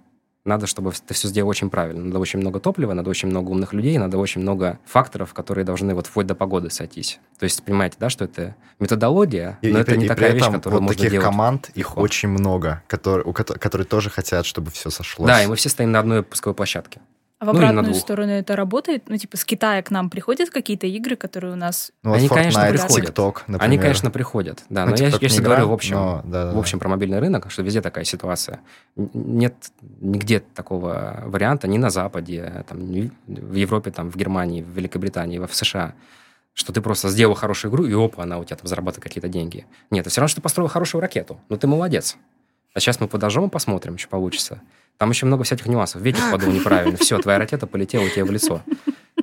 надо, 0.46 0.68
чтобы 0.68 0.92
ты 0.92 1.14
все 1.14 1.28
сделал 1.30 1.50
очень 1.50 1.70
правильно. 1.70 2.04
Надо 2.04 2.20
очень 2.20 2.40
много 2.40 2.60
топлива, 2.60 2.94
надо 2.94 3.10
очень 3.10 3.30
много 3.30 3.50
умных 3.50 3.74
людей, 3.74 3.98
надо 3.98 4.18
очень 4.18 4.42
много 4.42 4.80
факторов, 4.86 5.34
которые 5.34 5.64
должны 5.64 5.96
вот 5.96 6.08
вплоть 6.08 6.28
до 6.28 6.36
погоды 6.36 6.70
сойтись. 6.70 7.20
То 7.40 7.46
есть, 7.46 7.64
понимаете, 7.64 7.96
да, 8.00 8.10
что 8.10 8.26
это 8.26 8.56
методология, 8.80 9.58
и, 9.62 9.70
но 9.70 9.80
и, 9.80 9.82
это 9.82 9.96
не 9.96 10.06
и 10.06 10.08
такая 10.08 10.32
при 10.32 10.38
этом 10.38 10.52
вещь, 10.52 10.58
которую 10.60 10.80
вот 10.82 10.86
можно 10.88 10.98
таких 10.98 11.12
делать. 11.12 11.26
команд, 11.26 11.70
их 11.70 11.88
легко. 11.88 12.02
очень 12.02 12.30
много, 12.30 12.84
которые, 12.88 13.26
у, 13.26 13.32
кото- 13.32 13.58
которые 13.58 13.88
тоже 13.88 14.10
хотят, 14.10 14.46
чтобы 14.46 14.72
все 14.72 14.90
сошлось. 14.90 15.28
Да, 15.28 15.42
и 15.42 15.48
мы 15.48 15.56
все 15.56 15.70
стоим 15.70 15.92
на 15.92 16.00
одной 16.00 16.24
пусковой 16.24 16.56
площадке. 16.56 17.00
А 17.44 17.46
в 17.46 17.48
Ну, 17.52 17.60
обратную 17.60 17.94
сторону 17.94 18.32
это 18.32 18.56
работает? 18.56 19.10
Ну, 19.10 19.18
типа, 19.18 19.36
с 19.36 19.44
Китая 19.44 19.84
к 19.84 19.92
нам 19.92 20.10
приходят 20.10 20.50
какие-то 20.50 20.88
игры, 20.88 21.18
которые 21.18 21.52
у 21.52 21.58
нас... 21.58 21.92
Ну, 22.02 22.12
вот 22.12 22.20
Они, 22.20 22.30
конечно, 22.30 22.62
Fortnite, 22.62 22.72
приходят. 22.72 23.10
TikTok, 23.10 23.34
например. 23.48 23.64
Они, 23.64 23.78
конечно, 23.78 24.12
приходят, 24.12 24.64
да, 24.70 24.86
Ну, 24.86 24.92
но 24.92 24.96
я, 24.98 25.10
TikTok 25.10 25.18
я 25.20 25.28
сейчас 25.28 25.40
не 25.40 25.44
говорю 25.44 25.68
в 25.68 25.74
общем, 25.74 25.96
но 25.96 26.22
да, 26.24 26.46
да, 26.46 26.52
в 26.54 26.58
общем 26.58 26.80
про 26.80 26.88
мобильный 26.88 27.20
рынок, 27.20 27.52
что 27.52 27.62
везде 27.62 27.82
такая 27.82 28.06
ситуация. 28.06 28.62
Нет 28.96 29.56
нигде 30.00 30.40
такого 30.40 31.22
варианта, 31.26 31.68
ни 31.68 31.78
на 31.78 31.90
Западе, 31.90 32.64
там, 32.70 32.90
ни 32.90 33.12
в 33.28 33.56
Европе, 33.56 33.92
там, 33.92 34.10
в 34.10 34.16
Германии, 34.16 34.62
в 34.62 34.70
Великобритании, 34.70 35.38
в 35.40 35.54
США, 35.54 35.96
что 36.54 36.72
ты 36.72 36.80
просто 36.80 37.10
сделал 37.10 37.34
хорошую 37.34 37.72
игру, 37.74 37.86
и 37.86 37.94
опа, 37.94 38.24
она 38.24 38.38
у 38.38 38.46
тебя 38.46 38.56
там 38.56 38.68
зарабатывает 38.68 39.04
какие-то 39.04 39.28
деньги. 39.28 39.66
Нет, 39.92 40.04
это 40.04 40.12
все 40.12 40.22
равно, 40.22 40.30
что 40.30 40.38
ты 40.38 40.44
построил 40.44 40.70
хорошую 40.70 41.02
ракету. 41.02 41.42
Ну, 41.50 41.58
ты 41.58 41.68
молодец. 41.68 42.16
А 42.74 42.80
сейчас 42.80 43.02
мы 43.02 43.10
подожжем 43.10 43.48
и 43.48 43.50
посмотрим, 43.50 43.98
что 43.98 44.08
получится. 44.08 44.62
Там 44.98 45.10
еще 45.10 45.26
много 45.26 45.44
всяких 45.44 45.66
нюансов. 45.68 46.02
Ветер 46.02 46.22
подул 46.32 46.52
неправильно. 46.52 46.98
Все, 46.98 47.18
твоя 47.20 47.40
ракета 47.40 47.68
полетела 47.68 48.08
тебе 48.10 48.24
в 48.24 48.32
лицо. 48.32 48.62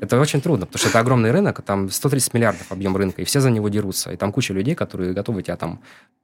Это 0.00 0.18
очень 0.18 0.40
трудно, 0.40 0.66
потому 0.66 0.78
что 0.80 0.88
это 0.88 0.98
огромный 1.00 1.30
рынок, 1.30 1.60
там 1.62 1.90
130 1.90 2.32
миллиардов 2.32 2.72
объем 2.72 2.96
рынка, 2.96 3.20
и 3.20 3.24
все 3.24 3.40
за 3.40 3.50
него 3.50 3.68
дерутся. 3.68 4.12
И 4.12 4.16
там 4.16 4.32
куча 4.32 4.54
людей, 4.54 4.74
которые 4.74 5.12
готовы 5.12 5.42
тебя 5.42 5.56
там 5.56 5.80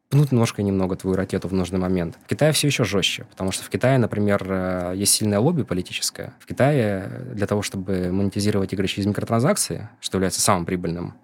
пнуть 0.09 0.33
ножкой 0.33 0.65
немного 0.65 0.97
твою 0.97 1.17
ракету 1.17 1.49
в 1.49 1.53
нужный 1.53 1.79
момент. 1.79 2.17
В 2.25 2.29
Китае 2.29 2.53
все 2.53 2.69
еще 2.69 2.85
жестче, 2.85 3.25
потому 3.25 3.53
что 3.53 3.65
в 3.65 3.69
Китае, 3.69 3.99
например, 3.99 4.43
э, 4.49 4.93
есть 4.97 5.13
сильное 5.13 5.41
лобби 5.41 5.63
политическое. 5.63 6.33
В 6.39 6.47
Китае 6.47 7.09
для 7.35 7.47
того, 7.47 7.63
чтобы 7.63 8.11
монетизировать 8.13 8.73
игры 8.73 8.87
через 8.87 9.07
микротранзакции, 9.07 9.89
что 10.01 10.17
является 10.17 10.41
самым 10.41 10.65
прибыльным 10.65 11.15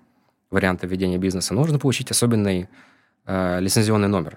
вариантом 0.51 0.91
ведения 0.91 1.17
бизнеса, 1.19 1.55
нужно 1.55 1.79
получить 1.79 2.11
особенный 2.11 2.69
э, 3.25 3.61
лицензионный 3.61 4.09
номер 4.09 4.37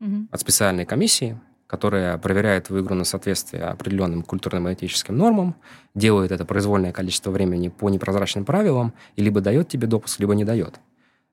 Мгм. 0.00 0.28
от 0.30 0.40
специальной 0.40 0.84
комиссии, 0.84 1.38
которая 1.74 2.18
проверяет 2.18 2.66
твою 2.68 2.84
игру 2.84 2.94
на 2.94 3.02
соответствие 3.04 3.64
определенным 3.64 4.22
культурным 4.22 4.68
и 4.68 4.74
этическим 4.74 5.16
нормам, 5.18 5.56
делает 5.92 6.30
это 6.30 6.44
произвольное 6.44 6.92
количество 6.92 7.32
времени 7.32 7.68
по 7.68 7.90
непрозрачным 7.90 8.44
правилам 8.44 8.92
и 9.16 9.22
либо 9.22 9.40
дает 9.40 9.66
тебе 9.68 9.88
допуск, 9.88 10.20
либо 10.20 10.36
не 10.36 10.44
дает. 10.44 10.78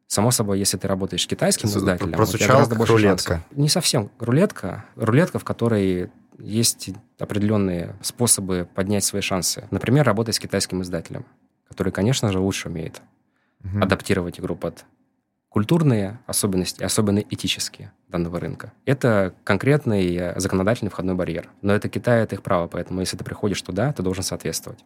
Само 0.07 0.31
собой, 0.31 0.57
если 0.57 0.77
ты 0.77 0.87
работаешь 0.87 1.21
с 1.21 1.27
китайским 1.27 1.69
Это 1.69 1.77
издателем, 1.77 2.13
прозвучало 2.13 2.53
гораздо 2.53 2.75
больше 2.75 2.93
рулетка. 2.93 3.33
шансов. 3.35 3.57
Не 3.57 3.69
совсем 3.69 4.09
рулетка. 4.19 4.85
Рулетка, 4.95 5.37
в 5.37 5.43
которой 5.43 6.09
есть 6.39 6.89
определенные 7.19 7.95
способы 8.01 8.67
поднять 8.73 9.03
свои 9.03 9.21
шансы. 9.21 9.67
Например, 9.69 10.03
работать 10.03 10.33
с 10.35 10.39
китайским 10.39 10.81
издателем, 10.81 11.23
который, 11.69 11.93
конечно 11.93 12.31
же, 12.31 12.39
лучше 12.39 12.67
умеет 12.69 12.99
Мгм. 13.61 13.83
адаптировать 13.83 14.39
игру 14.39 14.55
под 14.55 14.85
культурные 15.51 16.19
особенности, 16.27 16.81
особенно 16.81 17.19
этические 17.19 17.91
данного 18.07 18.39
рынка. 18.39 18.71
Это 18.85 19.33
конкретный 19.43 20.15
э, 20.15 20.39
законодательный 20.39 20.89
входной 20.89 21.13
барьер. 21.13 21.49
Но 21.61 21.73
это 21.73 21.89
Китай, 21.89 22.23
это 22.23 22.35
их 22.35 22.41
право, 22.41 22.67
поэтому 22.67 23.01
если 23.01 23.17
ты 23.17 23.25
приходишь 23.25 23.61
туда, 23.61 23.91
ты 23.91 24.01
должен 24.01 24.23
соответствовать. 24.23 24.79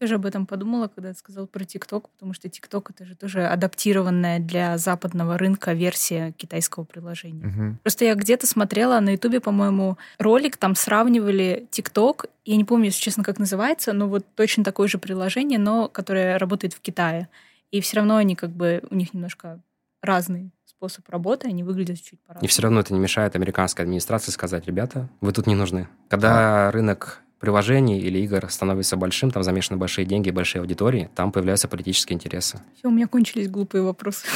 Тоже 0.00 0.16
об 0.16 0.26
этом 0.26 0.46
подумала, 0.46 0.88
когда 0.88 1.12
ты 1.12 1.18
сказал 1.18 1.46
про 1.46 1.64
ТикТок, 1.64 2.10
потому 2.10 2.32
что 2.32 2.48
ТикТок 2.48 2.90
это 2.90 3.04
же 3.04 3.14
тоже 3.14 3.46
адаптированная 3.46 4.40
для 4.40 4.76
западного 4.76 5.38
рынка 5.38 5.72
версия 5.72 6.32
китайского 6.32 6.82
приложения. 6.82 7.46
Мгм. 7.46 7.78
Просто 7.82 8.04
я 8.04 8.14
где-то 8.16 8.48
смотрела 8.48 8.98
на 8.98 9.10
Ютубе, 9.10 9.38
по-моему, 9.38 9.98
ролик, 10.18 10.56
там 10.56 10.74
сравнивали 10.74 11.68
ТикТок, 11.70 12.26
я 12.44 12.56
не 12.56 12.64
помню, 12.64 12.86
если 12.86 13.00
честно, 13.00 13.22
как 13.22 13.38
называется, 13.38 13.92
но 13.92 14.08
вот 14.08 14.26
точно 14.34 14.64
такое 14.64 14.88
же 14.88 14.98
приложение, 14.98 15.60
но 15.60 15.88
которое 15.88 16.38
работает 16.38 16.74
в 16.74 16.80
Китае. 16.80 17.28
И 17.70 17.80
все 17.80 17.98
равно 17.98 18.16
они 18.16 18.34
как 18.34 18.50
бы, 18.50 18.82
у 18.90 18.94
них 18.96 19.14
немножко 19.14 19.60
разный 20.02 20.52
способ 20.64 21.08
работы, 21.08 21.48
они 21.48 21.64
выглядят 21.64 21.98
чуть 21.98 22.20
И 22.20 22.26
по-разному. 22.26 22.48
все 22.48 22.62
равно 22.62 22.80
это 22.80 22.92
не 22.94 23.00
мешает 23.00 23.34
американской 23.34 23.84
администрации 23.84 24.30
сказать, 24.30 24.66
ребята, 24.66 25.08
вы 25.20 25.32
тут 25.32 25.46
не 25.46 25.54
нужны. 25.54 25.88
Когда 26.08 26.70
рынок 26.70 27.22
приложений 27.40 28.00
или 28.00 28.18
игр 28.18 28.50
становится 28.50 28.96
большим, 28.96 29.30
там 29.30 29.42
замешаны 29.42 29.78
большие 29.78 30.04
деньги, 30.04 30.30
большие 30.30 30.60
аудитории, 30.60 31.10
там 31.14 31.32
появляются 31.32 31.68
политические 31.68 32.16
интересы. 32.16 32.60
Все, 32.76 32.88
у 32.88 32.90
меня 32.90 33.06
кончились 33.06 33.48
глупые 33.48 33.82
вопросы. 33.82 34.26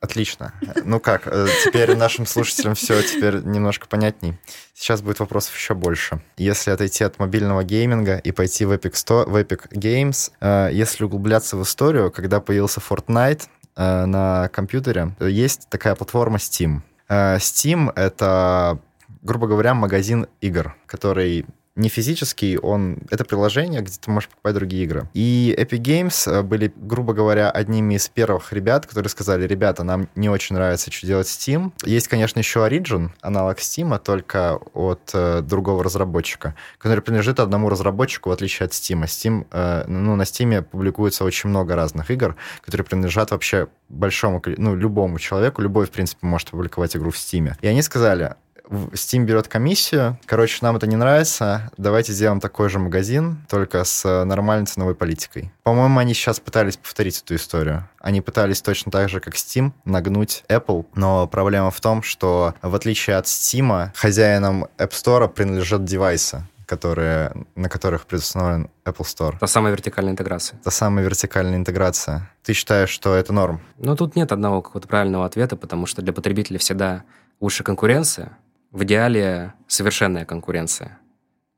Отлично. 0.00 0.54
Ну 0.84 1.00
как, 1.00 1.26
э, 1.26 1.46
теперь 1.64 1.94
нашим 1.96 2.24
слушателям 2.26 2.74
все 2.74 3.02
теперь 3.02 3.42
немножко 3.42 3.86
понятней. 3.86 4.38
Сейчас 4.74 5.02
будет 5.02 5.20
вопросов 5.20 5.54
еще 5.54 5.74
больше. 5.74 6.22
Если 6.38 6.70
отойти 6.70 7.04
от 7.04 7.18
мобильного 7.18 7.64
гейминга 7.64 8.16
и 8.16 8.32
пойти 8.32 8.64
в 8.64 8.72
Epic, 8.72 8.92
Store, 8.92 9.28
в 9.28 9.36
Epic 9.36 9.68
Games, 9.72 10.32
э, 10.40 10.70
если 10.72 11.04
углубляться 11.04 11.56
в 11.58 11.62
историю, 11.62 12.10
когда 12.10 12.40
появился 12.40 12.80
Fortnite 12.80 13.42
э, 13.80 14.04
на 14.06 14.48
компьютере, 14.48 15.12
есть 15.20 15.68
такая 15.70 15.94
платформа 15.94 16.36
Steam. 16.36 16.82
Э, 17.08 17.36
Steam— 17.36 17.92
это, 17.96 18.78
грубо 19.22 19.46
говоря, 19.46 19.74
магазин 19.74 20.26
игр, 20.40 20.76
который 20.86 21.46
не 21.80 21.88
физический, 21.88 22.58
он 22.58 22.98
это 23.10 23.24
приложение, 23.24 23.80
где 23.80 23.96
ты 23.98 24.10
можешь 24.10 24.28
покупать 24.28 24.54
другие 24.54 24.84
игры. 24.84 25.08
И 25.14 25.54
Epic 25.58 25.80
Games 25.80 26.30
э, 26.30 26.42
были, 26.42 26.72
грубо 26.76 27.14
говоря, 27.14 27.50
одними 27.50 27.94
из 27.94 28.08
первых 28.08 28.52
ребят, 28.52 28.86
которые 28.86 29.10
сказали, 29.10 29.46
ребята, 29.46 29.82
нам 29.82 30.08
не 30.14 30.28
очень 30.28 30.56
нравится, 30.56 30.92
что 30.92 31.06
делать 31.06 31.26
Steam. 31.26 31.72
Есть, 31.84 32.08
конечно, 32.08 32.38
еще 32.38 32.60
Origin, 32.60 33.10
аналог 33.22 33.58
Steam, 33.58 33.98
только 33.98 34.56
от 34.74 35.10
э, 35.14 35.40
другого 35.40 35.82
разработчика, 35.82 36.54
который 36.78 37.00
принадлежит 37.00 37.40
одному 37.40 37.68
разработчику, 37.68 38.28
в 38.28 38.32
отличие 38.32 38.66
от 38.66 38.72
Steam. 38.72 39.02
Steam 39.04 39.46
э, 39.50 39.84
ну, 39.86 40.16
на 40.16 40.22
Steam 40.22 40.62
публикуется 40.62 41.24
очень 41.24 41.48
много 41.50 41.74
разных 41.74 42.10
игр, 42.10 42.36
которые 42.60 42.84
принадлежат 42.84 43.30
вообще 43.30 43.68
большому, 43.88 44.42
ну, 44.56 44.74
любому 44.74 45.18
человеку, 45.18 45.62
любой, 45.62 45.86
в 45.86 45.90
принципе, 45.90 46.26
может 46.26 46.50
публиковать 46.50 46.96
игру 46.96 47.10
в 47.10 47.16
Steam. 47.16 47.54
И 47.60 47.66
они 47.66 47.82
сказали, 47.82 48.34
Steam 48.70 49.24
берет 49.24 49.48
комиссию. 49.48 50.18
Короче, 50.26 50.58
нам 50.62 50.76
это 50.76 50.86
не 50.86 50.96
нравится. 50.96 51.70
Давайте 51.76 52.12
сделаем 52.12 52.40
такой 52.40 52.68
же 52.68 52.78
магазин, 52.78 53.44
только 53.48 53.84
с 53.84 54.04
э, 54.04 54.24
нормальной 54.24 54.66
ценовой 54.66 54.94
политикой. 54.94 55.52
По-моему, 55.64 55.98
они 55.98 56.14
сейчас 56.14 56.38
пытались 56.40 56.76
повторить 56.76 57.20
эту 57.20 57.34
историю. 57.34 57.88
Они 57.98 58.20
пытались 58.20 58.62
точно 58.62 58.92
так 58.92 59.08
же, 59.08 59.20
как 59.20 59.34
Steam, 59.34 59.72
нагнуть 59.84 60.44
Apple. 60.48 60.86
Но 60.94 61.26
проблема 61.26 61.70
в 61.70 61.80
том, 61.80 62.02
что 62.02 62.54
в 62.62 62.74
отличие 62.74 63.16
от 63.16 63.26
Steam, 63.26 63.90
хозяинам 63.94 64.66
App 64.78 64.90
Store 64.90 65.28
принадлежат 65.28 65.84
девайсы 65.84 66.44
которые, 66.66 67.32
на 67.56 67.68
которых 67.68 68.06
предустановлен 68.06 68.70
Apple 68.84 69.04
Store. 69.04 69.36
Та 69.40 69.48
самая 69.48 69.72
вертикальная 69.72 70.12
интеграция. 70.12 70.56
Та 70.62 70.70
самая 70.70 71.04
вертикальная 71.04 71.56
интеграция. 71.56 72.30
Ты 72.44 72.52
считаешь, 72.52 72.90
что 72.90 73.16
это 73.16 73.32
норм? 73.32 73.60
Но 73.76 73.96
тут 73.96 74.14
нет 74.14 74.30
одного 74.30 74.62
какого-то 74.62 74.86
правильного 74.86 75.26
ответа, 75.26 75.56
потому 75.56 75.86
что 75.86 76.00
для 76.00 76.12
потребителя 76.12 76.60
всегда 76.60 77.02
лучше 77.40 77.64
конкуренция, 77.64 78.38
в 78.70 78.84
идеале 78.84 79.54
совершенная 79.66 80.24
конкуренция, 80.24 80.98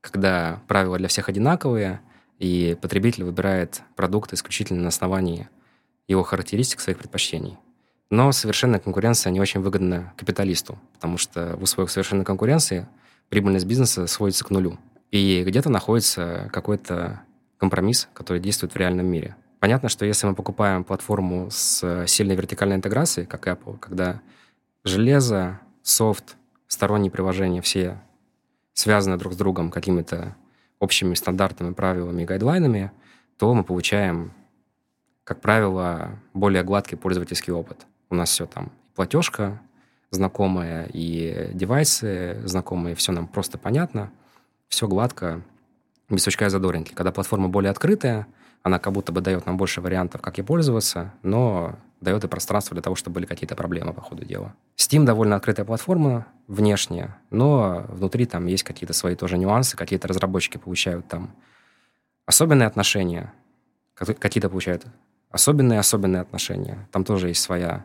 когда 0.01 0.61
правила 0.67 0.97
для 0.97 1.07
всех 1.07 1.29
одинаковые, 1.29 2.01
и 2.39 2.77
потребитель 2.81 3.23
выбирает 3.23 3.81
продукт 3.95 4.33
исключительно 4.33 4.81
на 4.81 4.87
основании 4.89 5.47
его 6.07 6.23
характеристик, 6.23 6.79
своих 6.79 6.97
предпочтений. 6.97 7.57
Но 8.09 8.31
совершенная 8.31 8.79
конкуренция 8.79 9.31
не 9.31 9.39
очень 9.39 9.61
выгодна 9.61 10.13
капиталисту, 10.17 10.77
потому 10.93 11.17
что 11.17 11.55
в 11.57 11.63
условиях 11.63 11.91
совершенной 11.91 12.25
конкуренции 12.25 12.87
прибыльность 13.29 13.65
бизнеса 13.65 14.05
сводится 14.07 14.43
к 14.43 14.49
нулю. 14.49 14.77
И 15.11 15.43
где-то 15.45 15.69
находится 15.69 16.49
какой-то 16.51 17.21
компромисс, 17.57 18.09
который 18.13 18.41
действует 18.41 18.73
в 18.73 18.77
реальном 18.77 19.05
мире. 19.05 19.35
Понятно, 19.59 19.87
что 19.87 20.05
если 20.05 20.27
мы 20.27 20.35
покупаем 20.35 20.83
платформу 20.83 21.47
с 21.49 22.05
сильной 22.07 22.35
вертикальной 22.35 22.75
интеграцией, 22.75 23.25
как 23.25 23.47
Apple, 23.47 23.77
когда 23.79 24.21
железо, 24.83 25.61
софт, 25.81 26.35
сторонние 26.73 27.11
приложения 27.11 27.61
все 27.61 28.01
связаны 28.73 29.17
друг 29.17 29.33
с 29.33 29.37
другом 29.37 29.71
какими-то 29.71 30.35
общими 30.79 31.13
стандартами, 31.13 31.73
правилами 31.73 32.23
и 32.23 32.25
гайдлайнами, 32.25 32.91
то 33.37 33.53
мы 33.53 33.63
получаем, 33.63 34.33
как 35.23 35.39
правило, 35.39 36.19
более 36.33 36.63
гладкий 36.63 36.97
пользовательский 36.97 37.53
опыт. 37.53 37.85
У 38.09 38.15
нас 38.15 38.29
все 38.29 38.45
там 38.45 38.71
платежка 38.95 39.61
знакомая, 40.09 40.89
и 40.91 41.49
девайсы 41.53 42.41
знакомые, 42.45 42.95
все 42.95 43.11
нам 43.11 43.27
просто 43.27 43.57
понятно, 43.57 44.11
все 44.67 44.87
гладко, 44.87 45.41
без 46.09 46.23
сучка 46.23 46.45
и 46.45 46.49
задоринки. 46.49 46.93
Когда 46.93 47.11
платформа 47.11 47.49
более 47.49 47.71
открытая, 47.71 48.27
она 48.61 48.79
как 48.79 48.93
будто 48.93 49.11
бы 49.11 49.21
дает 49.21 49.45
нам 49.45 49.57
больше 49.57 49.81
вариантов, 49.81 50.21
как 50.21 50.37
ей 50.37 50.43
пользоваться, 50.43 51.13
но 51.23 51.75
дает 52.03 52.23
и 52.23 52.27
пространство 52.27 52.75
для 52.75 52.81
того, 52.81 52.95
чтобы 52.95 53.15
были 53.15 53.25
какие-то 53.25 53.55
проблемы 53.55 53.93
по 53.93 54.01
ходу 54.01 54.25
дела. 54.25 54.53
Steam 54.77 55.03
довольно 55.05 55.35
открытая 55.35 55.65
платформа 55.65 56.27
внешне, 56.47 57.15
но 57.29 57.85
внутри 57.89 58.25
там 58.25 58.45
есть 58.45 58.63
какие-то 58.63 58.93
свои 58.93 59.15
тоже 59.15 59.37
нюансы, 59.37 59.77
какие-то 59.77 60.07
разработчики 60.07 60.57
получают 60.57 61.07
там 61.07 61.33
особенные 62.25 62.67
отношения, 62.67 63.33
какие-то 63.95 64.49
получают 64.49 64.85
особенные-особенные 65.31 66.21
отношения. 66.21 66.87
Там 66.91 67.03
тоже 67.03 67.29
есть 67.29 67.41
своя 67.41 67.83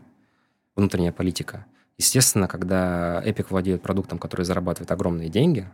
внутренняя 0.77 1.13
политика. 1.13 1.65
Естественно, 1.97 2.47
когда 2.47 3.23
Epic 3.25 3.47
владеет 3.51 3.83
продуктом, 3.83 4.19
который 4.19 4.45
зарабатывает 4.45 4.91
огромные 4.93 5.29
деньги, 5.29 5.67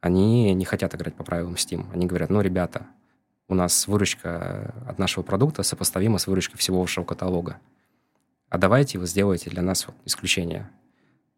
они 0.00 0.54
не 0.54 0.64
хотят 0.64 0.94
играть 0.94 1.14
по 1.14 1.24
правилам 1.24 1.54
Steam. 1.54 1.84
Они 1.92 2.06
говорят, 2.06 2.30
ну, 2.30 2.40
ребята, 2.40 2.86
у 3.50 3.54
нас 3.54 3.88
выручка 3.88 4.72
от 4.86 4.98
нашего 4.98 5.24
продукта 5.24 5.64
сопоставима 5.64 6.18
с 6.18 6.28
выручкой 6.28 6.56
всего 6.56 6.80
вашего 6.80 7.04
каталога. 7.04 7.58
А 8.48 8.58
давайте 8.58 8.98
вы 8.98 9.06
сделаете 9.06 9.50
для 9.50 9.60
нас 9.60 9.86
исключение. 10.04 10.70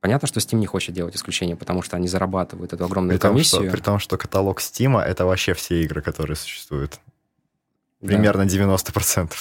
Понятно, 0.01 0.29
что 0.29 0.39
Steam 0.41 0.57
не 0.57 0.67
хочет 0.67 0.95
делать 0.95 1.17
исключение, 1.17 1.57
потому 1.57 1.81
что 1.81 1.97
они 1.97 2.09
зарабатывают 2.09 2.73
эту 2.73 2.85
огромную 2.85 3.19
при 3.19 3.23
том, 3.23 3.31
комиссию. 3.33 3.63
Что, 3.63 3.71
при 3.71 3.81
том, 3.81 3.99
что 3.99 4.19
каталог 4.19 4.61
Steam— 4.61 5.01
это 5.03 5.25
вообще 5.25 5.55
все 5.55 5.83
игры, 5.83 6.03
которые 6.03 6.37
существуют. 6.37 7.01
Примерно 8.01 8.45
да. 8.45 8.51
90%. 8.51 9.33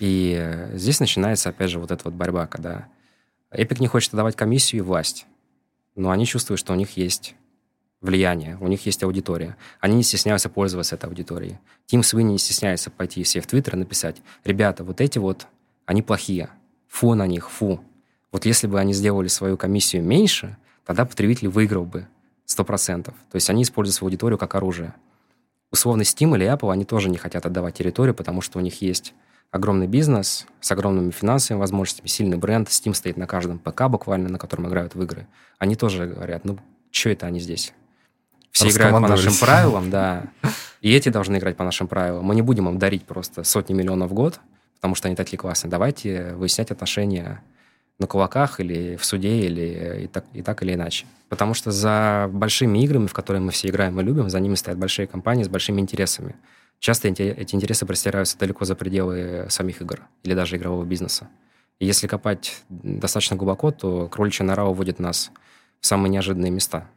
И 0.00 0.36
э, 0.36 0.76
здесь 0.76 0.98
начинается, 0.98 1.50
опять 1.50 1.70
же, 1.70 1.78
вот 1.78 1.92
эта 1.92 2.02
вот 2.04 2.14
борьба, 2.14 2.46
когда 2.48 2.88
Epic 3.52 3.76
не 3.78 3.86
хочет 3.86 4.12
отдавать 4.14 4.34
комиссию 4.34 4.80
и 4.80 4.84
власть, 4.84 5.26
но 5.94 6.10
они 6.10 6.26
чувствуют, 6.26 6.58
что 6.58 6.72
у 6.72 6.76
них 6.76 6.96
есть 6.96 7.36
влияние, 8.04 8.58
у 8.60 8.68
них 8.68 8.84
есть 8.86 9.02
аудитория. 9.02 9.56
Они 9.80 9.96
не 9.96 10.02
стесняются 10.02 10.48
пользоваться 10.48 10.94
этой 10.94 11.06
аудиторией. 11.06 11.58
Тим 11.86 12.02
Свини 12.02 12.32
не 12.32 12.38
стесняется 12.38 12.90
пойти 12.90 13.22
все 13.22 13.40
в 13.40 13.46
Твиттер 13.46 13.74
и 13.74 13.78
написать, 13.78 14.22
ребята, 14.44 14.84
вот 14.84 15.00
эти 15.00 15.18
вот, 15.18 15.46
они 15.86 16.02
плохие, 16.02 16.50
фу 16.86 17.14
на 17.14 17.26
них, 17.26 17.50
фу. 17.50 17.80
Вот 18.30 18.44
если 18.44 18.66
бы 18.66 18.78
они 18.78 18.92
сделали 18.92 19.28
свою 19.28 19.56
комиссию 19.56 20.02
меньше, 20.02 20.56
тогда 20.84 21.06
потребитель 21.06 21.48
выиграл 21.48 21.86
бы 21.86 22.06
100%. 22.46 23.04
То 23.04 23.14
есть 23.32 23.48
они 23.48 23.62
используют 23.62 23.96
свою 23.96 24.08
аудиторию 24.08 24.38
как 24.38 24.54
оружие. 24.54 24.94
Условный 25.72 26.04
Steam 26.04 26.36
или 26.36 26.46
Apple, 26.46 26.70
они 26.70 26.84
тоже 26.84 27.08
не 27.08 27.16
хотят 27.16 27.46
отдавать 27.46 27.74
территорию, 27.74 28.14
потому 28.14 28.42
что 28.42 28.58
у 28.58 28.60
них 28.60 28.82
есть 28.82 29.14
огромный 29.50 29.86
бизнес 29.86 30.46
с 30.60 30.70
огромными 30.72 31.10
финансовыми 31.10 31.60
возможностями, 31.60 32.08
сильный 32.08 32.36
бренд. 32.36 32.68
Steam 32.68 32.92
стоит 32.92 33.16
на 33.16 33.26
каждом 33.26 33.58
ПК 33.58 33.88
буквально, 33.88 34.28
на 34.28 34.38
котором 34.38 34.68
играют 34.68 34.94
в 34.94 35.02
игры. 35.02 35.26
Они 35.58 35.74
тоже 35.74 36.06
говорят, 36.06 36.44
ну, 36.44 36.58
что 36.90 37.08
это 37.08 37.26
они 37.26 37.40
здесь? 37.40 37.72
Все 38.54 38.70
играют 38.70 38.94
по 38.94 39.00
нашим 39.00 39.34
правилам, 39.34 39.90
да. 39.90 40.24
И 40.80 40.92
эти 40.92 41.08
должны 41.08 41.38
играть 41.38 41.56
по 41.56 41.64
нашим 41.64 41.88
правилам. 41.88 42.24
Мы 42.24 42.34
не 42.36 42.42
будем 42.42 42.68
им 42.68 42.78
дарить 42.78 43.04
просто 43.04 43.42
сотни 43.42 43.74
миллионов 43.74 44.10
в 44.10 44.14
год, 44.14 44.38
потому 44.76 44.94
что 44.94 45.08
они 45.08 45.16
такие 45.16 45.36
классные. 45.36 45.70
Давайте 45.70 46.34
выяснять 46.34 46.70
отношения 46.70 47.42
на 47.98 48.06
кулаках 48.06 48.60
или 48.60 48.94
в 48.96 49.04
суде, 49.04 49.40
или 49.40 50.04
и 50.04 50.06
так, 50.06 50.24
и 50.32 50.42
так 50.42 50.62
или 50.62 50.74
иначе. 50.74 51.06
Потому 51.28 51.54
что 51.54 51.72
за 51.72 52.28
большими 52.32 52.78
играми, 52.84 53.08
в 53.08 53.12
которые 53.12 53.42
мы 53.42 53.50
все 53.50 53.68
играем 53.68 54.00
и 54.00 54.04
любим, 54.04 54.30
за 54.30 54.38
ними 54.38 54.54
стоят 54.54 54.78
большие 54.78 55.08
компании 55.08 55.42
с 55.42 55.48
большими 55.48 55.80
интересами. 55.80 56.36
Часто 56.78 57.08
эти, 57.08 57.54
интересы 57.54 57.86
простираются 57.86 58.38
далеко 58.38 58.64
за 58.64 58.76
пределы 58.76 59.46
самих 59.48 59.80
игр 59.80 60.02
или 60.22 60.34
даже 60.34 60.56
игрового 60.56 60.84
бизнеса. 60.84 61.28
И 61.80 61.86
если 61.86 62.06
копать 62.06 62.62
достаточно 62.68 63.36
глубоко, 63.36 63.72
то 63.72 64.06
кроличья 64.08 64.44
нора 64.44 64.64
уводит 64.64 65.00
нас 65.00 65.32
в 65.80 65.86
самые 65.86 66.10
неожиданные 66.10 66.52
места. 66.52 66.88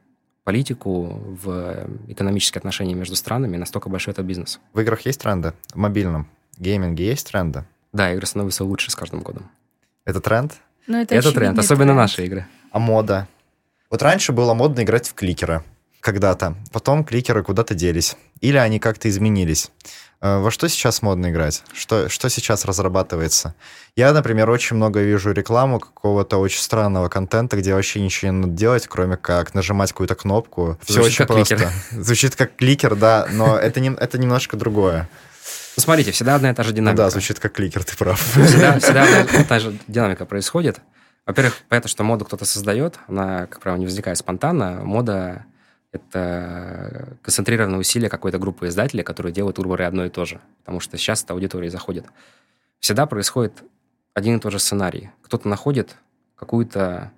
Политику, 0.47 1.21
в 1.43 1.89
экономические 2.07 2.59
отношения 2.59 2.93
между 2.93 3.17
странами, 3.17 3.57
настолько 3.57 3.89
большой 3.89 4.13
этот 4.13 4.25
бизнес. 4.25 4.61
В 4.71 4.79
играх 4.79 5.01
есть 5.01 5.19
тренды? 5.19 5.51
В 5.73 5.75
мобильном 5.75 6.25
гейминге 6.57 7.05
есть 7.05 7.27
тренды? 7.27 7.65
Да, 7.91 8.13
игры 8.13 8.25
становятся 8.25 8.63
лучше 8.63 8.89
с 8.89 8.95
каждым 8.95 9.23
годом. 9.23 9.51
Это 10.05 10.21
тренд? 10.21 10.53
Но 10.87 11.01
это 11.01 11.15
это 11.15 11.33
тренд, 11.33 11.59
особенно 11.59 11.87
тренд. 11.87 11.97
наши 11.97 12.25
игры. 12.25 12.47
А 12.71 12.79
мода? 12.79 13.27
Вот 13.89 14.01
раньше 14.01 14.31
было 14.31 14.53
модно 14.53 14.83
играть 14.83 15.09
в 15.09 15.15
кликеры 15.15 15.65
когда-то. 16.01 16.55
Потом 16.71 17.03
кликеры 17.03 17.43
куда-то 17.43 17.73
делись. 17.73 18.15
Или 18.41 18.57
они 18.57 18.79
как-то 18.79 19.09
изменились. 19.09 19.71
Э, 20.21 20.39
во 20.39 20.51
что 20.51 20.67
сейчас 20.69 21.01
модно 21.01 21.29
играть? 21.29 21.63
Что, 21.73 22.09
что 22.09 22.29
сейчас 22.29 22.65
разрабатывается? 22.65 23.53
Я, 23.95 24.13
например, 24.13 24.49
очень 24.49 24.75
много 24.75 25.01
вижу 25.01 25.31
рекламу 25.31 25.79
какого-то 25.79 26.37
очень 26.37 26.61
странного 26.61 27.09
контента, 27.09 27.57
где 27.57 27.73
вообще 27.73 27.99
ничего 28.01 28.31
не 28.31 28.37
надо 28.39 28.53
делать, 28.53 28.87
кроме 28.87 29.17
как 29.17 29.53
нажимать 29.53 29.91
какую-то 29.91 30.15
кнопку. 30.15 30.77
Все 30.83 30.93
Звучит 30.93 31.07
очень 31.09 31.17
как 31.17 31.27
просто. 31.27 31.55
кликер. 31.55 31.71
Звучит 32.03 32.35
как 32.35 32.55
кликер, 32.55 32.95
да, 32.95 33.27
но 33.31 33.57
это, 33.59 33.79
не, 33.79 33.89
это 33.93 34.17
немножко 34.17 34.57
другое. 34.57 35.09
Ну, 35.77 35.83
смотрите, 35.83 36.11
всегда 36.11 36.35
одна 36.35 36.49
и 36.51 36.53
та 36.55 36.63
же 36.63 36.69
Ну 36.71 36.75
динамика. 36.77 37.03
да, 37.03 37.09
звучит 37.11 37.39
как 37.39 37.53
кликер, 37.53 37.83
ты 37.83 37.95
прав. 37.95 38.19
Всегда, 38.19 38.79
всегда 38.79 39.03
одна 39.03 39.21
и 39.41 39.43
та 39.43 39.59
же 39.59 39.77
динамика 39.87 40.25
происходит. 40.25 40.79
Во-первых, 41.27 41.55
понятно, 41.69 41.89
что 41.89 42.03
моду 42.03 42.25
кто-то 42.25 42.45
создает, 42.45 42.97
она, 43.07 43.45
как 43.47 43.59
правило, 43.59 43.77
не 43.77 43.85
возникает 43.85 44.17
спонтанно. 44.17 44.81
Мода— 44.83 45.45
это 45.97 47.17
концентрированное 47.21 47.79
усилие 47.79 48.09
какой-то 48.09 48.39
группы 48.39 48.67
издателей, 48.67 49.03
которые 49.03 49.33
делают 49.33 49.59
урборы 49.59 49.85
одно 49.85 50.05
и 50.05 50.09
то 50.09 50.25
же. 50.25 50.39
Потому 50.59 50.79
что 50.79 50.97
сейчас 50.97 51.23
эта 51.23 51.33
аудитория 51.33 51.69
заходит. 51.69 52.05
Всегда 52.79 53.05
происходит 53.05 53.63
один 54.13 54.37
и 54.37 54.39
тот 54.39 54.51
же 54.51 54.59
сценарий. 54.59 55.11
Кто-то 55.21 55.47
находит 55.47 55.95
какую-то 56.35 57.11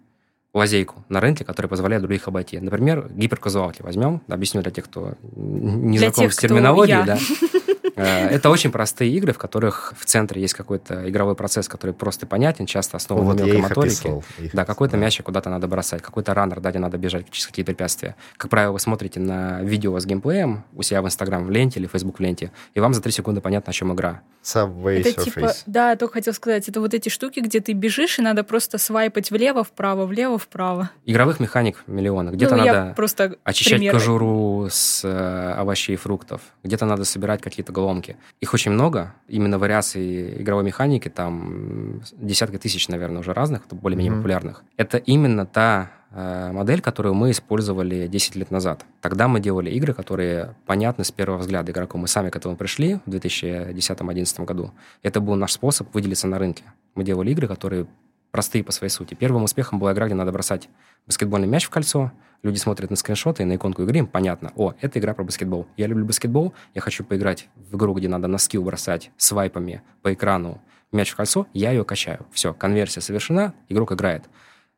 лазейку 0.53 1.03
на 1.09 1.19
рынке, 1.19 1.45
которая 1.45 1.69
позволяет 1.69 2.01
других 2.01 2.27
обойти. 2.27 2.59
Например, 2.59 3.07
гиперказуалки 3.09 3.81
возьмем, 3.81 4.21
объясню 4.27 4.61
для 4.61 4.71
тех, 4.71 4.85
кто 4.85 5.13
не 5.35 5.97
Для 5.97 6.09
знаком 6.09 6.23
тех, 6.25 6.33
с 6.33 6.37
терминологией. 6.37 7.05
Да. 7.05 7.17
Э, 7.95 8.27
Это 8.27 8.49
очень 8.49 8.71
простые 8.71 9.11
игры, 9.11 9.33
в 9.33 9.37
которых 9.37 9.93
в 9.97 10.05
центре 10.05 10.41
есть 10.41 10.53
какой-то 10.53 11.09
игровой 11.09 11.35
процесс, 11.35 11.67
который 11.67 11.91
просто 11.91 12.25
понятен, 12.25 12.65
часто 12.65 12.97
основан 12.97 13.25
Вот 13.25 13.39
на 13.39 13.43
мелкой 13.43 13.61
моторике. 13.61 14.21
Да, 14.53 14.65
какой-то 14.65 14.97
мячик 14.97 15.25
куда-то 15.25 15.49
надо 15.49 15.67
бросать, 15.67 16.01
какой-то 16.01 16.33
раннер, 16.33 16.59
да, 16.59 16.69
где 16.69 16.79
надо 16.79 16.97
бежать 16.97 17.29
через 17.31 17.47
какие-то 17.47 17.71
препятствия. 17.71 18.15
Как 18.37 18.49
правило, 18.49 18.73
вы 18.73 18.79
смотрите 18.79 19.19
на 19.19 19.61
видео 19.61 19.99
с 19.99 20.05
геймплеем 20.05 20.63
у 20.75 20.83
себя 20.83 21.01
в 21.01 21.05
Инстаграм 21.05 21.45
в 21.45 21.49
ленте 21.51 21.79
или 21.79 21.87
Facebook 21.87 22.19
в 22.19 22.21
ленте, 22.21 22.51
и 22.73 22.79
вам 22.79 22.93
за 22.93 23.01
три 23.01 23.11
секунды 23.11 23.41
понятно, 23.41 23.71
о 23.71 23.73
чем 23.73 23.93
игра. 23.93 24.21
Subway 24.43 25.01
Это 25.01 25.09
Surface. 25.09 25.23
типа, 25.23 25.53
да, 25.65 25.89
я 25.91 25.95
только 25.95 26.13
хотел 26.15 26.33
сказать, 26.33 26.67
это 26.69 26.79
вот 26.79 26.93
эти 26.93 27.09
штуки, 27.09 27.39
где 27.41 27.59
ты 27.59 27.73
бежишь, 27.73 28.19
и 28.19 28.21
надо 28.21 28.43
просто 28.43 28.77
свайпать 28.77 29.31
влево, 29.31 29.63
вправо, 29.63 30.05
влево, 30.05 30.37
вправо. 30.37 30.89
Игровых 31.05 31.39
механик 31.39 31.83
миллионы. 31.87 32.31
Где-то 32.31 32.55
ну, 32.55 32.65
надо 32.65 32.93
просто 32.95 33.35
очищать 33.43 33.79
пример. 33.79 33.93
кожуру 33.93 34.67
с 34.69 35.01
э, 35.03 35.53
овощей 35.57 35.93
и 35.93 35.97
фруктов. 35.97 36.41
Где-то 36.63 36.85
надо 36.85 37.03
собирать 37.05 37.41
какие-то 37.41 37.73
головки. 37.79 38.15
Их 38.41 38.53
очень 38.53 38.71
много. 38.71 39.13
Именно 39.27 39.57
вариаций 39.59 40.41
игровой 40.41 40.63
механики 40.63 41.09
там 41.09 41.41
м, 41.41 42.01
десятки 42.17 42.57
тысяч, 42.57 42.87
наверное, 42.89 43.19
уже 43.19 43.33
разных, 43.33 43.61
более-менее 43.71 44.11
Мгм. 44.11 44.19
популярных. 44.21 44.63
Это 44.77 44.97
именно 44.97 45.45
та 45.45 45.91
э, 46.11 46.51
модель, 46.51 46.81
которую 46.81 47.13
мы 47.13 47.29
использовали 47.29 48.07
10 48.07 48.35
лет 48.35 48.49
назад. 48.49 48.83
Тогда 48.99 49.27
мы 49.27 49.39
делали 49.39 49.69
игры, 49.69 49.93
которые 49.93 50.55
понятны 50.65 51.03
с 51.03 51.11
первого 51.11 51.37
взгляда 51.37 51.71
игроку. 51.71 51.99
Мы 51.99 52.07
сами 52.07 52.29
к 52.31 52.35
этому 52.35 52.55
пришли 52.55 52.99
в 53.05 53.09
2010-2011 53.11 54.45
году. 54.45 54.71
Это 55.03 55.19
был 55.21 55.35
наш 55.35 55.51
способ 55.53 55.93
выделиться 55.93 56.27
на 56.27 56.39
рынке. 56.39 56.63
Мы 56.95 57.03
делали 57.03 57.29
игры, 57.31 57.47
которые 57.47 57.85
простые 58.31 58.63
по 58.63 58.71
своей 58.71 58.91
сути. 58.91 59.13
Первым 59.13 59.43
успехом 59.43 59.79
была 59.79 59.93
игра, 59.93 60.05
где 60.05 60.15
надо 60.15 60.31
бросать 60.31 60.69
баскетбольный 61.07 61.47
мяч 61.47 61.65
в 61.65 61.69
кольцо. 61.69 62.11
Люди 62.41 62.57
смотрят 62.57 62.89
на 62.89 62.95
скриншоты 62.95 63.43
и 63.43 63.45
на 63.45 63.55
иконку 63.55 63.83
игры, 63.83 63.99
им 63.99 64.07
понятно, 64.07 64.53
о, 64.55 64.73
это 64.79 64.99
игра 64.99 65.13
про 65.13 65.23
баскетбол. 65.23 65.67
Я 65.75 65.87
люблю 65.87 66.05
баскетбол, 66.05 66.53
я 66.73 66.81
хочу 66.81 67.03
поиграть 67.03 67.49
в 67.55 67.75
игру, 67.75 67.93
где 67.93 68.07
надо 68.07 68.27
на 68.27 68.37
скилл 68.37 68.63
бросать 68.63 69.11
свайпами 69.17 69.81
по 70.01 70.13
экрану 70.13 70.61
мяч 70.91 71.11
в 71.11 71.15
кольцо, 71.15 71.47
я 71.53 71.71
ее 71.71 71.83
качаю. 71.83 72.25
Все, 72.31 72.53
конверсия 72.53 73.01
совершена, 73.01 73.53
игрок 73.67 73.91
играет. 73.91 74.29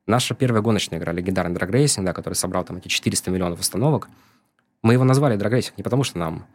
Наша 0.08 0.34
первая 0.34 0.62
гоночная 0.64 0.97
игра, 0.97 1.14
легендарный 1.14 1.56
Drag 1.56 1.70
Racing, 1.70 2.04
да, 2.04 2.14
который 2.14 2.34
собрал 2.34 2.64
там 2.64 2.78
эти 2.78 2.88
400 2.88 3.30
миллионов 3.30 3.60
установок, 3.60 4.10
мы 4.82 4.93
его 4.93 5.04
назвали 5.04 5.38
Drag 5.38 5.52
Racing 5.52 5.74
не 5.78 5.84
потому, 5.84 6.04
что 6.04 6.18
нам 6.18 6.47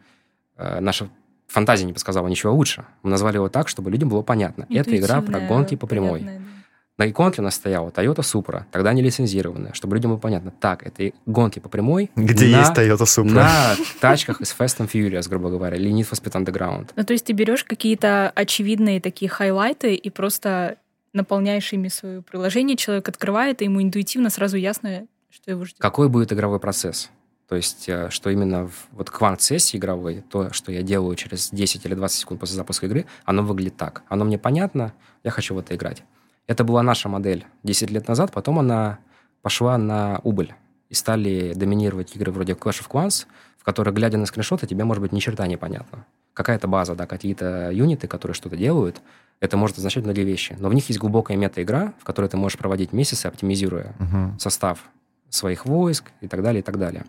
э, 0.57 0.81
наша 0.81 1.09
фантазия 1.47 1.85
не 1.85 1.93
подсказала 1.93 2.27
ничего 2.27 2.53
лучше. 2.53 2.85
Мы 3.03 3.09
назвали 3.09 3.37
его 3.37 3.47
так, 3.47 3.69
чтобы 3.69 3.89
людям 3.89 4.09
было 4.09 4.21
понятно. 4.21 4.67
Это 4.69 4.95
игра 4.97 5.21
про 5.21 5.39
гонки 5.39 5.75
по 5.75 5.87
прямой. 5.87 6.19
понятная, 6.19 6.39
да. 6.39 6.56
На 6.97 7.07
иконке 7.07 7.41
у 7.41 7.43
нас 7.43 7.53
стояла 7.53 7.89
Toyota 7.89 8.21
Supra, 8.21 8.63
тогда 8.71 8.91
не 8.91 9.03
лицензированная, 9.03 9.73
чтобы 9.73 9.95
людям 9.95 10.11
было 10.11 10.17
понятно. 10.17 10.51
Так, 10.59 10.85
это 10.85 11.11
гонки 11.27 11.59
по 11.59 11.69
прямой. 11.69 12.09
Где 12.15 12.47
на, 12.47 12.61
есть 12.61 12.71
Toyota 12.71 13.03
Supra. 13.03 13.33
На 13.33 13.75
тачках 14.01 14.41
из 14.41 14.55
Fast 14.57 14.79
and 14.79 14.89
Furious, 14.91 15.29
грубо 15.29 15.51
говоря, 15.51 15.77
или 15.77 15.91
Need 15.91 16.09
for 16.09 16.19
Speed 16.19 16.43
Underground. 16.43 16.89
Ну, 16.95 17.03
то 17.03 17.13
есть 17.13 17.25
ты 17.25 17.33
берешь 17.33 17.63
какие-то 17.63 18.31
очевидные 18.33 18.99
такие 18.99 19.29
хайлайты 19.29 19.93
и 19.93 20.09
просто 20.09 20.77
наполняешь 21.13 21.71
ими 21.71 21.87
свое 21.87 22.23
приложение, 22.23 22.75
человек 22.75 23.07
открывает, 23.07 23.61
и 23.61 23.65
ему 23.65 23.81
интуитивно 23.81 24.31
сразу 24.31 24.57
ясно, 24.57 25.05
что 25.29 25.51
его 25.51 25.65
ждет. 25.65 25.79
Какой 25.79 26.09
будет 26.09 26.33
игровой 26.33 26.59
процесс? 26.59 27.11
То 27.47 27.55
есть, 27.55 27.87
э, 27.87 28.09
что 28.09 28.31
именно 28.31 28.67
в 28.67 28.87
вот 28.91 29.09
квант-сессии 29.09 29.77
игровой, 29.77 30.23
то, 30.29 30.51
что 30.51 30.71
я 30.71 30.81
делаю 30.81 31.15
через 31.15 31.49
10 31.51 31.85
или 31.85 31.93
20 31.93 32.19
секунд 32.19 32.39
после 32.39 32.55
запуска 32.55 32.87
игры, 32.87 33.05
оно 33.23 33.43
выглядит 33.43 33.77
так. 33.77 34.01
Оно 34.09 34.25
мне 34.25 34.37
понятно, 34.39 34.93
я 35.23 35.29
хочу 35.29 35.53
в 35.53 35.59
это 35.59 35.75
играть. 35.75 36.03
Это 36.47 36.63
была 36.63 36.81
наша 36.81 37.09
модель 37.09 37.45
10 37.63 37.91
лет 37.91 38.07
назад, 38.07 38.31
потом 38.31 38.59
она 38.59 38.99
пошла 39.41 39.77
на 39.77 40.19
убыль. 40.23 40.53
И 40.89 40.93
стали 40.93 41.53
доминировать 41.53 42.15
игры 42.15 42.31
вроде 42.31 42.53
Clash 42.53 42.81
of 42.81 42.89
Clans, 42.89 43.25
в 43.57 43.65
которых, 43.65 43.93
глядя 43.93 44.17
на 44.17 44.25
скриншоты, 44.25 44.65
тебе, 44.65 44.85
может 44.85 45.01
быть, 45.01 45.11
ни 45.11 45.19
черта 45.19 45.45
не 45.45 45.57
понятно. 45.57 46.05
Какая-то 46.33 46.67
база, 46.69 46.95
да, 46.95 47.05
какие-то 47.05 47.69
юниты, 47.71 48.07
которые 48.07 48.33
что-то 48.35 48.55
делают, 48.55 49.01
это 49.41 49.57
может 49.57 49.77
означать 49.77 50.05
многие 50.05 50.23
вещи. 50.23 50.55
Но 50.59 50.69
в 50.69 50.73
них 50.73 50.87
есть 50.87 50.99
глубокая 50.99 51.35
мета-игра, 51.35 51.93
в 51.99 52.05
которой 52.05 52.27
ты 52.27 52.37
можешь 52.37 52.57
проводить 52.57 52.93
месяцы, 52.93 53.25
оптимизируя 53.25 53.93
Мгм. 53.99 54.39
состав 54.39 54.89
своих 55.29 55.65
войск 55.65 56.05
и 56.21 56.27
так 56.29 56.41
далее, 56.41 56.61
и 56.61 56.63
так 56.63 56.79
далее. 56.79 57.05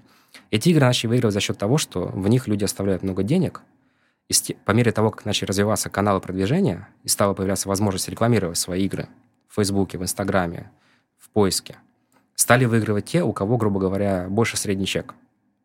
Эти 0.51 0.71
игры 0.71 0.85
начали 0.85 1.11
выигрывать 1.11 1.35
за 1.35 1.41
счет 1.41 1.57
того, 1.57 1.79
что 1.79 2.07
в 2.07 2.29
них 2.29 2.49
люди 2.49 2.65
оставляют 2.65 3.05
много 3.05 3.23
денег, 3.23 3.63
и 4.29 4.35
по 4.65 4.73
мере 4.73 4.91
того, 4.91 5.11
как 5.11 5.25
начали 5.25 5.47
развиваться 5.49 5.89
каналы 5.89 6.21
продвижения, 6.21 6.89
и 7.05 7.09
стала 7.09 7.33
появляться 7.35 7.69
возможность 7.69 8.09
рекламировать 8.09 8.59
свои 8.59 8.85
игры 8.85 9.09
в 9.49 9.57
Фейсбуке, 9.57 9.99
в 9.99 10.03
Инстаграме, 10.03 10.71
в 11.19 11.31
поиске, 11.31 11.77
стали 12.35 12.65
выигрывать 12.65 13.07
те, 13.07 13.23
у 13.23 13.33
кого, 13.33 13.57
грубо 13.57 13.81
говоря, 13.81 14.29
больше 14.29 14.57
средний 14.57 14.87
чек. 14.87 15.15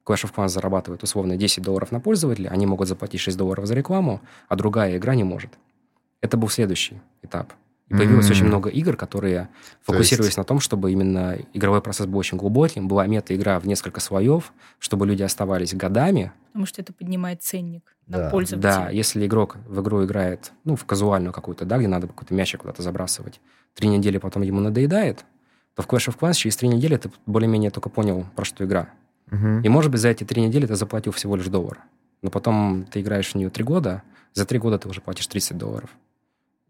Clash 0.06 0.26
of 0.26 0.34
Clans 0.36 0.50
зарабатывает 0.50 1.04
условно 1.04 1.38
10 1.38 1.64
долларов 1.64 1.92
на 1.92 2.00
пользователя, 2.00 2.50
они 2.50 2.66
могут 2.66 2.88
заплатить 2.88 3.22
6 3.22 3.38
долларов 3.38 3.66
за 3.66 3.74
рекламу, 3.74 4.22
а 4.50 4.56
другая 4.56 4.98
игра 4.98 5.16
не 5.16 5.24
может. 5.24 5.52
Это 6.22 6.36
был 6.38 6.50
следующий 6.50 7.02
этап. 7.22 7.54
И 7.90 7.96
появилось 7.96 8.28
mm-hmm. 8.28 8.32
очень 8.32 8.46
много 8.46 8.70
игр, 8.70 8.96
которые 8.96 9.50
фокусировались 9.82 10.30
есть... 10.30 10.38
на 10.38 10.46
том, 10.46 10.60
чтобы 10.62 10.92
именно 10.92 11.38
игровой 11.54 11.82
процесс 11.82 12.08
был 12.08 12.18
очень 12.18 12.38
глубоким, 12.38 12.88
была 12.88 13.06
мета-игра 13.08 13.60
в 13.60 13.68
несколько 13.68 14.00
слоев, 14.00 14.54
чтобы 14.80 15.06
люди 15.06 15.22
оставались 15.22 15.74
годами. 15.74 16.32
Потому 16.48 16.66
что 16.66 16.82
это 16.82 16.94
поднимает 16.94 17.44
ценник 17.44 17.84
да. 18.08 18.24
на 18.24 18.30
пользователя. 18.30 18.72
Да, 18.72 18.90
если 18.90 19.26
игрок 19.26 19.58
в 19.68 19.82
игру 19.82 20.06
играет, 20.06 20.54
ну, 20.64 20.76
в 20.76 20.86
казуальную 20.86 21.34
какую-то, 21.34 21.66
да, 21.66 21.78
где 21.78 21.88
надо 21.88 22.08
какой-то 22.08 22.34
мячик 22.34 22.62
куда-то 22.62 22.82
забрасывать, 22.82 23.42
три 23.74 23.90
недели 23.90 24.18
потом 24.18 24.44
ему 24.44 24.60
надоедает, 24.60 25.26
то 25.76 25.82
в 25.82 25.88
Clash 25.88 26.10
of 26.10 26.18
Clans 26.18 26.34
через 26.34 26.56
три 26.56 26.68
недели 26.68 26.98
ты 26.98 27.12
более-менее 27.26 27.72
только 27.72 27.90
понял, 27.90 28.26
про 28.36 28.46
что 28.46 28.64
игра. 28.66 28.90
Угу. 29.32 29.62
И, 29.64 29.70
может 29.70 29.92
быть, 29.92 30.02
за 30.02 30.10
эти 30.10 30.24
три 30.24 30.42
недели 30.42 30.66
ты 30.66 30.76
заплатил 30.76 31.12
всего 31.12 31.36
лишь 31.36 31.48
доллар. 31.48 31.80
Но 32.22 32.30
потом 32.30 32.86
ты 32.90 33.02
играешь 33.02 33.32
в 33.32 33.36
нее 33.36 33.50
три 33.50 33.64
года, 33.64 34.04
за 34.34 34.46
три 34.46 34.60
года 34.60 34.78
ты 34.78 34.90
уже 34.90 35.02
платишь 35.02 35.28
30 35.28 35.58
долларов. 35.58 35.90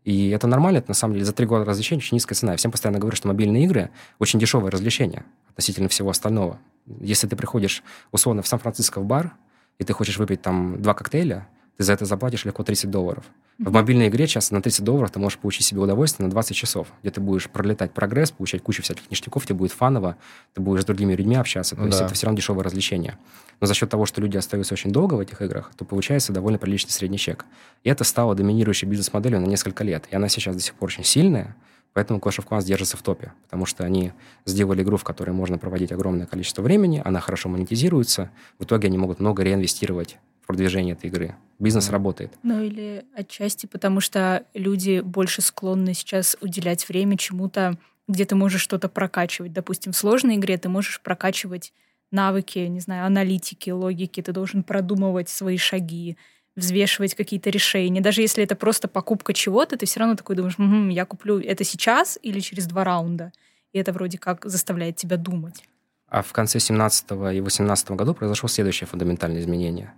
И 0.04 0.30
это 0.30 0.48
нормально, 0.48 0.80
это 0.80 0.90
на 0.90 0.94
самом 0.94 1.14
деле 1.14 1.26
за 1.26 1.34
три 1.34 1.46
года 1.46 1.64
развлечения 1.64 2.00
очень 2.00 2.16
низкая 2.16 2.36
цена. 2.36 2.52
Я 2.54 2.58
всем 2.58 2.72
постоянно 2.72 3.00
говорю, 3.00 3.16
что 3.16 3.28
мобильные 3.28 3.64
игры 3.64 3.90
очень 4.20 4.40
дешевое 4.40 4.70
развлечение 4.70 5.24
относительно 5.50 5.88
всего 5.88 6.10
остального. 6.10 6.60
Если 7.00 7.28
ты 7.28 7.36
приходишь 7.36 7.84
условно 8.12 8.42
в 8.42 8.48
Сан-Франциско 8.48 9.00
в 9.00 9.06
бар, 9.06 9.34
и 9.80 9.84
ты 9.84 9.94
хочешь 9.94 10.18
выпить 10.18 10.42
там 10.42 10.82
два 10.82 10.94
коктейля, 10.94 11.48
ты 11.78 11.84
за 11.84 11.94
это 11.94 12.06
заплатишь 12.06 12.46
легко 12.46 12.64
30 12.64 12.90
долларов. 12.90 13.26
В 13.58 13.72
мобильной 13.72 14.08
игре 14.08 14.28
часто 14.28 14.54
на 14.54 14.62
30 14.62 14.84
долларов 14.84 15.12
ты 15.12 15.20
можешь 15.20 15.38
получить 15.40 15.66
себе 15.66 15.80
удовольствие 15.80 16.26
на 16.26 16.32
20 16.32 16.56
часов, 16.56 16.88
где 17.02 17.12
ты 17.12 17.22
будешь 17.22 17.50
пролетать 17.50 17.94
прогресс, 17.94 18.32
получать 18.32 18.62
кучу 18.62 18.82
всяких 18.82 19.10
ништяков, 19.10 19.46
тебе 19.46 19.56
будет 19.56 19.72
фаново, 19.72 20.18
ты 20.54 20.62
будешь 20.62 20.84
с 20.84 20.86
другими 20.86 21.14
людьми 21.14 21.36
общаться, 21.36 21.76
то 21.76 21.82
ну, 21.82 21.88
есть 21.88 22.00
да. 22.00 22.06
это 22.06 22.14
все 22.14 22.26
равно 22.26 22.38
дешевое 22.38 22.64
развлечение. 22.64 23.18
Но 23.60 23.68
за 23.68 23.74
счет 23.74 23.90
того, 23.90 24.06
что 24.06 24.22
люди 24.22 24.38
остаются 24.38 24.74
очень 24.74 24.92
долго 24.92 25.16
в 25.16 25.20
этих 25.20 25.42
играх, 25.42 25.72
то 25.76 25.86
получается 25.86 26.34
довольно 26.34 26.60
приличный 26.60 26.92
средний 26.92 27.18
чек. 27.18 27.46
И 27.84 27.90
это 27.90 28.04
стало 28.04 28.36
доминирующей 28.36 28.88
бизнес-моделью 28.88 29.40
на 29.40 29.46
несколько 29.46 29.84
лет. 29.84 30.06
И 30.12 30.16
она 30.16 30.30
сейчас 30.30 30.56
до 30.56 30.62
сих 30.62 30.74
пор 30.76 30.88
очень 30.88 31.04
сильная, 31.04 31.56
Поэтому 31.94 32.20
Clash 32.20 32.40
of 32.40 32.48
Clans 32.48 32.64
держится 32.64 32.98
в 32.98 33.04
топе, 33.04 33.34
потому 33.44 33.68
что 33.68 33.84
они 33.84 34.14
сделали 34.46 34.82
игру, 34.82 34.98
в 34.98 35.04
которой 35.04 35.30
можно 35.30 35.60
проводить 35.60 35.92
огромное 35.92 36.26
количество 36.26 36.64
времени, 36.64 37.02
она 37.06 37.20
хорошо 37.20 37.50
монетизируется, 37.50 38.32
в 38.58 38.64
итоге 38.64 38.88
они 38.88 38.98
могут 38.98 39.20
много 39.20 39.44
реинвестировать 39.44 40.18
продвижение 40.46 40.94
этой 40.94 41.10
игры. 41.10 41.36
Бизнес 41.60 41.90
mm. 41.90 41.92
работает. 41.92 42.34
Ну 42.44 42.62
или 42.62 43.06
отчасти 43.16 43.66
потому, 43.66 44.00
что 44.00 44.46
люди 44.54 45.00
больше 45.00 45.42
склонны 45.42 45.94
сейчас 45.94 46.36
уделять 46.42 46.88
время 46.90 47.18
чему-то, 47.18 47.78
где 48.08 48.26
ты 48.26 48.36
можешь 48.36 48.62
что-то 48.62 48.90
прокачивать. 48.90 49.54
Допустим, 49.54 49.94
в 49.94 49.98
сложной 49.98 50.36
игре 50.36 50.58
ты 50.58 50.70
можешь 50.70 51.00
прокачивать 51.02 51.74
навыки, 52.12 52.60
не 52.60 52.80
знаю, 52.80 53.06
аналитики, 53.06 53.70
логики, 53.70 54.22
ты 54.22 54.32
должен 54.32 54.64
продумывать 54.64 55.30
свои 55.30 55.58
шаги, 55.58 56.18
взвешивать 56.56 57.16
какие-то 57.16 57.50
решения. 57.50 58.02
Даже 58.02 58.22
если 58.22 58.44
это 58.44 58.56
просто 58.56 58.88
покупка 58.88 59.34
чего-то, 59.34 59.78
ты 59.78 59.86
все 59.86 60.00
равно 60.00 60.16
такой 60.16 60.36
думаешь, 60.36 60.60
угу, 60.60 60.90
я 60.90 61.06
куплю 61.06 61.40
это 61.40 61.64
сейчас 61.64 62.20
или 62.22 62.40
через 62.40 62.68
два 62.68 62.84
раунда. 62.84 63.32
И 63.72 63.80
это 63.80 63.92
вроде 63.92 64.20
как 64.20 64.46
заставляет 64.46 64.98
тебя 64.98 65.18
думать. 65.18 65.64
А 66.08 66.22
в 66.22 66.32
конце 66.32 66.60
17 66.60 67.12
и 67.34 67.42
18 67.42 67.92
году 67.92 68.14
произошло 68.14 68.48
следующее 68.48 68.88
фундаментальное 68.88 69.42
изменение 69.42 69.94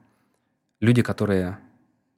люди, 0.79 1.01
которые 1.01 1.57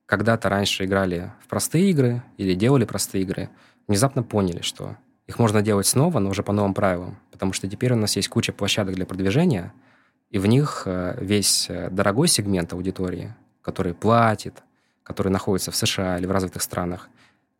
когда-то 0.05 0.49
раньше 0.49 0.85
играли 0.85 1.31
в 1.43 1.47
простые 1.47 1.89
игры 1.91 2.23
или 2.37 2.53
делали 2.53 2.85
простые 2.85 3.23
игры, 3.23 3.49
внезапно 3.87 4.23
поняли, 4.23 4.61
что 4.61 4.95
их 5.27 5.39
можно 5.39 5.61
делать 5.61 5.85
снова, 5.85 6.19
но 6.19 6.29
уже 6.29 6.43
по 6.43 6.53
новым 6.53 6.73
правилам. 6.73 7.17
Потому 7.31 7.53
что 7.53 7.67
теперь 7.67 7.93
у 7.93 7.97
нас 7.97 8.15
есть 8.15 8.29
куча 8.29 8.53
площадок 8.53 8.95
для 8.95 9.05
продвижения, 9.05 9.73
и 10.29 10.39
в 10.39 10.45
них 10.47 10.83
э, 10.85 11.17
весь 11.21 11.69
э, 11.69 11.89
дорогой 11.89 12.27
сегмент 12.27 12.73
аудитории, 12.73 13.33
который 13.61 13.93
платит, 13.93 14.63
который 15.03 15.29
находится 15.29 15.71
в 15.71 15.75
США 15.75 16.17
или 16.17 16.25
в 16.25 16.31
развитых 16.31 16.61
странах, 16.61 17.09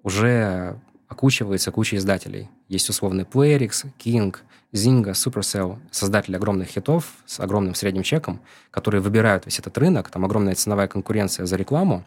уже 0.04 0.80
окучивается 1.08 1.72
куча 1.72 1.95
издателей. 1.95 2.49
Есть 2.68 2.89
условный 2.89 3.24
PlayerX, 3.24 3.88
King, 3.97 4.36
Zynga, 4.74 5.12
Supercell, 5.12 5.78
создатели 5.91 6.36
огромных 6.36 6.68
хитов 6.68 7.14
с 7.26 7.39
огромным 7.39 7.74
средним 7.76 8.03
чеком, 8.03 8.41
которые 8.72 9.01
выбирают 9.01 9.45
весь 9.45 9.60
этот 9.60 9.78
рынок, 9.78 10.10
там 10.10 10.26
огромная 10.26 10.55
ценовая 10.55 10.88
конкуренция 10.88 11.45
за 11.45 11.55
рекламу, 11.55 12.03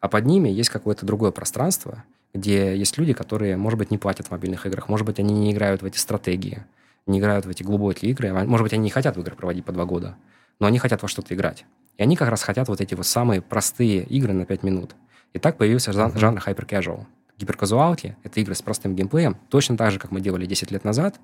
а 0.00 0.08
под 0.08 0.26
ними 0.26 0.50
есть 0.50 0.68
какое-то 0.68 1.06
другое 1.06 1.30
пространство, 1.30 2.04
где 2.34 2.76
есть 2.76 2.98
люди, 2.98 3.14
которые, 3.14 3.56
может 3.56 3.78
быть, 3.78 3.90
не 3.90 3.96
платят 3.96 4.26
в 4.26 4.30
мобильных 4.32 4.66
играх, 4.66 4.88
может 4.88 5.06
быть, 5.06 5.18
они 5.18 5.32
не 5.32 5.52
играют 5.52 5.82
в 5.82 5.86
эти 5.86 5.96
стратегии, 5.96 6.64
не 7.06 7.20
играют 7.20 7.46
в 7.46 7.48
эти 7.48 7.62
глубокие 7.62 8.10
игры, 8.10 8.28
а 8.28 8.44
может 8.44 8.64
быть, 8.64 8.72
они 8.74 8.84
не 8.84 8.90
хотят 8.90 9.16
в 9.16 9.20
игры 9.20 9.34
проводить 9.34 9.64
по 9.64 9.72
два 9.72 9.86
года, 9.86 10.16
но 10.60 10.66
они 10.66 10.78
хотят 10.78 11.00
во 11.00 11.08
что-то 11.08 11.34
играть. 11.34 11.64
И 11.96 12.02
они 12.02 12.16
как 12.16 12.28
раз 12.28 12.42
хотят 12.42 12.68
вот 12.68 12.80
эти 12.80 12.94
вот 12.94 13.06
самые 13.06 13.40
простые 13.40 14.02
игры 14.02 14.32
на 14.32 14.44
5 14.44 14.62
минут. 14.62 14.94
И 15.32 15.38
так 15.38 15.56
появился 15.56 15.92
жанр, 15.92 16.18
жанр 16.18 16.38
hyper 16.38 16.66
casual 16.66 17.06
гиперказуалки, 17.38 18.16
это 18.22 18.40
игры 18.40 18.54
с 18.54 18.62
простым 18.62 18.94
геймплеем, 18.94 19.36
точно 19.48 19.76
так 19.76 19.90
же, 19.90 19.98
как 19.98 20.10
мы 20.10 20.20
делали 20.20 20.46
10 20.46 20.70
лет 20.70 20.84
назад, 20.84 21.20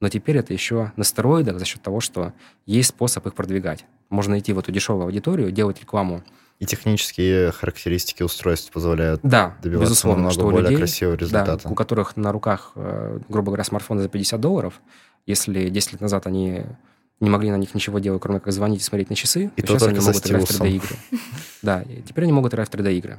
но 0.00 0.08
теперь 0.08 0.36
это 0.38 0.52
еще 0.52 0.92
на 0.96 1.04
стероидах 1.04 1.58
за 1.58 1.64
счет 1.64 1.80
того, 1.82 2.00
что 2.00 2.32
есть 2.66 2.90
способ 2.90 3.26
их 3.26 3.34
продвигать. 3.34 3.84
Можно 4.10 4.38
идти 4.38 4.52
в 4.52 4.58
эту 4.58 4.72
дешевую 4.72 5.04
аудиторию, 5.04 5.50
делать 5.50 5.80
рекламу. 5.80 6.22
И 6.60 6.66
технические 6.66 7.50
характеристики 7.52 8.22
устройств 8.22 8.70
позволяют 8.70 9.20
да, 9.22 9.56
добиваться 9.62 9.90
безусловно, 9.90 10.24
намного 10.24 10.34
что 10.34 10.42
более 10.44 10.62
людей, 10.62 10.76
красивого 10.76 11.14
результата. 11.14 11.64
Да, 11.64 11.70
у 11.70 11.74
которых 11.74 12.16
на 12.16 12.32
руках, 12.32 12.72
э, 12.76 13.18
грубо 13.28 13.46
говоря, 13.46 13.64
смартфоны 13.64 14.02
за 14.02 14.08
50 14.08 14.40
долларов, 14.40 14.80
если 15.26 15.68
10 15.68 15.92
лет 15.92 16.00
назад 16.00 16.26
они 16.26 16.64
не 17.20 17.30
могли 17.30 17.50
на 17.50 17.56
них 17.56 17.74
ничего 17.74 17.98
делать, 17.98 18.22
кроме 18.22 18.40
как 18.40 18.52
звонить 18.52 18.80
и 18.80 18.84
смотреть 18.84 19.10
на 19.10 19.16
часы, 19.16 19.50
и 19.56 19.62
то, 19.62 19.68
то 19.68 19.78
сейчас 19.78 19.88
они 19.88 20.00
могут 20.00 20.26
играть 20.26 20.48
в 20.48 20.60
3D-игры. 20.60 20.96
Да, 21.62 21.84
теперь 22.06 22.24
они 22.24 22.32
могут 22.32 22.52
играть 22.52 22.68
в 22.68 22.72
3D-игры. 22.72 23.18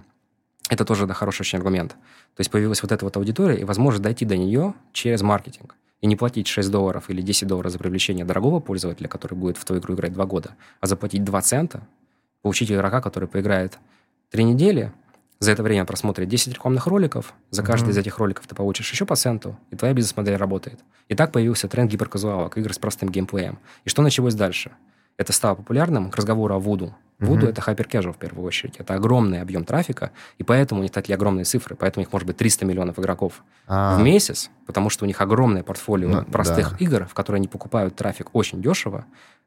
Это 0.69 0.83
тоже 0.83 1.05
да, 1.05 1.13
хороший 1.13 1.41
очень 1.41 1.59
аргумент. 1.59 1.91
То 1.91 2.41
есть 2.41 2.49
появилась 2.49 2.81
вот 2.81 2.91
эта 2.91 3.05
вот 3.05 3.15
аудитория, 3.17 3.57
и 3.57 3.63
возможность 3.63 4.03
дойти 4.03 4.25
до 4.25 4.35
нее 4.35 4.73
через 4.93 5.21
маркетинг. 5.21 5.75
И 6.01 6.07
не 6.07 6.15
платить 6.15 6.47
6 6.47 6.69
долларов 6.71 7.09
или 7.09 7.21
10 7.21 7.47
долларов 7.47 7.71
за 7.71 7.79
привлечение 7.79 8.25
дорогого 8.25 8.59
пользователя, 8.59 9.07
который 9.07 9.35
будет 9.35 9.57
в 9.57 9.65
твою 9.65 9.81
игру 9.81 9.95
играть 9.95 10.13
2 10.13 10.25
года, 10.25 10.55
а 10.81 10.87
заплатить 10.87 11.23
2 11.23 11.41
цента, 11.41 11.87
получить 12.41 12.71
игрока, 12.71 13.01
который 13.01 13.27
поиграет 13.27 13.77
3 14.31 14.43
недели, 14.43 14.91
за 15.39 15.51
это 15.51 15.63
время 15.63 15.85
просмотрит 15.85 16.29
10 16.29 16.53
рекламных 16.53 16.87
роликов, 16.87 17.33
за 17.49 17.61
каждый 17.61 17.89
mm-hmm. 17.89 17.91
из 17.91 17.97
этих 17.97 18.17
роликов 18.17 18.47
ты 18.47 18.55
получишь 18.55 18.91
еще 18.91 19.05
по 19.05 19.15
центу, 19.15 19.57
и 19.69 19.75
твоя 19.75 19.93
бизнес-модель 19.93 20.37
работает. 20.37 20.79
И 21.09 21.15
так 21.15 21.31
появился 21.31 21.67
тренд 21.67 21.91
гиперказуалок, 21.91 22.57
игр 22.57 22.73
с 22.73 22.79
простым 22.79 23.09
геймплеем. 23.09 23.59
И 23.83 23.89
что 23.89 24.01
началось 24.01 24.33
дальше? 24.33 24.71
Это 25.17 25.33
стало 25.33 25.55
популярным 25.55 26.09
к 26.09 26.15
разговору 26.15 26.55
о 26.55 26.59
Вуду. 26.59 26.95
Вуду 27.19 27.47
mm-hmm. 27.47 27.49
это 27.49 27.61
hyper 27.61 28.11
в 28.11 28.17
первую 28.17 28.45
очередь. 28.45 28.75
Это 28.77 28.93
огромный 28.93 29.39
объем 29.39 29.63
трафика, 29.63 30.11
и 30.37 30.43
поэтому 30.43 30.81
у 30.81 30.83
них 30.83 30.91
такие 30.91 31.15
огромные 31.15 31.45
цифры. 31.45 31.75
Поэтому 31.75 32.01
у 32.01 32.05
них 32.05 32.11
может 32.11 32.27
быть 32.27 32.35
300 32.35 32.65
миллионов 32.65 32.99
игроков 32.99 33.43
А-а-а. 33.67 33.97
в 33.97 34.03
месяц, 34.03 34.49
потому 34.65 34.89
что 34.89 35.05
у 35.05 35.07
них 35.07 35.21
огромное 35.21 35.63
портфолио 35.63 36.09
ну, 36.09 36.23
простых 36.25 36.71
да. 36.71 36.77
игр, 36.79 37.05
в 37.05 37.13
которые 37.13 37.39
они 37.39 37.47
покупают 37.47 37.95
трафик 37.95 38.29
очень 38.33 38.61
дешево. 38.61 39.05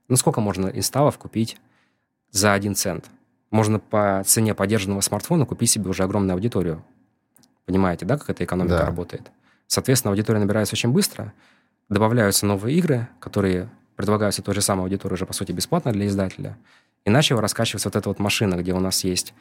Ну, 0.09 0.17
сколько 0.17 0.41
можно 0.41 0.69
инсталлов 0.69 1.19
купить 1.19 1.59
за 2.31 2.55
один 2.55 2.75
цент? 2.75 3.07
Можно 3.51 3.79
по 3.79 4.23
цене 4.27 4.55
поддержанного 4.55 5.03
смартфона 5.03 5.45
купить 5.45 5.71
себе 5.71 5.91
уже 5.91 6.05
огромную 6.05 6.35
аудиторию. 6.35 6.83
Понимаете, 7.67 8.07
да, 8.07 8.17
как 8.17 8.31
эта 8.31 8.45
экономика 8.45 8.79
да. 8.79 8.87
работает? 8.87 9.31
Соответственно, 9.67 10.13
аудитория 10.13 10.41
набирается 10.41 10.75
очень 10.75 10.91
быстро, 10.91 11.35
добавляются 11.91 12.47
новые 12.47 12.77
игры, 12.79 13.09
которые 13.21 13.69
предлагаются 13.97 14.43
той 14.43 14.55
же 14.55 14.63
самой 14.63 14.85
аудитории 14.85 15.15
уже, 15.15 15.27
по 15.27 15.35
сути, 15.35 15.53
бесплатно 15.53 15.93
для 15.93 16.07
издателя. 16.07 16.57
И 17.09 17.11
начала 17.11 17.41
раскачиваться 17.41 17.89
вот 17.89 17.97
эта 17.97 18.07
вот 18.11 18.19
машина, 18.19 18.57
где 18.57 18.75
у 18.75 18.81
нас 18.81 19.03
есть 19.03 19.33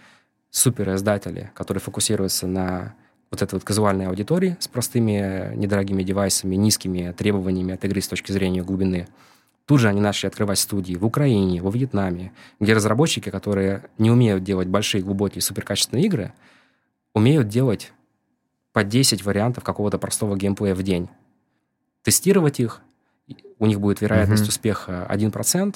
супер-издатели, 0.52 1.52
которые 1.54 1.82
фокусируются 1.82 2.48
на 2.48 2.96
вот 3.30 3.42
этой 3.42 3.56
вот 3.56 3.66
казуальной 3.66 4.08
аудитории 4.08 4.56
с 4.62 4.70
простыми 4.70 5.52
недорогими 5.54 6.02
девайсами, 6.02 6.56
низкими 6.56 7.12
требованиями 7.12 7.74
от 7.74 7.84
игры 7.84 8.00
с 8.00 8.08
точки 8.08 8.32
зрения 8.32 8.64
глубины. 8.64 9.10
Тут 9.66 9.82
же 9.82 9.90
они 9.90 10.00
начали 10.00 10.28
открывать 10.28 10.60
студии 10.60 10.96
в 10.96 11.06
Украине, 11.06 11.62
во 11.62 11.70
Вьетнаме, 11.70 12.32
где 12.62 12.72
разработчики, 12.72 13.30
которые 13.30 13.84
не 13.98 14.12
умеют 14.12 14.46
делать 14.46 14.70
большие, 14.70 15.04
глубокие, 15.04 15.42
суперкачественные 15.42 16.06
игры, 16.06 16.32
умеют 17.14 17.50
делать 17.50 17.92
по 18.72 18.86
10 18.86 19.26
вариантов 19.26 19.66
какого-то 19.66 19.98
простого 19.98 20.38
геймплея 20.38 20.74
в 20.74 20.84
день. 20.84 21.10
Тестировать 22.02 22.62
их, 22.62 22.80
у 23.60 23.66
них 23.66 23.82
будет 23.82 24.00
вероятность 24.00 24.46
mm-hmm. 24.46 24.48
успеха 24.48 25.08
1%, 25.12 25.76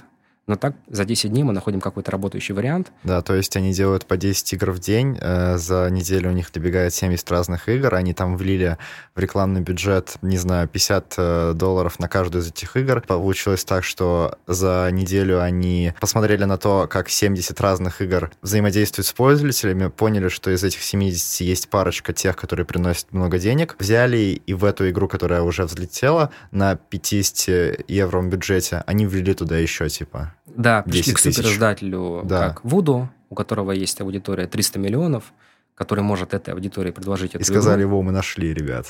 но 0.51 0.57
так 0.57 0.75
за 0.89 1.05
10 1.05 1.31
дней 1.31 1.43
мы 1.43 1.53
находим 1.53 1.79
какой-то 1.79 2.11
работающий 2.11 2.53
вариант. 2.53 2.91
Да, 3.05 3.21
то 3.21 3.33
есть 3.33 3.55
они 3.55 3.71
делают 3.71 4.05
по 4.05 4.17
10 4.17 4.53
игр 4.53 4.71
в 4.71 4.79
день, 4.79 5.17
э, 5.19 5.57
за 5.57 5.89
неделю 5.89 6.29
у 6.29 6.33
них 6.33 6.51
добегает 6.51 6.93
70 6.93 7.31
разных 7.31 7.69
игр, 7.69 7.95
они 7.95 8.13
там 8.13 8.35
влили 8.35 8.77
в 9.15 9.19
рекламный 9.19 9.61
бюджет, 9.61 10.15
не 10.21 10.37
знаю, 10.37 10.67
50 10.67 11.13
э, 11.17 11.53
долларов 11.55 11.99
на 11.99 12.09
каждую 12.09 12.43
из 12.43 12.49
этих 12.49 12.75
игр. 12.75 12.99
Получилось 12.99 13.63
так, 13.63 13.85
что 13.85 14.37
за 14.45 14.89
неделю 14.91 15.41
они 15.41 15.93
посмотрели 16.01 16.43
на 16.43 16.57
то, 16.57 16.85
как 16.89 17.07
70 17.07 17.61
разных 17.61 18.01
игр 18.01 18.29
взаимодействуют 18.41 19.07
с 19.07 19.13
пользователями, 19.13 19.87
поняли, 19.87 20.27
что 20.27 20.51
из 20.51 20.65
этих 20.65 20.83
70 20.83 21.41
есть 21.47 21.69
парочка 21.69 22.11
тех, 22.11 22.35
которые 22.35 22.65
приносят 22.65 23.13
много 23.13 23.39
денег, 23.39 23.77
взяли 23.79 24.17
и 24.17 24.53
в 24.53 24.65
эту 24.65 24.89
игру, 24.89 25.07
которая 25.07 25.43
уже 25.43 25.63
взлетела 25.63 26.31
на 26.51 26.75
50 26.75 27.85
евро 27.87 28.21
бюджете, 28.21 28.83
они 28.85 29.05
ввели 29.05 29.33
туда 29.33 29.57
еще, 29.57 29.87
типа, 29.87 30.33
Да, 30.55 30.81
пришли 30.83 31.13
10 31.13 31.15
к 31.15 31.19
супериздателю, 31.19 32.21
Да. 32.25 32.49
как 32.49 32.63
Вуду, 32.65 33.09
у 33.29 33.35
которого 33.35 33.71
есть 33.71 33.99
аудитория 34.01 34.47
300 34.47 34.79
миллионов, 34.79 35.33
который 35.75 36.03
может 36.03 36.33
этой 36.33 36.53
аудитории 36.53 36.91
предложить 36.91 37.31
эту 37.35 37.39
И 37.41 37.43
сказали, 37.43 37.83
во, 37.83 38.01
мы 38.01 38.11
нашли, 38.11 38.53
ребят. 38.53 38.85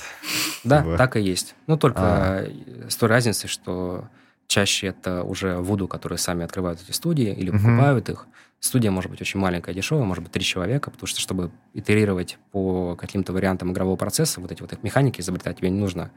Да, 0.64 0.82
Типа. 0.82 0.98
так 0.98 1.16
и 1.18 1.22
есть. 1.22 1.56
Ну, 1.68 1.78
только 1.78 2.02
А. 2.02 2.48
с 2.90 2.96
той 2.96 3.08
разницей, 3.10 3.48
что 3.48 4.08
чаще 4.48 4.88
это 4.88 5.24
уже 5.24 5.58
Вуду, 5.58 5.88
которые 5.88 6.18
сами 6.18 6.44
открывают 6.44 6.82
эти 6.82 6.92
студии 6.92 7.34
или 7.34 7.50
покупают 7.52 8.10
их. 8.10 8.28
Студия 8.60 8.92
может 8.92 9.10
быть 9.10 9.20
очень 9.22 9.40
маленькая, 9.40 9.74
дешевая, 9.74 10.04
может 10.06 10.24
быть 10.24 10.34
три 10.34 10.44
человека, 10.44 10.92
потому 10.92 11.08
что, 11.08 11.20
чтобы 11.20 11.50
итерировать 11.74 12.38
по 12.52 12.96
каким-то 12.96 13.34
вариантам 13.34 13.72
игрового 13.72 13.96
процесса, 13.96 14.40
вот 14.42 14.52
эти 14.52 14.62
вот 14.62 14.72
их 14.74 14.84
механики 14.84 15.20
изобретать, 15.22 15.58
тебе 15.58 15.70
не 15.72 15.80
нужно, 15.80 16.12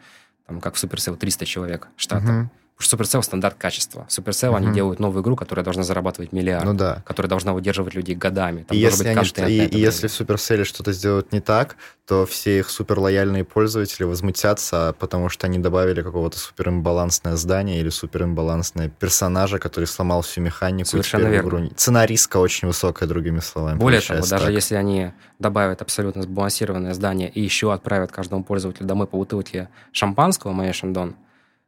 там, 0.47 0.61
как 0.61 0.75
в 0.75 0.83
Supercell, 0.85 1.17
300 1.17 1.47
человек 1.47 1.89
штата. 1.97 2.25
Мгм. 2.33 2.51
Потому 2.77 2.89
что 2.89 2.97
Supercell 2.97 3.23
стандарт 3.23 3.55
качества. 3.57 4.07
Supercell, 4.09 4.57
они 4.57 4.67
Мгм. 4.67 4.75
делают 4.75 4.99
новую 5.01 5.23
игру, 5.23 5.37
которая 5.37 5.65
должна 5.65 5.85
зарабатывать 5.85 6.33
миллиард, 6.33 6.65
Ну 6.65 6.75
да. 6.75 7.03
которая 7.07 7.29
должна 7.31 7.55
удерживать 7.55 7.95
людей 7.95 8.17
годами. 8.17 8.65
Там 8.65 8.77
И 8.77 8.81
если, 8.81 9.15
быть 9.15 9.39
они, 9.39 9.55
и, 9.57 9.65
и 9.67 9.79
если 9.79 10.09
в 10.09 10.11
Supercell 10.21 10.65
что-то 10.65 10.93
сделают 10.93 11.33
не 11.33 11.41
так, 11.41 11.77
то 12.05 12.27
все 12.27 12.59
их 12.59 12.71
суперлояльные 12.71 13.45
пользователи 13.45 14.03
возмутятся, 14.05 14.95
потому 14.99 15.29
что 15.29 15.47
они 15.47 15.59
добавили 15.59 16.03
какого-то 16.03 16.37
суперимбалансное 16.37 17.37
здание 17.37 17.79
или 17.81 17.91
суперимбалансное 17.91 18.89
персонажа, 18.89 19.59
который 19.61 19.85
сломал 19.87 20.23
всю 20.23 20.41
механику. 20.41 20.89
Совершенно 20.91 21.29
верно. 21.29 21.49
игру 21.49 21.69
Цена 21.77 22.05
риска 22.07 22.39
очень 22.39 22.67
высокая, 22.69 23.09
другими 23.09 23.39
словами. 23.39 23.79
Более 23.79 24.01
того, 24.01 24.09
получается 24.09 24.31
даже 24.31 24.47
так. 24.47 24.55
если 24.55 24.75
они 24.75 25.13
добавят 25.39 25.81
абсолютно 25.81 26.23
сбалансированное 26.23 26.93
здание 26.95 27.31
и 27.31 27.41
еще 27.41 27.73
отправят 27.73 28.11
каждому 28.11 28.43
пользователю 28.43 28.87
домой 28.87 29.07
по 29.07 29.17
бутылке 29.17 29.69
шампанского 29.93 30.53
Майя 30.53 30.73
Шандон, 30.73 31.15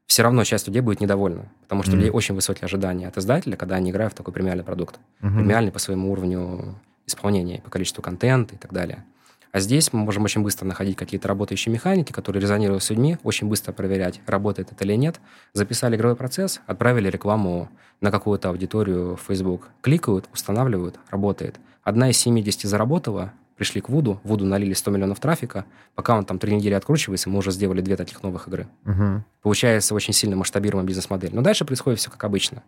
все 0.06 0.22
равно 0.22 0.44
часть 0.44 0.66
людей 0.66 0.80
будет 0.80 1.00
недовольна, 1.00 1.46
потому 1.62 1.82
что 1.82 1.92
у 1.92 1.94
Мгм. 1.94 2.00
людей 2.00 2.10
очень 2.12 2.34
высокие 2.34 2.64
ожидания 2.66 3.08
от 3.08 3.16
издателя, 3.18 3.56
когда 3.56 3.76
они 3.76 3.90
играют 3.90 4.12
в 4.12 4.16
такой 4.16 4.32
премиальный 4.32 4.64
продукт. 4.64 4.98
Мгм. 5.20 5.38
Премиальный 5.38 5.72
по 5.72 5.78
своему 5.78 6.12
уровню 6.12 6.74
исполнения, 7.06 7.60
по 7.60 7.70
количеству 7.70 8.02
контента 8.02 8.54
и 8.54 8.58
так 8.58 8.72
далее. 8.72 9.04
А 9.52 9.60
здесь 9.60 9.92
мы 9.92 10.00
можем 10.00 10.24
очень 10.24 10.42
быстро 10.42 10.66
находить 10.66 10.96
какие-то 10.96 11.28
работающие 11.28 11.72
механики, 11.72 12.12
которые 12.12 12.42
резонируют 12.42 12.82
с 12.82 12.90
людьми, 12.90 13.16
очень 13.22 13.48
быстро 13.48 13.72
проверять, 13.72 14.20
работает 14.26 14.70
это 14.72 14.84
или 14.84 14.94
нет. 14.94 15.18
Записали 15.54 15.96
игровой 15.96 16.16
процесс, 16.16 16.60
отправили 16.66 17.08
рекламу 17.08 17.68
на 18.02 18.10
какую-то 18.10 18.50
аудиторию 18.50 19.16
в 19.16 19.22
Facebook. 19.26 19.68
Кликают, 19.80 20.28
устанавливают, 20.34 20.98
работает. 21.10 21.56
Одна 21.84 22.10
из 22.10 22.18
70 22.18 22.68
заработала, 22.68 23.32
пришли 23.56 23.80
к 23.80 23.88
Вуду, 23.88 24.20
Вуду 24.22 24.44
налили 24.44 24.72
100 24.72 24.90
миллионов 24.90 25.20
трафика, 25.20 25.64
пока 25.94 26.16
он 26.16 26.24
там 26.24 26.38
три 26.38 26.54
недели 26.54 26.74
откручивается, 26.74 27.30
мы 27.30 27.38
уже 27.38 27.50
сделали 27.50 27.80
две 27.80 27.96
таких 27.96 28.22
новых 28.22 28.48
игры. 28.48 28.68
Мгм. 28.84 29.24
Получается 29.42 29.94
очень 29.94 30.12
сильно 30.12 30.36
масштабируемая 30.36 30.86
бизнес-модель. 30.86 31.30
Но 31.32 31.42
дальше 31.42 31.64
происходит 31.64 31.98
все 31.98 32.10
как 32.10 32.22
обычно. 32.24 32.62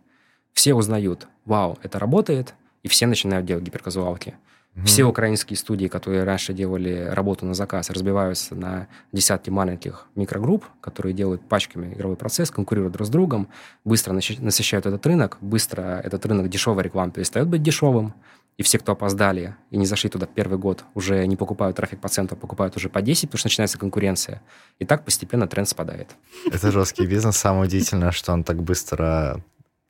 Все 0.53 0.73
узнают, 0.73 1.27
вау, 1.45 1.77
это 1.83 1.99
работает, 1.99 2.55
и 2.83 2.87
все 2.87 3.05
начинают 3.05 3.45
делать 3.45 3.63
гиперказуалки. 3.63 4.35
Мгм. 4.75 4.85
Все 4.85 5.03
украинские 5.03 5.57
студии, 5.57 5.87
которые 5.87 6.23
раньше 6.23 6.53
делали 6.53 7.09
работу 7.11 7.45
на 7.45 7.53
заказ, 7.53 7.89
разбиваются 7.89 8.55
на 8.55 8.87
десятки 9.11 9.49
маленьких 9.49 10.07
микрогрупп, 10.15 10.65
которые 10.79 11.13
делают 11.13 11.41
пачками 11.41 11.93
игровой 11.93 12.15
процесс, 12.15 12.51
конкурируют 12.51 12.93
друг 12.93 13.07
с 13.07 13.09
другом, 13.09 13.49
быстро 13.83 14.13
насыщ- 14.13 14.41
насыщают 14.41 14.85
этот 14.85 15.05
рынок, 15.05 15.37
быстро 15.41 15.99
этот 16.03 16.25
рынок 16.25 16.49
дешевой 16.49 16.83
рекламы 16.83 17.11
перестает 17.11 17.47
быть 17.47 17.63
дешевым, 17.63 18.13
и 18.59 18.63
все, 18.63 18.77
кто 18.77 18.91
опоздали 18.91 19.55
и 19.71 19.77
не 19.77 19.85
зашли 19.85 20.09
туда 20.09 20.25
первый 20.25 20.59
год, 20.59 20.83
уже 20.93 21.25
не 21.25 21.37
покупают 21.37 21.77
трафик 21.77 22.01
по 22.01 22.09
центу, 22.09 22.35
а 22.35 22.37
покупают 22.37 22.75
уже 22.75 22.89
по 22.89 23.01
10, 23.01 23.29
потому 23.29 23.39
что 23.39 23.47
начинается 23.47 23.79
конкуренция. 23.79 24.41
И 24.79 24.85
так 24.85 25.05
постепенно 25.05 25.47
тренд 25.47 25.69
спадает. 25.69 26.09
Это 26.45 26.69
жесткий 26.69 27.07
бизнес. 27.07 27.37
Самое 27.37 27.63
удивительное, 27.63 28.11
что 28.11 28.33
он 28.33 28.43
так 28.43 28.61
быстро 28.61 29.41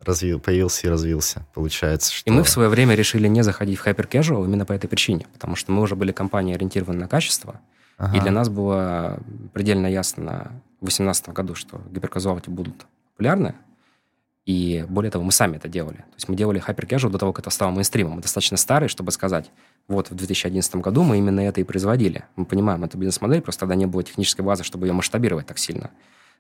развил, 0.05 0.39
появился 0.39 0.86
и 0.86 0.89
развился. 0.89 1.45
Получается, 1.55 2.13
что... 2.13 2.30
И 2.30 2.32
мы 2.32 2.43
в 2.43 2.49
свое 2.49 2.70
время 2.70 2.93
решили 2.93 3.28
не 3.28 3.41
заходить 3.41 3.80
в 3.80 3.86
hyper 3.86 4.07
casual 4.07 4.45
именно 4.45 4.65
по 4.65 4.74
этой 4.74 4.88
причине, 4.88 5.26
потому 5.34 5.55
что 5.55 5.72
мы 5.72 5.82
уже 5.82 5.95
были 5.95 6.11
компанией, 6.11 6.55
ориентированной 6.55 7.01
на 7.01 7.07
качество, 7.07 7.59
Ага. 7.99 8.17
И 8.17 8.22
для 8.22 8.32
нас 8.32 8.47
было 8.47 9.20
предельно 9.53 9.88
ясно 9.88 10.61
в 10.80 10.86
2018 10.86 11.30
году, 11.30 11.53
что 11.55 11.82
гиперказуалки 11.91 12.49
будут 12.49 12.86
популярны. 13.11 13.55
И 14.50 14.84
более 14.89 15.12
того, 15.12 15.24
мы 15.24 15.32
сами 15.32 15.58
это 15.58 15.68
делали. 15.68 15.97
То 15.97 16.16
есть 16.16 16.28
мы 16.28 16.36
делали 16.36 16.60
hyper 16.60 17.10
до 17.12 17.20
того, 17.20 17.34
как 17.34 17.45
это 17.45 17.52
стало 17.52 17.70
мейнстримом. 17.70 18.14
Мы 18.14 18.22
достаточно 18.24 18.58
старые, 18.58 18.89
чтобы 18.89 19.12
сказать, 19.12 19.52
вот 19.88 20.10
в 20.10 20.16
2011 20.16 20.78
году 20.78 21.04
мы 21.04 21.20
именно 21.20 21.41
это 21.41 21.62
и 21.62 21.64
производили. 21.64 22.26
Мы 22.36 22.45
понимаем, 22.45 22.84
это 22.84 22.97
бизнес-модель, 22.97 23.41
просто 23.41 23.60
тогда 23.60 23.76
не 23.76 23.86
было 23.86 24.02
технической 24.02 24.43
базы, 24.43 24.64
чтобы 24.64 24.88
ее 24.88 24.93
масштабировать 24.93 25.45
так 25.45 25.60
сильно. 25.60 25.91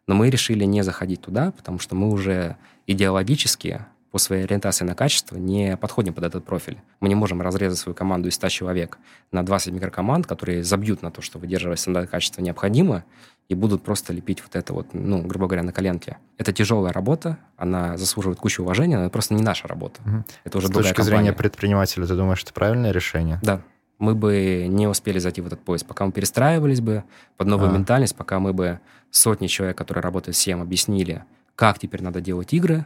Но 0.07 0.15
мы 0.15 0.31
решили 0.31 0.63
не 0.63 0.83
заходить 0.83 1.21
туда, 1.21 1.51
потому 1.51 1.77
что 1.77 1.93
мы 1.93 2.09
уже 2.09 2.57
идеологически 2.87 3.85
по 4.09 4.17
своей 4.17 4.45
ориентации 4.45 4.85
на 4.85 4.95
качество 4.95 5.37
не 5.37 5.77
подходим 5.77 6.15
под 6.15 6.23
этот 6.23 6.43
профиль. 6.43 6.79
Мы 7.01 7.09
не 7.09 7.15
можем 7.15 7.43
разрезать 7.43 7.77
свою 7.77 7.93
команду 7.93 8.29
из 8.29 8.33
100 8.33 8.49
человек 8.49 8.97
на 9.31 9.45
20 9.45 9.71
микрокоманд, 9.71 10.25
которые 10.25 10.63
забьют 10.63 11.03
на 11.03 11.11
то, 11.11 11.21
что 11.21 11.37
выдерживать 11.37 11.79
стандарт 11.79 12.09
качества 12.09 12.41
необходимо, 12.41 13.05
и 13.49 13.55
будут 13.55 13.83
просто 13.83 14.13
лепить 14.13 14.41
вот 14.43 14.55
это 14.55 14.73
вот, 14.73 14.93
ну, 14.93 15.23
грубо 15.23 15.47
говоря, 15.47 15.63
на 15.63 15.73
коленке. 15.73 16.17
Это 16.37 16.53
тяжелая 16.53 16.93
работа, 16.93 17.39
она 17.57 17.97
заслуживает 17.97 18.39
кучу 18.39 18.61
уважения, 18.61 18.95
но 18.95 19.03
это 19.05 19.11
просто 19.11 19.33
не 19.33 19.41
наша 19.41 19.67
работа. 19.67 19.99
Мгм. 20.05 20.25
Это 20.43 20.59
уже 20.59 20.67
С 20.67 20.69
другая 20.69 20.93
точки 20.93 21.01
зрения 21.03 21.29
компания. 21.31 21.37
предпринимателя, 21.37 22.05
ты 22.05 22.15
думаешь, 22.15 22.43
это 22.43 22.53
правильное 22.53 22.91
решение? 22.91 23.39
Да. 23.41 23.61
Мы 23.97 24.13
бы 24.15 24.67
не 24.69 24.87
успели 24.87 25.17
зайти 25.19 25.41
в 25.41 25.47
этот 25.47 25.59
поезд, 25.61 25.85
пока 25.87 26.05
мы 26.05 26.11
перестраивались 26.11 26.79
бы 26.79 27.03
под 27.37 27.47
новую 27.47 27.71
А. 27.71 27.73
ментальность, 27.73 28.15
пока 28.15 28.39
мы 28.39 28.53
бы 28.53 28.79
сотни 29.09 29.47
человек, 29.47 29.77
которые 29.77 30.03
работают 30.03 30.37
с 30.37 30.47
SEM, 30.47 30.61
объяснили, 30.61 31.23
как 31.55 31.79
теперь 31.79 32.03
надо 32.03 32.21
делать 32.21 32.53
игры, 32.53 32.85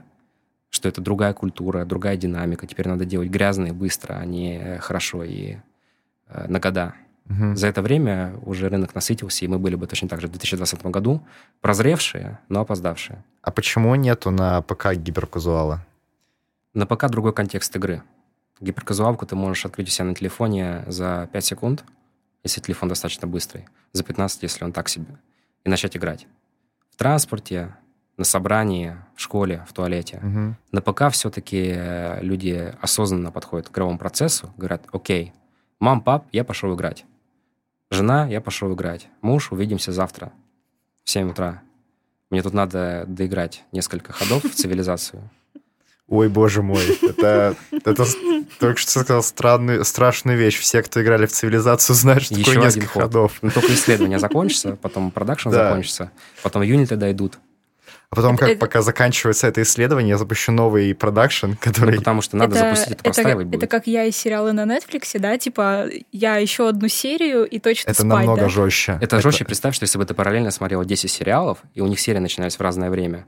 что 0.70 0.88
это 0.88 1.01
другая 1.01 1.34
культура, 1.34 1.86
другая 1.86 2.16
динамика. 2.18 2.66
Теперь 2.66 2.88
надо 2.88 3.05
делать 3.05 3.30
грязно 3.30 3.68
и 3.68 3.72
быстро, 3.72 4.14
а 4.16 4.26
не 4.26 4.80
хорошо 4.80 5.24
и 5.24 5.57
э, 6.30 6.47
на 6.47 6.59
года. 6.59 6.95
Мгм. 7.26 7.56
За 7.56 7.68
это 7.68 7.82
время 7.82 8.36
уже 8.44 8.68
рынок 8.70 8.94
насытился, 8.96 9.46
и 9.46 9.48
мы 9.48 9.58
были 9.58 9.76
бы 9.76 9.88
точно 9.88 10.10
так 10.10 10.20
же 10.22 10.28
в 10.28 10.32
2020 10.32 10.86
году 10.86 11.26
прозревшие, 11.62 12.40
но 12.50 12.62
опоздавшие. 12.62 13.24
А 13.42 13.52
почему 13.52 13.96
нету 13.96 14.30
на 14.32 14.62
ПК 14.62 14.94
гиперказуала? 14.94 15.86
На 16.74 16.86
ПК 16.86 17.10
другой 17.10 17.34
контекст 17.34 17.76
игры. 17.76 18.04
Гиперказуалку 18.60 19.26
ты 19.26 19.36
можешь 19.36 19.66
открыть 19.66 19.88
у 19.88 19.92
себя 19.92 20.06
на 20.06 20.16
телефоне 20.16 20.84
за 20.88 21.30
5 21.32 21.46
секунд, 21.46 21.84
если 22.44 22.62
телефон 22.62 22.90
достаточно 22.90 23.28
быстрый, 23.28 23.68
за 23.94 24.04
15, 24.04 24.44
если 24.44 24.66
он 24.66 24.74
так 24.74 24.90
себе, 24.90 25.18
и 25.64 25.70
начать 25.70 25.96
играть. 25.96 26.28
В 26.90 26.98
транспорте, 26.98 27.76
на 28.18 28.26
собрании, 28.26 28.96
в 29.16 29.22
школе, 29.22 29.66
в 29.68 29.74
туалете. 29.74 30.20
Мгм. 30.22 30.58
На 30.72 30.82
ПК 30.82 31.10
все-таки 31.12 31.74
люди 32.22 32.74
осознанно 32.82 33.32
подходят 33.32 33.70
к 33.70 33.72
игровому 33.72 33.98
процессу, 33.98 34.54
говорят, 34.58 34.84
окей, 34.92 35.34
мам, 35.80 36.02
пап, 36.02 36.28
я 36.32 36.44
пошел 36.44 36.76
играть. 36.76 37.06
Жена, 37.92 38.28
я 38.28 38.42
пошел 38.42 38.74
играть. 38.74 39.08
Муж, 39.22 39.52
увидимся 39.52 39.92
завтра 39.92 40.32
в 41.04 41.10
7 41.10 41.30
утра. 41.32 41.62
Мне 42.30 42.42
тут 42.42 42.54
надо 42.54 43.06
доиграть 43.08 43.64
несколько 43.72 44.14
ходов 44.14 44.44
в 44.44 44.54
цивилизацию. 44.56 45.30
Ой, 46.08 46.28
боже 46.28 46.62
мой, 46.62 46.84
это, 47.02 47.56
это 47.72 48.06
только 48.60 48.78
что 48.80 48.92
сказал 49.02 49.24
странную, 49.24 49.86
страшную 49.86 50.38
вещь. 50.38 50.60
Все, 50.60 50.84
кто 50.84 51.02
играли 51.02 51.26
в 51.26 51.32
цивилизацию, 51.32 51.96
знают, 51.96 52.24
что 52.24 52.36
Еще 52.36 52.46
такое 52.52 52.66
несколько 52.66 52.88
ход. 52.88 53.04
ходов. 53.04 53.38
Но 53.42 53.52
только 53.52 53.74
исследования 53.74 54.20
закончатся, 54.20 54.76
потом 54.76 55.12
продакшн 55.12 55.50
Да. 55.50 55.70
закончится, 55.70 56.12
потом 56.42 56.62
юниты 56.64 56.98
дойдут. 56.98 57.40
А 58.14 58.16
потом, 58.16 58.36
Это- 58.36 58.39
как 58.41 58.49
это- 58.51 58.59
пока 58.59 58.82
заканчивается 58.84 59.47
это 59.47 59.64
исследование, 59.64 60.11
я 60.11 60.18
запущу 60.20 60.51
новый 60.51 60.93
продакшн, 60.93 61.47
Ну, 61.47 61.55
который... 61.59 61.97
потому 61.97 62.22
что 62.22 62.38
надо 62.38 62.55
запустить 62.55 62.93
это, 62.93 63.03
простаивать 63.03 63.47
это 63.47 63.57
будет. 63.57 63.72
как 63.72 63.88
я 63.88 64.03
и 64.05 64.11
сериалы 64.11 64.53
на 64.53 64.66
Netflix, 64.66 65.18
да, 65.20 65.36
типа 65.39 65.88
я 66.11 66.38
еще 66.38 66.70
одну 66.70 66.88
серию 66.89 67.45
и 67.45 67.57
точно 67.57 67.89
Это 67.89 68.01
спать, 68.01 68.07
намного 68.07 68.41
да? 68.41 68.49
жестче. 68.49 68.99
Это 69.01 69.20
жестче. 69.20 69.45
Представь, 69.45 69.74
что 69.76 69.84
если 69.86 69.97
бы 69.97 70.05
ты 70.05 70.14
параллельно 70.14 70.51
смотрел 70.51 70.86
10 70.86 71.09
сериалов, 71.09 71.57
и 71.74 71.82
у 71.82 71.88
них 71.88 71.99
серии 71.99 72.20
начинались 72.20 72.55
в 72.57 72.61
разное 72.61 72.91
время, 72.91 73.26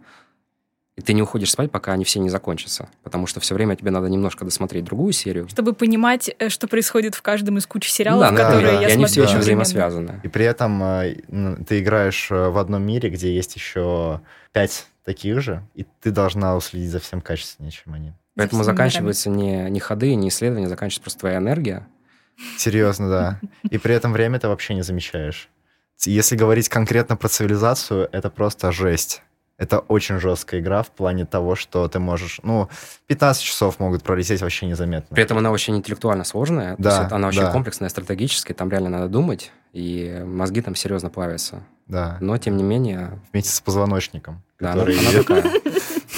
и 0.97 1.01
ты 1.01 1.11
не 1.13 1.21
уходишь 1.21 1.51
спать, 1.51 1.71
пока 1.71 1.91
они 1.91 2.05
все 2.05 2.19
не 2.19 2.29
закончатся. 2.29 2.88
Потому 3.03 3.27
что 3.27 3.39
все 3.41 3.53
время 3.53 3.75
тебе 3.75 3.91
надо 3.91 4.07
немножко 4.07 4.45
досмотреть 4.45 4.86
другую 4.86 5.11
серию. 5.13 5.49
Чтобы 5.49 5.73
понимать, 5.73 6.29
э, 6.39 6.47
что 6.49 6.67
происходит 6.67 7.15
в 7.15 7.21
каждом 7.21 7.57
из 7.57 7.65
кучи 7.65 7.89
сериалов, 7.89 8.21
да, 8.21 8.31
да, 8.31 8.38
которые 8.51 8.65
да. 8.75 8.81
я 8.81 8.88
и 8.89 8.91
они 8.93 9.05
смотрю 9.07 9.07
все 9.07 9.23
очень 9.23 9.39
взаимосвязаны. 9.39 10.21
И 10.23 10.27
при 10.29 10.45
этом 10.45 10.81
э, 10.83 11.15
н- 11.29 11.65
ты 11.65 11.79
играешь 11.81 12.27
э, 12.31 12.49
в 12.49 12.57
одном 12.57 12.83
мире, 12.83 13.09
где 13.09 13.33
есть 13.36 13.55
еще 13.57 14.21
пять 14.56 14.88
таких 15.03 15.41
же, 15.41 15.68
и 15.74 15.86
ты 15.99 16.12
должна 16.12 16.56
уследить 16.56 16.89
за 16.89 17.01
всем 17.01 17.20
качественнее, 17.20 17.72
чем 17.72 17.93
они. 17.93 18.14
Поэтому 18.38 18.62
всеми 18.62 18.74
заканчиваются 18.74 19.30
не, 19.30 19.70
не 19.70 19.82
ходы, 19.82 20.16
не 20.16 20.30
исследования, 20.30 20.70
заканчивается 20.70 21.01
просто 21.01 21.20
твоя 21.20 21.38
энергия. 21.39 21.86
Серьезно, 22.58 23.10
да. 23.10 23.39
И 23.70 23.78
при 23.78 23.93
этом 23.93 24.14
время 24.14 24.39
ты 24.39 24.47
вообще 24.47 24.74
не 24.74 24.82
замечаешь. 24.82 25.49
Если 26.06 26.38
говорить 26.38 26.70
конкретно 26.70 27.18
про 27.18 27.28
цивилизацию, 27.28 28.08
это 28.14 28.30
просто 28.30 28.72
жесть. 28.72 29.24
Это 29.58 29.80
очень 29.80 30.20
жесткая 30.20 30.62
игра 30.62 30.84
в 30.84 30.91
плане 30.91 31.26
того, 31.26 31.56
что 31.56 31.86
ты 31.89 31.99
можешь... 31.99 32.39
Ну, 32.43 32.70
15 33.08 33.43
часов 33.43 33.80
могут 33.80 34.03
пролететь 34.03 34.41
вообще 34.41 34.68
незаметно. 34.68 35.16
При 35.16 35.24
этом 35.24 35.38
она 35.38 35.51
очень 35.51 35.76
интеллектуально 35.76 36.24
сложная. 36.24 36.78
то 36.78 36.82
Да, 36.82 37.10
она 37.12 37.28
очень 37.28 37.41
да. 37.41 37.51
комплексная, 37.51 37.89
стратегическая, 37.89 38.53
там 38.53 38.70
реально 38.70 38.89
надо 38.89 39.10
думать, 39.10 39.51
и 39.74 40.24
мозги 40.26 40.62
там 40.62 40.76
серьезно 40.76 41.10
плавятся. 41.10 41.62
Да. 41.88 42.17
Но, 42.19 42.38
тем 42.38 42.57
не 42.57 42.63
менее, 42.63 43.19
Вместе 43.31 43.51
с 43.51 43.61
позвоночником. 43.61 44.41
да, 44.59 44.73
она, 44.73 44.86
который- 44.86 44.99
она 44.99 45.11
такая. 45.23 45.61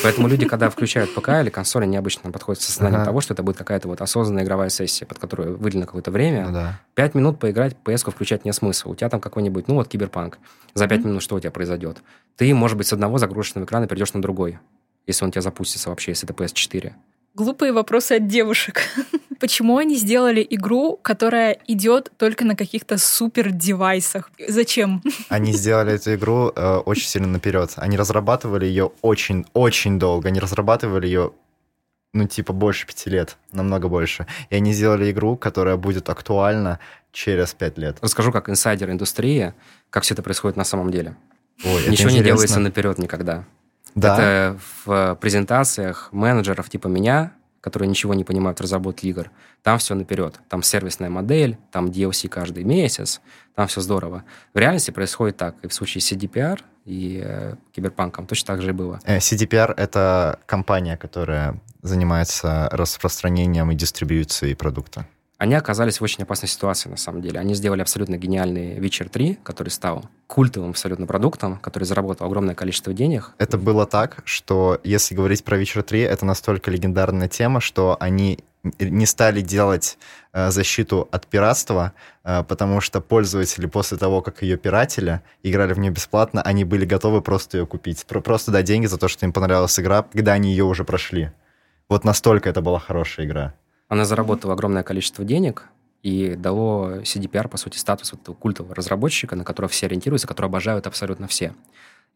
Поэтому 0.04 0.28
люди, 0.28 0.46
когда 0.48 0.70
включают 0.70 1.14
ПК 1.16 1.30
или 1.42 1.50
консоль, 1.50 1.84
они 1.84 1.98
обычно 1.98 2.32
подходят 2.32 2.62
с 2.62 2.70
осознанием 2.70 3.02
Ага. 3.02 3.06
того, 3.06 3.20
что 3.22 3.34
это 3.34 3.44
будет 3.44 3.58
какая-то 3.58 3.88
вот 3.88 4.00
осознанная 4.02 4.44
игровая 4.44 4.70
сессия, 4.70 5.06
под 5.06 5.20
которую 5.20 5.58
выделено 5.58 5.86
какое-то 5.88 6.12
время. 6.12 6.46
Ну 6.48 6.54
да. 6.54 6.80
Пять 6.94 7.16
минут 7.16 7.40
поиграть, 7.40 7.76
ps 7.84 8.10
включать 8.10 8.46
не 8.46 8.54
смысла. 8.54 8.92
У 8.92 8.96
тебя 8.96 9.10
там 9.10 9.20
какой-нибудь, 9.20 9.68
ну 9.68 9.76
вот, 9.76 9.88
киберпанк. 9.88 10.38
За 10.74 10.88
пять 10.88 11.04
минут 11.04 11.22
что 11.24 11.36
у 11.36 11.40
тебя 11.40 11.52
произойдет? 11.52 11.98
Ты, 12.36 12.54
может 12.54 12.78
быть, 12.78 12.88
с 12.88 12.94
одного 12.94 13.18
загруженного 13.18 13.66
экрана 13.66 13.88
перейдешь 13.88 14.14
на 14.14 14.22
другой, 14.22 14.60
если 15.08 15.26
он 15.26 15.30
у 15.30 15.32
тебя 15.32 15.42
запустится 15.42 15.90
вообще, 15.90 16.12
если 16.12 16.30
это 16.30 16.34
PS4. 16.34 16.94
Глупые 17.38 17.72
вопросы 17.72 18.14
от 18.14 18.28
девушек. 18.28 18.82
Почему 19.40 19.78
они 19.78 19.96
сделали 19.96 20.46
игру, 20.50 20.98
которая 21.00 21.60
идет 21.68 22.12
только 22.18 22.44
на 22.44 22.56
каких-то 22.56 22.98
супер 22.98 23.52
девайсах? 23.52 24.32
Зачем? 24.48 25.04
Они 25.30 25.54
сделали 25.54 25.94
эту 25.94 26.16
игру 26.16 26.52
э, 26.56 26.78
очень 26.78 27.08
сильно 27.08 27.28
наперед. 27.28 27.74
Они 27.76 27.96
разрабатывали 27.96 28.66
ее 28.66 28.90
очень-очень 29.04 30.00
долго. 30.00 30.30
Они 30.30 30.40
разрабатывали 30.40 31.06
ее, 31.06 31.32
ну, 32.12 32.28
типа, 32.28 32.54
больше 32.54 32.88
пяти 32.88 33.12
лет, 33.12 33.38
намного 33.52 33.88
больше. 33.88 34.26
И 34.50 34.56
они 34.56 34.74
сделали 34.74 35.12
игру, 35.12 35.38
которая 35.38 35.78
будет 35.78 36.10
актуальна 36.10 36.80
через 37.12 37.54
пять 37.54 37.78
лет. 37.78 38.00
Расскажу 38.02 38.32
как 38.32 38.50
инсайдер 38.50 38.90
индустрии, 38.90 39.54
как 39.92 40.02
все 40.02 40.16
это 40.16 40.24
происходит 40.24 40.58
на 40.58 40.64
самом 40.64 40.90
деле. 40.90 41.16
Ой, 41.64 41.88
Ничего 41.88 42.10
не 42.10 42.24
делается 42.24 42.60
наперед 42.60 42.98
никогда. 42.98 43.46
Да, 43.96 44.14
Это 44.14 44.60
в 44.86 45.16
презентациях 45.22 46.10
менеджеров 46.12 46.70
типа 46.70 46.88
меня, 46.88 47.34
которые 47.62 47.90
ничего 47.90 48.14
не 48.14 48.24
понимают 48.24 48.60
в 48.60 48.62
разработке 48.62 49.10
игр, 49.10 49.32
там 49.64 49.78
все 49.80 49.96
наперед. 49.96 50.40
Там 50.50 50.64
сервисная 50.64 51.10
модель, 51.10 51.58
там 51.72 51.88
DLC 51.88 52.30
каждый 52.30 52.64
месяц, 52.64 53.22
там 53.56 53.68
все 53.68 53.82
здорово. 53.82 54.24
В 54.54 54.58
реальности 54.58 54.92
происходит 54.92 55.38
так. 55.38 55.56
И 55.64 55.68
в 55.68 55.74
случае 55.74 56.02
с 56.02 56.12
CDPR 56.12 56.62
и 56.86 57.22
э, 57.24 57.56
Киберпанком 57.74 58.28
точно 58.28 58.48
так 58.48 58.62
же 58.62 58.70
и 58.70 58.74
было. 58.74 59.00
Э, 59.04 59.18
CDPR— 59.18 59.74
это 59.78 60.40
компания, 60.46 60.96
которая 60.96 61.60
занимается 61.82 62.70
распространением 62.72 63.72
и 63.72 63.76
дистрибьюцией 63.76 64.56
продукта. 64.56 65.06
Они 65.38 65.54
оказались 65.54 66.00
в 66.00 66.04
очень 66.04 66.24
опасной 66.24 66.50
ситуации, 66.50 66.90
на 66.90 66.98
самом 66.98 67.22
деле. 67.22 67.40
Они 67.40 67.54
сделали 67.54 67.82
абсолютно 67.82 68.18
гениальный 68.18 68.80
Witcher 68.80 69.08
3, 69.08 69.40
который 69.44 69.70
стал 69.70 70.06
культовым 70.26 70.72
абсолютно 70.72 71.06
продуктом, 71.06 71.60
который 71.60 71.84
заработал 71.84 72.26
огромное 72.26 72.56
количество 72.56 72.92
денег. 72.92 73.34
Это 73.38 73.60
было 73.60 73.86
так, 73.86 74.24
что 74.26 74.82
если 74.84 75.14
говорить 75.14 75.44
про 75.44 75.62
Witcher 75.62 75.84
3, 75.84 76.02
это 76.02 76.26
настолько 76.26 76.72
легендарная 76.72 77.28
тема, 77.28 77.62
что 77.62 77.98
они 78.00 78.40
не 78.80 79.06
стали 79.06 79.42
делать 79.42 80.00
э, 80.34 80.50
защиту 80.50 81.08
от 81.12 81.28
пиратства, 81.28 81.94
э, 82.24 82.44
потому 82.44 82.82
что 82.82 83.00
пользователи 83.00 83.68
после 83.68 83.98
того, 83.98 84.22
как 84.22 84.42
ее 84.42 84.58
пиратили, 84.58 85.22
играли 85.44 85.74
в 85.74 85.80
нее 85.80 85.92
бесплатно, 85.92 86.42
они 86.42 86.64
были 86.64 86.86
готовы 86.86 87.22
просто 87.22 87.60
ее 87.60 87.68
купить. 87.68 88.06
Про- 88.08 88.22
просто 88.22 88.52
дать 88.52 88.66
деньги 88.66 88.88
за 88.88 88.98
то, 88.98 89.08
что 89.08 89.26
им 89.26 89.32
понравилась 89.32 89.80
игра, 89.80 90.02
когда 90.02 90.34
они 90.34 90.50
ее 90.50 90.64
уже 90.64 90.84
прошли. 90.84 91.32
Вот 91.88 92.04
настолько 92.04 92.50
это 92.50 92.62
была 92.62 92.80
хорошая 92.80 93.28
игра. 93.28 93.54
Она 93.88 94.06
заработала 94.06 94.54
огромное 94.54 94.84
количество 94.84 95.24
денег 95.24 95.70
и 96.04 96.36
дало 96.36 96.98
CDPR, 97.02 97.48
по 97.48 97.58
сути, 97.58 97.78
статус 97.78 98.12
вот 98.12 98.22
этого 98.22 98.36
культового 98.36 98.76
разработчика, 98.76 99.36
на 99.36 99.44
которого 99.44 99.70
все 99.70 99.86
ориентируются, 99.86 100.28
которого 100.28 100.50
обожают 100.50 100.88
абсолютно 100.88 101.28
все. 101.28 101.54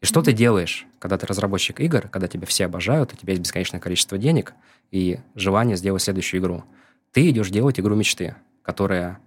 И 0.00 0.06
что 0.06 0.20
ты 0.22 0.32
делаешь, 0.32 0.86
когда 0.98 1.16
ты 1.16 1.26
разработчик 1.26 1.80
игр, 1.80 2.08
когда 2.08 2.28
тебя 2.28 2.46
все 2.46 2.66
обожают, 2.66 3.12
у 3.12 3.16
тебя 3.16 3.32
есть 3.32 3.42
бесконечное 3.42 3.80
количество 3.80 4.18
денег 4.18 4.54
и 4.90 5.20
желание 5.34 5.76
сделать 5.76 6.02
следующую 6.02 6.40
игру? 6.40 6.64
Ты 7.12 7.28
идешь 7.30 7.50
делать 7.50 7.78
игру 7.78 7.94
мечты, 7.94 8.34
которая 8.62 9.20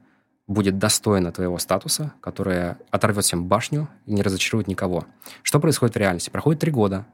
будет 0.47 0.77
достойна 0.77 1.31
твоего 1.31 1.57
статуса, 1.57 2.13
которая 2.21 2.77
оторвет 2.91 3.23
всем 3.23 3.45
башню 3.47 3.89
и 4.05 4.13
не 4.13 4.21
разочарует 4.21 4.67
никого. 4.67 5.05
Что 5.41 5.59
происходит 5.59 5.95
в 5.95 5.97
реальности? 5.97 6.29
Проходит 6.29 6.61
три 6.61 6.71
года 6.71 7.05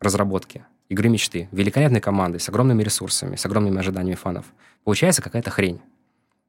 разработки 0.00 0.64
игры 0.88 1.08
мечты, 1.08 1.48
великолепной 1.52 2.00
командой, 2.00 2.38
с 2.38 2.48
огромными 2.48 2.82
ресурсами, 2.82 3.36
с 3.36 3.44
огромными 3.46 3.78
ожиданиями 3.78 4.16
фанов. 4.16 4.46
Получается 4.84 5.22
какая-то 5.22 5.50
хрень. 5.50 5.80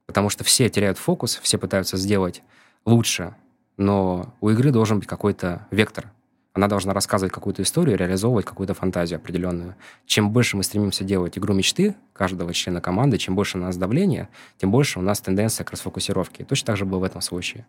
Потому 0.05 0.29
что 0.29 0.43
все 0.43 0.69
теряют 0.69 0.97
фокус, 0.97 1.39
все 1.41 1.57
пытаются 1.57 1.97
сделать 1.97 2.41
лучше, 2.85 3.35
но 3.75 4.33
у 4.41 4.49
игры 4.49 4.71
должен 4.71 4.99
быть 4.99 5.07
какой-то 5.07 5.67
вектор. 5.71 6.11
Она 6.53 6.67
должна 6.67 6.93
рассказывать 6.93 7.31
какую-то 7.31 7.61
историю, 7.61 7.97
реализовывать 7.97 8.45
какую-то 8.45 8.73
фантазию 8.73 9.17
определенную. 9.17 9.75
Чем 10.07 10.31
больше 10.31 10.57
мы 10.57 10.63
стремимся 10.63 11.03
делать 11.03 11.37
игру 11.37 11.53
мечты 11.53 11.95
каждого 12.13 12.51
члена 12.53 12.81
команды, 12.81 13.19
чем 13.19 13.35
больше 13.35 13.57
у 13.59 13.61
нас 13.61 13.77
давления, 13.77 14.29
тем 14.57 14.71
больше 14.71 14.97
у 14.97 15.03
нас 15.03 15.19
тенденция 15.21 15.65
к 15.65 15.71
расфокусировке. 15.71 16.43
И 16.43 16.45
точно 16.45 16.67
так 16.67 16.77
же 16.77 16.85
было 16.85 16.99
в 16.99 17.03
этом 17.03 17.21
случае. 17.21 17.67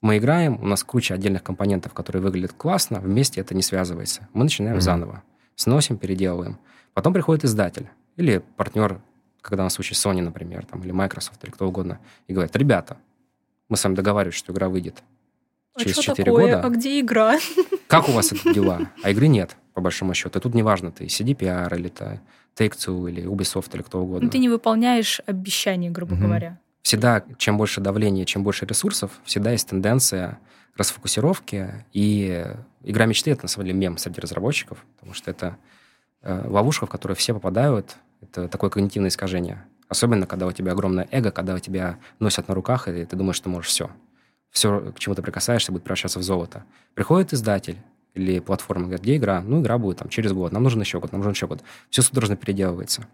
Мы 0.00 0.18
играем, 0.18 0.60
у 0.60 0.66
нас 0.66 0.82
куча 0.82 1.14
отдельных 1.14 1.44
компонентов, 1.44 1.92
которые 1.92 2.22
выглядят 2.22 2.52
классно, 2.54 2.98
вместе 2.98 3.40
это 3.40 3.54
не 3.54 3.62
связывается. 3.62 4.26
Мы 4.32 4.44
начинаем 4.44 4.76
Мгм. 4.76 4.82
заново. 4.82 5.22
Сносим, 5.62 5.98
переделываем. 5.98 6.56
Потом 6.94 7.12
приходит 7.12 7.44
издатель 7.44 7.88
или 8.16 8.38
партнер, 8.56 9.00
когда 9.42 9.64
у 9.64 9.66
нас 9.66 9.72
в 9.72 9.74
случае 9.82 9.96
Sony, 9.96 10.22
например, 10.22 10.64
там, 10.64 10.82
или 10.84 10.92
Microsoft, 10.92 11.42
или 11.42 11.50
кто 11.50 11.66
угодно, 11.66 11.98
и 12.28 12.32
говорит, 12.32 12.54
ребята, 12.54 12.96
мы 13.68 13.76
с 13.76 13.82
вами 13.82 13.96
договаривались, 13.96 14.38
что 14.38 14.52
игра 14.52 14.68
выйдет 14.68 15.02
А 15.74 15.80
через 15.80 15.94
что 15.94 16.02
4 16.02 16.24
такое? 16.30 16.44
года. 16.54 16.60
А 16.64 16.68
где 16.70 17.00
игра? 17.00 17.38
Как 17.88 18.08
у 18.08 18.12
вас 18.12 18.30
это 18.30 18.54
дела? 18.54 18.92
А 19.02 19.10
игры 19.10 19.26
нет, 19.26 19.56
по 19.74 19.80
большому 19.80 20.14
счету. 20.14 20.38
И 20.38 20.42
тут 20.42 20.54
неважно, 20.54 20.92
ты 20.92 21.06
CDPR 21.06 21.76
или 21.76 21.88
ты 21.88 22.20
Take-Two 22.56 23.10
или 23.10 23.24
Ubisoft 23.26 23.74
или 23.74 23.82
кто 23.82 24.00
угодно. 24.00 24.26
Ну, 24.26 24.30
ты 24.30 24.38
не 24.38 24.48
выполняешь 24.48 25.20
обещания, 25.26 25.90
грубо 25.90 26.14
Мгм. 26.14 26.22
говоря. 26.24 26.60
Всегда, 26.82 27.24
чем 27.36 27.56
больше 27.58 27.80
давления, 27.80 28.24
чем 28.24 28.44
больше 28.44 28.64
ресурсов, 28.64 29.10
всегда 29.24 29.50
есть 29.50 29.68
тенденция 29.68 30.38
расфокусировки. 30.78 31.84
И 31.92 32.46
игра 32.82 33.06
мечты— 33.06 33.30
это, 33.32 33.42
на 33.42 33.48
самом 33.48 33.66
деле, 33.66 33.78
мем 33.78 33.98
среди 33.98 34.20
разработчиков, 34.20 34.84
потому 34.96 35.14
что 35.14 35.30
это 35.30 35.56
э, 36.22 36.48
ловушка, 36.48 36.86
в 36.86 36.90
которую 36.90 37.16
все 37.16 37.34
попадают. 37.34 37.96
Это 38.22 38.48
такое 38.48 38.70
когнитивное 38.70 39.10
искажение. 39.10 39.64
Особенно, 39.88 40.26
когда 40.26 40.46
у 40.46 40.52
тебя 40.52 40.72
огромное 40.72 41.08
эго, 41.10 41.30
когда 41.30 41.54
у 41.54 41.58
тебя 41.58 41.98
носят 42.18 42.48
на 42.48 42.54
руках, 42.54 42.88
и 42.88 43.04
ты 43.04 43.16
думаешь, 43.16 43.36
что 43.36 43.48
можешь 43.48 43.70
все. 43.70 43.90
Все, 44.50 44.92
к 44.92 44.98
чему 44.98 45.14
ты 45.14 45.22
прикасаешься, 45.22 45.72
будет 45.72 45.84
превращаться 45.84 46.18
в 46.18 46.22
золото. 46.22 46.64
Приходит 46.94 47.32
издатель 47.32 47.78
или 48.14 48.38
платформа, 48.40 48.84
говорит, 48.84 49.02
где 49.02 49.16
игра? 49.16 49.40
Ну, 49.40 49.60
игра 49.60 49.78
будет 49.78 49.98
там 49.98 50.08
через 50.08 50.32
год, 50.32 50.52
нам 50.52 50.62
нужен 50.62 50.80
еще 50.80 51.00
год, 51.00 51.12
нам 51.12 51.20
нужен 51.20 51.32
еще 51.32 51.46
год. 51.46 51.62
Все 51.90 52.02
судорожно 52.02 52.36
переделывается. 52.36 53.06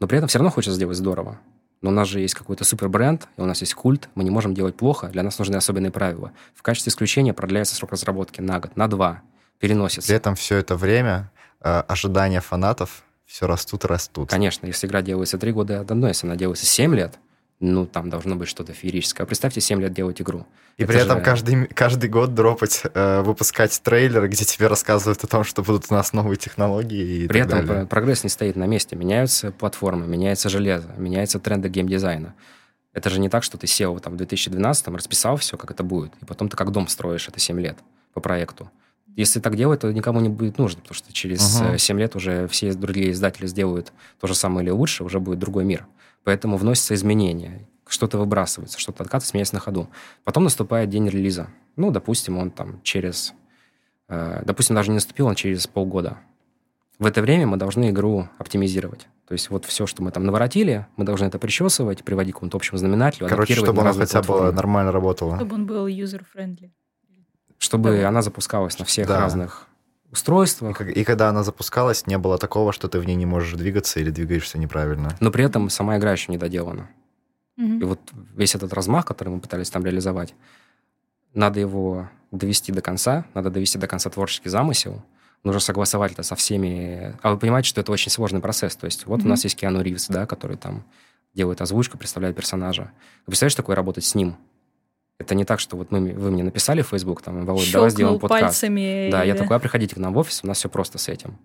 Но 0.00 0.06
при 0.06 0.18
этом 0.18 0.28
все 0.28 0.38
равно 0.38 0.50
хочется 0.50 0.74
сделать 0.74 0.96
здорово. 0.96 1.38
Но 1.82 1.90
у 1.90 1.92
нас 1.92 2.08
же 2.08 2.20
есть 2.20 2.34
какой-то 2.34 2.64
супер 2.64 2.88
бренд, 2.88 3.28
и 3.36 3.40
у 3.40 3.44
нас 3.44 3.60
есть 3.60 3.74
культ, 3.74 4.08
мы 4.14 4.24
не 4.24 4.30
можем 4.30 4.54
делать 4.54 4.76
плохо, 4.76 5.08
для 5.08 5.22
нас 5.22 5.38
нужны 5.38 5.56
особенные 5.56 5.90
правила. 5.90 6.32
В 6.54 6.62
качестве 6.62 6.90
исключения 6.90 7.32
продляется 7.32 7.74
срок 7.74 7.92
разработки 7.92 8.40
на 8.40 8.58
год, 8.60 8.76
на 8.76 8.88
два, 8.88 9.22
переносится. 9.58 10.08
При 10.08 10.16
этом 10.16 10.34
все 10.34 10.56
это 10.56 10.76
время 10.76 11.30
э, 11.60 11.82
ожидания 11.86 12.40
фанатов 12.40 13.04
все 13.26 13.46
растут 13.46 13.84
и 13.84 13.88
растут. 13.88 14.30
Конечно, 14.30 14.66
если 14.66 14.86
игра 14.86 15.02
делается 15.02 15.38
три 15.38 15.52
года 15.52 15.80
от 15.80 15.90
одной, 15.90 16.10
если 16.10 16.26
она 16.26 16.36
делается 16.36 16.64
семь 16.64 16.94
лет, 16.94 17.18
ну, 17.60 17.86
там 17.86 18.10
должно 18.10 18.36
быть 18.36 18.48
что-то 18.48 18.72
феерическое. 18.72 19.24
А 19.24 19.26
представьте, 19.26 19.60
7 19.60 19.80
лет 19.80 19.92
делать 19.94 20.20
игру. 20.20 20.46
И 20.76 20.82
Это 20.82 20.92
при 20.92 21.00
этом 21.00 21.18
же- 21.18 21.24
каждый, 21.24 21.66
каждый 21.68 22.10
год 22.10 22.34
дропать, 22.34 22.82
э, 22.92 23.22
выпускать 23.22 23.80
трейлеры, 23.82 24.28
где 24.28 24.44
тебе 24.44 24.66
рассказывают 24.66 25.24
о 25.24 25.26
том, 25.26 25.42
что 25.42 25.62
будут 25.62 25.86
у 25.90 25.94
нас 25.94 26.12
новые 26.12 26.36
технологии 26.36 27.24
и 27.24 27.28
При 27.28 27.38
так 27.40 27.48
этом 27.48 27.66
далее. 27.66 27.84
про- 27.84 27.86
прогресс 27.88 28.24
не 28.24 28.30
стоит 28.30 28.56
на 28.56 28.66
месте. 28.66 28.94
Меняются 28.94 29.52
платформы, 29.52 30.06
меняется 30.06 30.50
железо, 30.50 30.88
меняются 30.98 31.38
тренды 31.38 31.68
геймдизайна. 31.70 32.34
Это 32.92 33.08
же 33.10 33.20
не 33.20 33.28
так, 33.30 33.42
что 33.42 33.56
ты 33.58 33.66
сел 33.66 33.98
там, 34.00 34.14
в 34.14 34.16
2012 34.16 34.94
расписал 34.96 35.36
все, 35.38 35.56
как 35.56 35.70
это 35.70 35.82
будет, 35.82 36.12
и 36.20 36.24
потом 36.26 36.48
ты 36.50 36.56
как 36.56 36.70
дом 36.72 36.88
строишь 36.88 37.28
это 37.28 37.40
7 37.40 37.58
лет 37.60 37.78
по 38.12 38.20
проекту. 38.20 38.70
Если 39.16 39.40
так 39.40 39.56
делать, 39.56 39.80
то 39.80 39.90
никому 39.90 40.20
не 40.20 40.28
будет 40.28 40.58
нужно, 40.58 40.82
потому 40.82 40.94
что 40.94 41.10
через 41.10 41.58
Мгм. 41.58 41.74
э, 41.74 41.78
7 41.78 41.98
лет 41.98 42.16
уже 42.16 42.48
все 42.48 42.74
другие 42.74 43.12
издатели 43.12 43.46
сделают 43.46 43.92
то 44.20 44.26
же 44.26 44.34
самое 44.34 44.62
или 44.64 44.70
лучше, 44.70 45.04
уже 45.04 45.20
будет 45.20 45.38
другой 45.38 45.64
мир. 45.64 45.86
Поэтому 46.26 46.56
вносятся 46.56 46.94
изменения, 46.94 47.68
что-то 47.86 48.18
выбрасывается, 48.18 48.80
что-то 48.80 49.04
откатывается, 49.04 49.36
меняется 49.36 49.54
на 49.54 49.60
ходу. 49.60 49.88
Потом 50.24 50.42
наступает 50.42 50.90
день 50.90 51.08
релиза. 51.08 51.50
Ну, 51.76 51.92
допустим, 51.92 52.36
он 52.36 52.50
там 52.50 52.82
через... 52.82 53.32
э, 54.08 54.42
допустим, 54.44 54.74
даже 54.74 54.90
не 54.90 54.96
наступил, 54.96 55.28
он 55.28 55.36
через 55.36 55.68
полгода. 55.68 56.18
В 56.98 57.06
это 57.06 57.22
время 57.22 57.46
мы 57.46 57.58
должны 57.58 57.90
игру 57.90 58.28
оптимизировать. 58.38 59.06
То 59.28 59.34
есть 59.34 59.50
вот 59.50 59.66
все, 59.66 59.86
что 59.86 60.02
мы 60.02 60.10
там 60.10 60.24
наворотили, 60.24 60.88
мы 60.96 61.04
должны 61.04 61.26
это 61.26 61.38
причесывать, 61.38 62.02
приводить 62.02 62.32
к 62.32 62.36
какому-то 62.38 62.56
общему 62.56 62.76
знаменателю, 62.78 63.28
Короче, 63.28 63.52
адаптировать 63.52 63.66
чтобы 63.68 63.82
на 63.84 63.90
она 63.90 63.98
хотя 64.00 64.22
бы 64.22 64.50
нормально 64.50 64.90
работала. 64.90 65.36
Чтобы 65.36 65.54
он 65.54 65.66
был 65.66 65.86
user-friendly. 65.86 66.72
чтобы 67.58 68.00
Да. 68.00 68.08
она 68.08 68.20
запускалась 68.22 68.76
на 68.80 68.84
всех 68.84 69.06
Да. 69.06 69.20
разных 69.20 69.68
устройствах, 70.16 70.80
и 70.80 71.04
когда 71.04 71.28
она 71.28 71.42
запускалась, 71.42 72.06
не 72.06 72.18
было 72.18 72.38
такого, 72.38 72.72
что 72.72 72.88
ты 72.88 72.98
в 72.98 73.04
ней 73.06 73.14
не 73.14 73.26
можешь 73.26 73.52
двигаться 73.54 74.00
или 74.00 74.10
двигаешься 74.10 74.58
неправильно. 74.58 75.16
но 75.20 75.30
при 75.30 75.44
этом 75.44 75.70
сама 75.70 75.96
игра 75.98 76.12
еще 76.12 76.32
не 76.32 76.38
доделана. 76.38 76.88
Мгм. 77.56 77.80
И 77.80 77.84
вот 77.84 78.00
весь 78.34 78.54
этот 78.54 78.72
размах, 78.72 79.04
который 79.06 79.28
мы 79.30 79.40
пытались 79.40 79.70
там 79.70 79.84
реализовать, 79.84 80.34
надо 81.34 81.60
его 81.60 82.08
довести 82.32 82.72
до 82.72 82.80
конца, 82.82 83.24
надо 83.34 83.50
довести 83.50 83.78
до 83.78 83.86
конца 83.86 84.10
творческий 84.10 84.48
замысел, 84.50 85.02
нужно 85.44 85.60
согласовать 85.60 86.12
это 86.12 86.22
со 86.22 86.34
всеми... 86.34 87.14
А 87.22 87.30
вы 87.30 87.38
понимаете, 87.38 87.68
что 87.68 87.80
это 87.80 87.92
очень 87.92 88.10
сложный 88.10 88.40
процесс. 88.40 88.74
То 88.76 88.86
есть 88.86 89.06
вот 89.06 89.18
у 89.18 89.22
Мгм. 89.22 89.30
нас 89.30 89.44
есть 89.44 89.56
Киану 89.56 89.80
Ривз, 89.80 90.08
да, 90.08 90.26
который 90.26 90.56
там 90.56 90.84
делает 91.34 91.60
озвучку, 91.60 91.98
представляет 91.98 92.34
персонажа. 92.36 92.90
Вы 93.26 93.30
представляешь, 93.32 93.54
такое 93.54 93.76
работать 93.76 94.04
с 94.04 94.14
ним? 94.14 94.36
Это 95.18 95.34
не 95.34 95.44
так, 95.44 95.60
что 95.60 95.76
вот 95.76 95.90
мы, 95.90 96.12
вы 96.12 96.30
мне 96.30 96.42
написали 96.42 96.82
в 96.82 96.88
Facebook, 96.88 97.22
там, 97.22 97.44
Володь, 97.46 97.72
давай 97.72 97.90
сделаем 97.90 98.18
подкаст. 98.18 98.42
пальцами. 98.42 99.08
Да, 99.10 99.22
я 99.22 99.32
или- 99.32 99.38
такой, 99.38 99.56
а 99.56 99.58
приходите 99.58 99.94
к 99.94 99.98
нам 99.98 100.12
в 100.12 100.18
офис, 100.18 100.40
у 100.44 100.46
нас 100.46 100.58
все 100.58 100.68
просто 100.68 100.98
с 100.98 101.08
этим. 101.08 101.38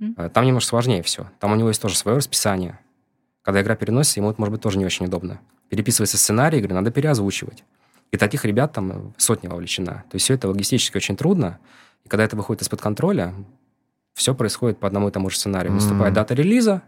Mm-hmm. 0.00 0.30
Там 0.30 0.44
немножко 0.44 0.68
сложнее 0.68 1.02
все. 1.02 1.30
Там 1.40 1.52
у 1.52 1.56
него 1.56 1.68
есть 1.68 1.82
тоже 1.82 1.96
свое 1.96 2.16
расписание. 2.16 2.78
Когда 3.42 3.62
игра 3.62 3.76
переносится, 3.76 4.20
ему 4.20 4.30
это 4.30 4.40
может 4.40 4.52
быть 4.52 4.60
тоже 4.60 4.78
не 4.78 4.84
очень 4.84 5.06
удобно. 5.06 5.40
Переписывается 5.68 6.18
сценарий 6.18 6.58
игры, 6.58 6.74
надо 6.74 6.90
переозвучивать. 6.90 7.64
И 8.12 8.16
таких 8.16 8.44
ребят 8.44 8.72
там 8.72 9.14
сотни 9.16 9.48
вовлечена. 9.48 10.04
То 10.10 10.14
есть 10.14 10.24
все 10.24 10.34
это 10.34 10.48
логистически 10.48 10.96
очень 10.96 11.16
трудно. 11.16 11.58
И 12.04 12.08
когда 12.08 12.24
это 12.24 12.36
выходит 12.36 12.62
из-под 12.62 12.80
контроля, 12.80 13.34
все 14.14 14.34
происходит 14.34 14.78
по 14.78 14.86
одному 14.86 15.08
и 15.08 15.10
тому 15.10 15.30
же 15.30 15.36
сценарию. 15.36 15.72
Mm-hmm. 15.72 15.76
Наступает 15.76 16.14
дата 16.14 16.34
релиза, 16.34 16.82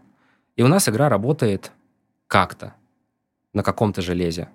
и 0.55 0.63
у 0.63 0.67
нас 0.67 0.87
игра 0.87 1.09
работает 1.09 1.71
как-то 2.27 2.73
на 3.53 3.63
каком-то 3.63 4.01
железе. 4.01 4.49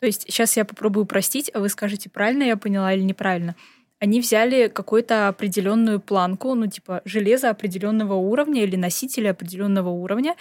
То 0.00 0.06
есть 0.06 0.22
сейчас 0.28 0.56
я 0.56 0.64
попробую 0.64 1.06
простить, 1.06 1.50
а 1.52 1.60
вы 1.60 1.68
скажете, 1.68 2.08
правильно 2.08 2.44
я 2.44 2.56
поняла 2.56 2.92
или 2.92 3.02
неправильно. 3.02 3.56
Они 4.00 4.20
взяли 4.20 4.68
какую-то 4.68 5.28
определенную 5.28 5.98
планку, 5.98 6.54
ну 6.54 6.68
типа 6.68 7.02
железо 7.04 7.50
определенного 7.50 8.14
уровня 8.14 8.62
или 8.62 8.76
носители 8.76 9.26
определенного 9.26 9.88
уровня, 9.88 10.36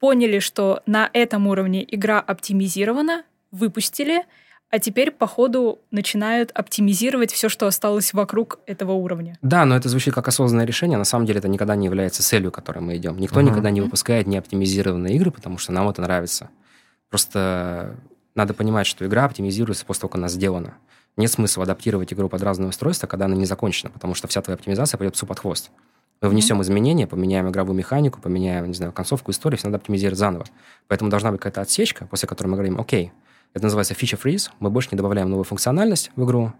поняли, 0.00 0.38
что 0.38 0.82
на 0.86 1.10
этом 1.12 1.46
уровне 1.48 1.84
игра 1.86 2.18
оптимизирована, 2.18 3.24
выпустили, 3.50 4.24
а 4.70 4.78
теперь 4.78 5.10
по 5.10 5.26
ходу 5.26 5.80
начинают 5.90 6.50
оптимизировать 6.52 7.32
все, 7.32 7.48
что 7.48 7.66
осталось 7.66 8.12
вокруг 8.12 8.60
этого 8.66 8.92
уровня. 8.92 9.38
Да, 9.42 9.64
но 9.64 9.76
это 9.76 9.88
звучит 9.88 10.14
как 10.14 10.28
осознанное 10.28 10.66
решение. 10.66 10.98
На 10.98 11.04
самом 11.04 11.26
деле 11.26 11.38
это 11.38 11.48
никогда 11.48 11.74
не 11.74 11.86
является 11.86 12.22
целью, 12.22 12.52
к 12.52 12.54
которой 12.54 12.80
мы 12.80 12.96
идем. 12.96 13.18
Никто 13.18 13.40
uh-huh. 13.40 13.44
никогда 13.44 13.70
не 13.70 13.80
выпускает 13.80 14.26
неоптимизированные 14.26 15.16
игры, 15.16 15.30
потому 15.30 15.56
что 15.56 15.72
нам 15.72 15.88
это 15.88 16.02
нравится. 16.02 16.50
Просто 17.08 17.96
надо 18.38 18.54
понимать, 18.54 18.86
что 18.86 19.04
игра 19.04 19.24
оптимизируется 19.24 19.84
после 19.84 20.02
того, 20.02 20.10
как 20.10 20.18
она 20.18 20.28
сделана. 20.28 20.74
Нет 21.16 21.30
смысла 21.30 21.64
адаптировать 21.64 22.12
игру 22.12 22.28
под 22.28 22.42
разные 22.42 22.68
устройства, 22.68 23.08
когда 23.08 23.24
она 23.24 23.34
не 23.34 23.44
закончена, 23.44 23.90
потому 23.90 24.14
что 24.14 24.28
вся 24.28 24.40
твоя 24.40 24.54
оптимизация 24.54 24.96
пойдет 24.96 25.14
псу 25.14 25.26
под 25.26 25.40
хвост. 25.40 25.70
Мы 26.20 26.28
внесем 26.28 26.58
mm-hmm. 26.58 26.62
изменения, 26.62 27.06
поменяем 27.06 27.48
игровую 27.48 27.76
механику, 27.76 28.20
поменяем, 28.20 28.66
не 28.68 28.74
знаю, 28.74 28.92
концовку 28.92 29.32
истории, 29.32 29.56
все 29.56 29.66
надо 29.66 29.78
оптимизировать 29.78 30.18
заново. 30.18 30.46
Поэтому 30.86 31.10
должна 31.10 31.32
быть 31.32 31.40
какая-то 31.40 31.60
отсечка, 31.60 32.06
после 32.06 32.28
которой 32.28 32.48
мы 32.48 32.54
говорим, 32.54 32.80
окей, 32.80 33.12
это 33.54 33.64
называется 33.64 33.94
feature 33.94 34.20
freeze, 34.22 34.50
мы 34.60 34.70
больше 34.70 34.90
не 34.92 34.96
добавляем 34.96 35.28
новую 35.28 35.44
функциональность 35.44 36.12
в 36.14 36.24
игру, 36.24 36.52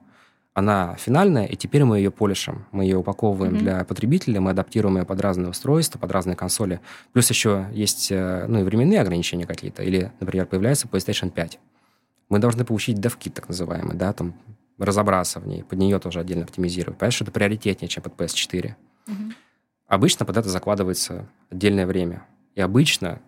она 0.59 0.97
финальная, 0.97 1.47
и 1.47 1.57
теперь 1.57 1.85
мы 1.85 1.99
ее 1.99 2.11
полишим, 2.11 2.67
мы 2.73 2.83
ее 2.85 2.99
упаковываем 2.99 3.55
mm-hmm. 3.55 3.59
для 3.59 3.85
потребителя, 3.85 4.41
мы 4.41 4.51
адаптируем 4.51 4.99
ее 4.99 5.05
под 5.05 5.21
разные 5.21 5.51
устройства, 5.51 5.99
под 5.99 6.11
разные 6.11 6.35
консоли. 6.35 6.81
Плюс 7.13 7.31
еще 7.31 7.69
есть 7.73 8.11
э, 8.11 8.47
ну, 8.49 8.61
и 8.61 8.63
временные 8.65 9.01
ограничения 9.01 9.47
какие-то, 9.47 9.83
или, 9.85 10.11
например, 10.19 10.47
появляется 10.47 10.89
PlayStation 10.89 11.31
5. 11.31 11.61
Мы 12.29 12.39
должны 12.41 12.65
получить 12.65 12.99
DevKit, 12.99 13.33
так 13.33 13.49
называемый, 13.49 13.97
да, 13.97 14.13
там 14.13 14.35
разобраться 14.79 15.39
в 15.39 15.47
ней, 15.47 15.63
под 15.63 15.79
нее 15.79 15.99
тоже 16.01 16.21
отдельно 16.21 16.45
оптимизировать. 16.45 16.99
Понятно, 16.99 17.15
что 17.15 17.25
это 17.25 17.33
приоритетнее, 17.33 17.89
чем 17.89 18.03
под 18.03 18.15
PS4. 18.15 18.75
Mm-hmm. 19.07 19.33
Обычно 19.87 20.27
под 20.27 20.37
это 20.37 20.49
закладывается 20.49 21.27
отдельное 21.51 21.87
время. 21.87 22.25
И 22.55 22.61
обычно 22.61 23.21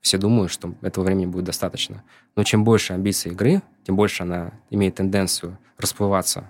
все 0.00 0.18
думают, 0.18 0.52
что 0.52 0.74
этого 0.82 1.04
времени 1.04 1.26
будет 1.26 1.46
достаточно. 1.46 2.04
Но 2.36 2.44
чем 2.44 2.62
больше 2.62 2.92
амбиций 2.92 3.32
игры, 3.32 3.60
тем 3.84 3.96
больше 3.96 4.22
она 4.22 4.52
имеет 4.70 4.94
тенденцию 4.94 5.58
расплываться 5.78 6.48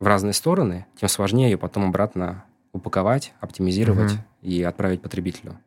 в 0.00 0.06
разные 0.06 0.32
стороны, 0.32 0.86
тем 0.96 1.08
сложнее 1.08 1.50
ее 1.50 1.58
потом 1.58 1.88
обратно 1.88 2.44
упаковать, 2.72 3.32
оптимизировать 3.40 4.12
mm-hmm. 4.12 4.42
и 4.42 4.62
отправить 4.62 5.02
потребителю. 5.02 5.58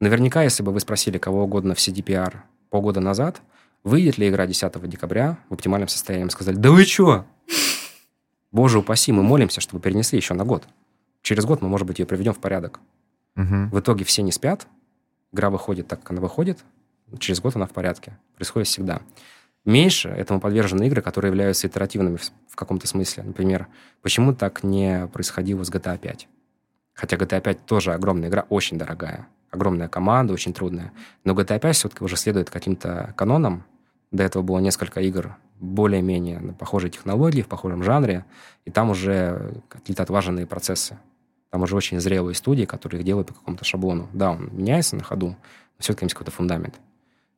Наверняка, 0.00 0.42
если 0.42 0.62
бы 0.62 0.72
вы 0.72 0.80
спросили 0.80 1.18
кого 1.18 1.44
угодно 1.44 1.74
в 1.74 1.78
CDPR 1.78 2.36
полгода 2.70 3.00
назад, 3.00 3.42
выйдет 3.82 4.18
ли 4.18 4.28
игра 4.28 4.46
10 4.46 4.88
декабря 4.88 5.38
в 5.48 5.54
оптимальном 5.54 5.88
состоянии, 5.88 6.28
сказали, 6.28 6.56
да 6.56 6.70
вы 6.70 6.84
что? 6.84 7.24
Боже 8.52 8.78
упаси, 8.78 9.12
мы 9.12 9.22
молимся, 9.22 9.60
чтобы 9.60 9.82
перенесли 9.82 10.18
еще 10.18 10.34
на 10.34 10.44
год. 10.44 10.64
Через 11.22 11.44
год 11.44 11.60
мы, 11.62 11.68
может 11.68 11.86
быть, 11.86 11.98
ее 11.98 12.06
приведем 12.06 12.34
в 12.34 12.38
порядок. 12.38 12.78
Угу. 13.36 13.70
В 13.72 13.80
итоге 13.80 14.04
все 14.04 14.22
не 14.22 14.32
спят, 14.32 14.66
игра 15.32 15.50
выходит 15.50 15.88
так, 15.88 16.00
как 16.00 16.12
она 16.12 16.20
выходит, 16.20 16.64
через 17.18 17.40
год 17.40 17.56
она 17.56 17.66
в 17.66 17.72
порядке. 17.72 18.18
Происходит 18.36 18.68
всегда. 18.68 19.00
Меньше 19.66 20.08
этому 20.08 20.40
подвержены 20.40 20.86
игры, 20.86 21.02
которые 21.02 21.30
являются 21.30 21.66
итеративными 21.66 22.16
в, 22.16 22.30
в 22.48 22.54
каком-то 22.54 22.86
смысле. 22.86 23.24
Например, 23.24 23.66
почему 24.00 24.32
так 24.32 24.62
не 24.62 25.08
происходило 25.12 25.64
с 25.64 25.70
GTA 25.70 25.98
5? 25.98 26.28
Хотя 26.94 27.16
GTA 27.16 27.40
5 27.40 27.66
тоже 27.66 27.92
огромная 27.92 28.28
игра, 28.28 28.46
очень 28.48 28.78
дорогая. 28.78 29.26
Огромная 29.50 29.88
команда, 29.88 30.32
очень 30.32 30.52
трудная. 30.52 30.92
Но 31.24 31.34
GTA 31.34 31.58
5 31.58 31.74
все-таки 31.74 32.04
уже 32.04 32.16
следует 32.16 32.48
каким-то 32.48 33.12
канонам. 33.16 33.64
До 34.12 34.22
этого 34.22 34.44
было 34.44 34.60
несколько 34.60 35.00
игр 35.00 35.36
более-менее 35.58 36.38
на 36.38 36.52
похожей 36.52 36.90
технологии, 36.90 37.42
в 37.42 37.48
похожем 37.48 37.82
жанре, 37.82 38.24
и 38.66 38.70
там 38.70 38.90
уже 38.90 39.62
какие-то 39.68 40.04
отлаженные 40.04 40.46
процессы. 40.46 40.96
Там 41.50 41.62
уже 41.62 41.74
очень 41.74 41.98
зрелые 41.98 42.36
студии, 42.36 42.66
которые 42.66 43.00
их 43.00 43.06
делают 43.06 43.28
по 43.28 43.34
какому-то 43.34 43.64
шаблону. 43.64 44.08
Да, 44.12 44.30
он 44.30 44.48
меняется 44.52 44.94
на 44.94 45.02
ходу, 45.02 45.30
но 45.30 45.36
все-таки 45.78 46.04
есть 46.04 46.14
какой-то 46.14 46.30
фундамент. 46.30 46.76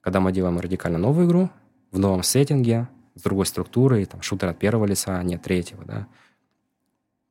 Когда 0.02 0.20
мы 0.20 0.30
делаем 0.30 0.58
радикально 0.58 0.98
новую 0.98 1.26
игру, 1.26 1.50
в 1.90 1.98
новом 1.98 2.22
сеттинге, 2.22 2.88
с 3.14 3.22
другой 3.22 3.46
структурой, 3.46 4.04
там, 4.04 4.22
шутер 4.22 4.48
от 4.48 4.58
первого 4.58 4.86
лица, 4.86 5.18
а 5.18 5.22
не 5.22 5.38
третьего, 5.38 5.84
да, 5.84 6.06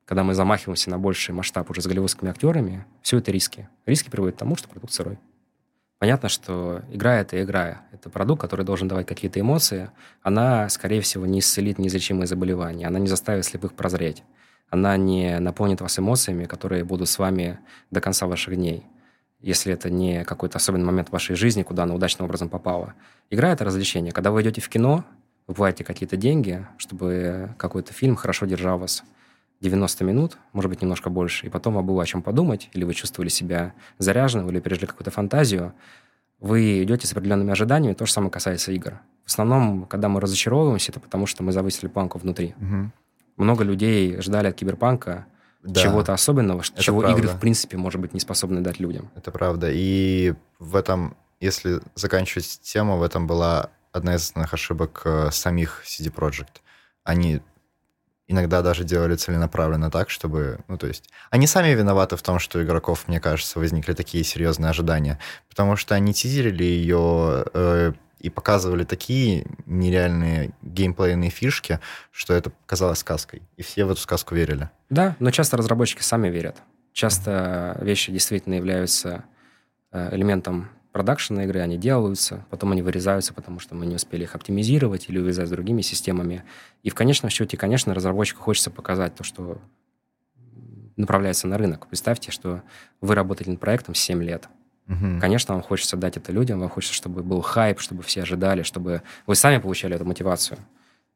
когда 0.05 0.23
мы 0.23 0.33
замахиваемся 0.33 0.89
на 0.89 0.99
больший 0.99 1.33
масштаб 1.33 1.69
уже 1.69 1.81
с 1.81 1.87
голливудскими 1.87 2.29
актерами, 2.29 2.85
все 3.01 3.17
это 3.17 3.31
риски. 3.31 3.67
Риски 3.85 4.09
приводят 4.09 4.35
к 4.35 4.39
тому, 4.39 4.55
что 4.55 4.69
продукт 4.69 4.93
сырой. 4.93 5.19
Понятно, 5.99 6.29
что 6.29 6.81
игра— 6.91 7.15
это 7.19 7.43
игра. 7.43 7.81
Это 7.91 8.09
продукт, 8.09 8.39
который 8.39 8.63
должен 8.63 8.87
давать 8.87 9.07
какие-то 9.07 9.39
эмоции. 9.39 9.89
Она, 10.21 10.69
скорее 10.69 11.01
всего, 11.01 11.25
не 11.25 11.39
исцелит 11.39 11.77
неизлечимые 11.77 12.27
заболевания. 12.27 12.87
Она 12.87 12.99
не 12.99 13.07
заставит 13.07 13.43
слепых 13.45 13.73
прозреть 13.73 14.23
она 14.69 14.97
не 14.97 15.39
наполнит 15.39 15.81
вас 15.81 15.97
эмоциями, 15.99 16.45
которые 16.45 16.83
будут 16.83 17.09
с 17.09 17.19
вами 17.19 17.59
до 17.91 18.01
конца 18.01 18.27
ваших 18.27 18.55
дней. 18.55 18.85
Если 19.41 19.73
это 19.73 19.89
не 19.89 20.23
какой-то 20.23 20.57
особенный 20.57 20.85
момент 20.85 21.09
в 21.09 21.11
вашей 21.11 21.35
жизни, 21.35 21.63
куда 21.63 21.83
она 21.83 21.93
удачным 21.93 22.25
образом 22.25 22.49
попала. 22.49 22.93
Игра— 23.29 23.51
это 23.51 23.65
развлечение. 23.65 24.11
Когда 24.11 24.31
вы 24.31 24.41
идете 24.41 24.61
в 24.61 24.69
кино, 24.69 25.05
вы 25.45 25.53
платите 25.53 25.83
какие-то 25.83 26.17
деньги, 26.17 26.65
чтобы 26.77 27.53
какой-то 27.57 27.93
фильм 27.93 28.15
хорошо 28.15 28.45
держал 28.45 28.79
вас 28.79 29.03
90 29.61 30.03
минут, 30.03 30.37
может 30.53 30.69
быть, 30.69 30.81
немножко 30.81 31.09
больше, 31.09 31.47
и 31.47 31.49
потом 31.49 31.75
вам 31.75 31.85
было 31.85 32.03
о 32.03 32.05
чем 32.05 32.21
подумать, 32.21 32.69
или 32.73 32.83
вы 32.83 32.93
чувствовали 32.93 33.29
себя 33.29 33.73
заряженным, 33.97 34.49
или 34.49 34.59
пережили 34.59 34.85
какую-то 34.85 35.11
фантазию, 35.11 35.73
вы 36.39 36.83
идете 36.83 37.07
с 37.07 37.11
определенными 37.11 37.51
ожиданиями, 37.51 37.95
то 37.95 38.05
же 38.05 38.11
самое 38.11 38.31
касается 38.31 38.71
игр. 38.71 38.99
В 39.23 39.29
основном, 39.29 39.85
когда 39.85 40.09
мы 40.09 40.21
разочаровываемся, 40.21 40.91
это 40.91 40.99
потому, 40.99 41.25
что 41.25 41.43
мы 41.43 41.51
завысили 41.51 41.87
планку 41.87 42.19
внутри. 42.19 42.53
Угу 42.61 42.91
много 43.37 43.63
людей 43.63 44.19
ждали 44.19 44.47
от 44.47 44.55
киберпанка 44.55 45.27
да, 45.63 45.81
чего-то 45.81 46.13
особенного, 46.13 46.63
чего 46.63 47.01
правда. 47.01 47.19
игры, 47.19 47.29
в 47.29 47.39
принципе, 47.39 47.77
может 47.77 47.99
быть, 47.99 48.13
не 48.13 48.19
способны 48.19 48.61
дать 48.61 48.79
людям. 48.79 49.09
Это 49.15 49.31
правда. 49.31 49.69
И 49.71 50.33
в 50.59 50.75
этом, 50.75 51.17
если 51.39 51.81
заканчивать 51.95 52.59
тему, 52.61 52.97
в 52.97 53.03
этом 53.03 53.27
была 53.27 53.69
одна 53.91 54.15
из 54.15 54.23
основных 54.23 54.53
ошибок 54.53 55.01
э, 55.05 55.29
самих 55.31 55.83
CD 55.85 56.13
Projekt. 56.13 56.61
Они 57.03 57.41
иногда 58.27 58.61
даже 58.61 58.83
делали 58.83 59.15
целенаправленно 59.15 59.89
так, 59.89 60.09
чтобы... 60.09 60.59
Ну, 60.67 60.77
то 60.77 60.87
есть... 60.87 61.09
Они 61.29 61.47
сами 61.47 61.73
виноваты 61.73 62.17
в 62.17 62.21
том, 62.21 62.39
что 62.39 62.59
у 62.59 62.63
игроков, 62.63 63.07
мне 63.07 63.19
кажется, 63.19 63.59
возникли 63.59 63.93
такие 63.93 64.23
серьезные 64.23 64.69
ожидания. 64.69 65.17
Потому 65.49 65.75
что 65.75 65.95
они 65.95 66.13
тизерили 66.13 66.63
ее 66.63 67.45
э, 67.53 67.93
и 68.19 68.29
показывали 68.29 68.83
такие 68.83 69.45
нереальные 69.65 70.51
геймплейные 70.61 71.29
фишки, 71.29 71.79
что 72.11 72.33
это 72.33 72.51
казалось 72.65 72.99
сказкой. 72.99 73.41
И 73.57 73.61
все 73.61 73.85
в 73.85 73.91
эту 73.91 74.01
сказку 74.01 74.35
верили. 74.35 74.69
Да, 74.89 75.15
но 75.19 75.31
часто 75.31 75.57
разработчики 75.57 76.01
сами 76.01 76.29
верят. 76.29 76.57
Часто 76.93 77.77
вещи 77.81 78.11
действительно 78.11 78.55
являются 78.55 79.25
э, 79.91 80.15
элементом 80.15 80.69
продакшена 80.91 81.43
игры, 81.43 81.59
они 81.59 81.77
делаются, 81.77 82.43
потом 82.49 82.71
они 82.71 82.81
вырезаются, 82.81 83.31
потому 83.31 83.59
что 83.59 83.75
мы 83.75 83.85
не 83.85 83.95
успели 83.95 84.23
их 84.23 84.33
оптимизировать 84.33 85.09
или 85.09 85.19
увязать 85.19 85.47
с 85.47 85.51
другими 85.51 85.81
системами. 85.81 86.43
И 86.81 86.89
в 86.89 86.95
конечном 86.95 87.29
счете, 87.29 87.55
конечно, 87.55 87.93
разработчику 87.93 88.41
хочется 88.41 88.71
показать 88.71 89.13
то, 89.13 89.23
что 89.23 89.61
направляется 90.95 91.47
на 91.47 91.59
рынок. 91.59 91.85
Представьте, 91.87 92.31
что 92.31 92.63
вы 92.99 93.13
работаете 93.13 93.51
над 93.51 93.59
проектом 93.59 93.93
7 93.93 94.23
лет, 94.23 94.49
Угу. 94.87 95.19
Конечно, 95.19 95.53
вам 95.53 95.63
хочется 95.63 95.97
дать 95.97 96.17
это 96.17 96.31
людям, 96.31 96.59
вам 96.59 96.69
хочется, 96.69 96.95
чтобы 96.95 97.23
был 97.23 97.41
хайп, 97.41 97.79
чтобы 97.79 98.03
все 98.03 98.21
ожидали, 98.21 98.63
чтобы 98.63 99.01
вы 99.25 99.35
сами 99.35 99.57
получали 99.57 99.95
эту 99.95 100.05
мотивацию. 100.05 100.59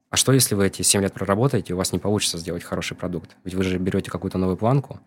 А 0.09 0.17
что, 0.17 0.33
если 0.33 0.55
вы 0.55 0.67
эти 0.67 0.81
7 0.81 1.01
лет 1.01 1.13
проработаете, 1.13 1.71
и 1.71 1.73
у 1.73 1.77
вас 1.77 1.93
не 1.93 1.99
получится 1.99 2.37
сделать 2.37 2.63
хороший 2.63 2.97
продукт? 2.97 3.37
Ведь 3.45 3.55
вы 3.55 3.63
же 3.63 3.77
берете 3.77 4.11
какую-то 4.11 4.37
новую 4.37 4.57
планку, 4.57 4.99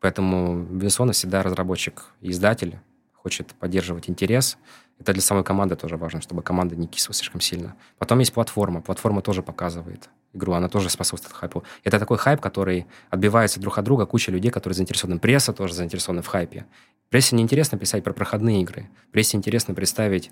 поэтому, 0.00 0.64
безусловно, 0.64 1.12
всегда 1.12 1.42
разработчик 1.44 2.06
и 2.20 2.30
издатель 2.30 2.78
хочет 3.14 3.54
поддерживать 3.54 4.10
интерес. 4.10 4.58
Это 5.00 5.12
для 5.12 5.22
самой 5.22 5.44
команды 5.44 5.76
тоже 5.76 5.96
важно, 5.96 6.20
чтобы 6.20 6.42
команда 6.42 6.74
не 6.74 6.86
кисла 6.86 7.14
слишком 7.14 7.40
сильно. 7.40 7.76
Потом 7.98 8.18
есть 8.18 8.32
платформа. 8.32 8.80
Платформа 8.80 9.22
тоже 9.22 9.42
показывает 9.42 10.08
игру, 10.34 10.52
она 10.52 10.68
тоже 10.68 10.90
способствует 10.90 11.34
хайпу. 11.34 11.64
Это 11.84 11.98
такой 11.98 12.18
хайп, 12.18 12.40
который 12.40 12.86
отбивается 13.10 13.60
друг 13.60 13.78
от 13.78 13.84
друга, 13.84 14.06
куча 14.06 14.32
людей, 14.32 14.50
которые 14.50 14.74
заинтересованы. 14.74 15.20
Пресса 15.20 15.52
тоже 15.52 15.74
заинтересована 15.74 16.22
в 16.22 16.26
хайпе. 16.26 16.66
Прессе 17.10 17.36
неинтересно 17.36 17.78
писать 17.78 18.04
про 18.04 18.12
проходные 18.12 18.62
игры. 18.62 18.90
Прессе 19.12 19.36
интересно 19.36 19.74
представить 19.74 20.30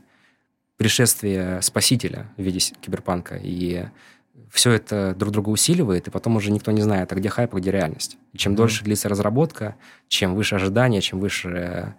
пришествие 0.76 1.62
спасителя 1.62 2.26
в 2.36 2.42
виде 2.42 2.58
киберпанка 2.58 3.38
и 3.42 3.86
все 4.50 4.72
это 4.72 5.14
друг 5.16 5.32
друга 5.32 5.48
усиливает, 5.48 6.08
и 6.08 6.10
потом 6.10 6.36
уже 6.36 6.50
никто 6.50 6.70
не 6.70 6.80
знает, 6.80 7.10
а 7.12 7.14
где 7.14 7.28
хайп, 7.28 7.54
а 7.54 7.58
где 7.58 7.70
реальность. 7.70 8.16
И 8.32 8.38
чем 8.38 8.52
mm-hmm. 8.52 8.56
дольше 8.56 8.84
длится 8.84 9.08
разработка, 9.08 9.76
чем 10.08 10.34
выше 10.34 10.54
ожидания, 10.54 11.00
чем 11.00 11.20
выше 11.20 11.94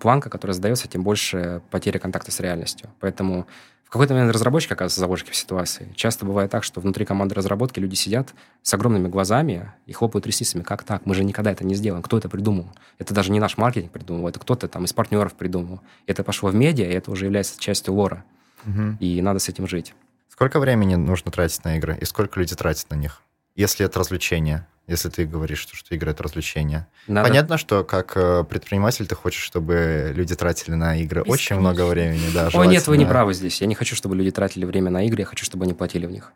планка, 0.00 0.30
которая 0.30 0.54
задается, 0.54 0.88
тем 0.88 1.02
больше 1.02 1.62
потеря 1.70 1.98
контакта 1.98 2.32
с 2.32 2.40
реальностью. 2.40 2.90
Поэтому 3.00 3.46
в 3.84 3.90
какой-то 3.90 4.14
момент 4.14 4.32
разработчик 4.32 4.72
оказывается 4.72 5.00
заложники 5.00 5.30
в 5.30 5.36
ситуации. 5.36 5.92
Часто 5.94 6.26
бывает 6.26 6.50
так, 6.50 6.64
что 6.64 6.80
внутри 6.80 7.04
команды 7.04 7.34
разработки 7.34 7.78
люди 7.78 7.94
сидят 7.94 8.34
с 8.62 8.74
огромными 8.74 9.06
глазами 9.06 9.72
и 9.86 9.92
хлопают 9.92 10.26
ресницами. 10.26 10.62
Как 10.62 10.82
так? 10.82 11.06
Мы 11.06 11.14
же 11.14 11.22
никогда 11.22 11.52
это 11.52 11.64
не 11.64 11.76
сделаем. 11.76 12.02
Кто 12.02 12.18
это 12.18 12.28
придумал? 12.28 12.66
Это 12.98 13.14
даже 13.14 13.30
не 13.30 13.38
наш 13.38 13.56
маркетинг 13.56 13.92
придумал, 13.92 14.28
это 14.28 14.40
кто-то 14.40 14.66
там 14.66 14.84
из 14.84 14.92
партнеров 14.92 15.34
придумал. 15.34 15.80
Это 16.06 16.24
пошло 16.24 16.50
в 16.50 16.54
медиа, 16.54 16.86
и 16.86 16.92
это 16.92 17.10
уже 17.10 17.26
является 17.26 17.60
частью 17.60 17.94
лора. 17.94 18.24
Угу. 18.66 18.96
И 18.98 19.22
надо 19.22 19.38
с 19.38 19.48
этим 19.48 19.68
жить. 19.68 19.94
Сколько 20.28 20.58
времени 20.58 20.96
нужно 20.96 21.30
тратить 21.30 21.62
на 21.64 21.76
игры 21.76 21.96
и 22.00 22.04
сколько 22.04 22.40
люди 22.40 22.56
тратят 22.56 22.90
на 22.90 22.96
них? 22.96 23.22
Если 23.54 23.86
это 23.86 24.00
развлечение, 24.00 24.66
если 24.86 25.08
ты 25.08 25.24
говоришь, 25.24 25.60
что, 25.60 25.76
что 25.76 25.94
игры— 25.94 26.10
это 26.12 26.22
развлечение. 26.22 26.86
Надо... 27.06 27.28
Понятно, 27.28 27.56
что 27.56 27.84
как 27.84 28.16
э, 28.16 28.44
предприниматель 28.44 29.06
ты 29.06 29.14
хочешь, 29.14 29.42
чтобы 29.42 30.12
люди 30.14 30.34
тратили 30.34 30.74
на 30.74 30.96
игры 30.96 31.22
очень 31.22 31.56
много 31.56 31.86
времени. 31.86 32.30
Да, 32.34 32.50
О, 32.52 32.64
нет, 32.64 32.86
вы 32.86 32.98
не 32.98 33.06
правы 33.06 33.32
здесь. 33.32 33.60
Я 33.60 33.66
не 33.66 33.74
хочу, 33.74 33.96
чтобы 33.96 34.16
люди 34.16 34.30
тратили 34.30 34.64
время 34.64 34.90
на 34.90 35.06
игры, 35.06 35.20
я 35.20 35.26
хочу, 35.26 35.44
чтобы 35.44 35.64
они 35.64 35.72
платили 35.72 36.06
в 36.06 36.10
них. 36.10 36.32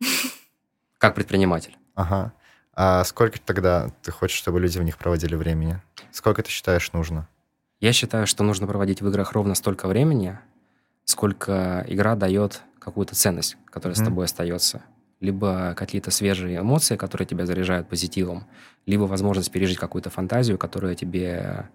Как 0.98 1.14
предприниматель. 1.14 1.76
Ага. 1.94 2.32
А 2.74 3.04
сколько 3.04 3.40
тогда 3.40 3.90
ты 4.02 4.10
хочешь, 4.10 4.36
чтобы 4.36 4.60
люди 4.60 4.78
в 4.78 4.82
них 4.82 4.98
проводили 4.98 5.34
времени? 5.34 5.80
Сколько 6.12 6.42
ты 6.42 6.50
считаешь 6.50 6.92
нужно? 6.92 7.28
Я 7.80 7.92
считаю, 7.92 8.26
что 8.26 8.44
нужно 8.44 8.66
проводить 8.66 9.00
в 9.00 9.08
играх 9.08 9.32
ровно 9.32 9.54
столько 9.54 9.88
времени, 9.88 10.38
сколько 11.04 11.84
игра 11.88 12.14
дает 12.14 12.60
какую-то 12.78 13.14
ценность, 13.14 13.56
которая 13.70 13.96
mm-hmm. 13.96 14.02
с 14.02 14.04
тобой 14.04 14.24
остается. 14.26 14.82
Либо 15.20 15.74
какие-то 15.76 16.10
свежие 16.10 16.60
эмоции, 16.60 16.96
которые 16.96 17.26
тебя 17.26 17.44
заряжают 17.46 17.88
позитивом, 17.88 18.44
либо 18.86 19.02
возможность 19.02 19.50
пережить 19.50 19.78
какую-то 19.78 20.08
фантазию, 20.08 20.56
которая 20.56 20.94
тебе 20.94 21.66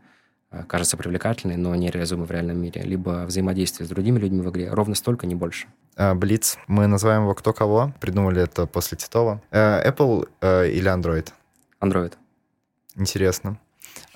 э, 0.51 0.63
кажется 0.67 0.97
привлекательной, 0.97 1.55
но 1.55 1.75
нереализуемой 1.75 2.27
в 2.27 2.31
реальном 2.31 2.57
мире, 2.57 2.81
либо 2.81 3.25
взаимодействие 3.27 3.85
с 3.85 3.89
другими 3.89 4.17
людьми 4.17 4.41
в 4.41 4.49
игре. 4.49 4.69
Ровно 4.71 4.95
столько, 4.95 5.27
не 5.27 5.35
больше. 5.35 5.67
А, 5.95 6.15
Блиц. 6.15 6.57
Мы 6.67 6.87
называем 6.87 7.23
его 7.23 7.35
«Кто 7.35 7.53
кого». 7.53 7.93
Придумали 8.01 8.41
это 8.41 8.65
после 8.65 8.97
Титова. 8.97 9.41
Э, 9.51 9.87
Apple 9.89 10.27
э, 10.41 10.69
или 10.71 10.91
Android? 10.91 11.29
Android. 11.81 12.13
Интересно. 12.95 13.59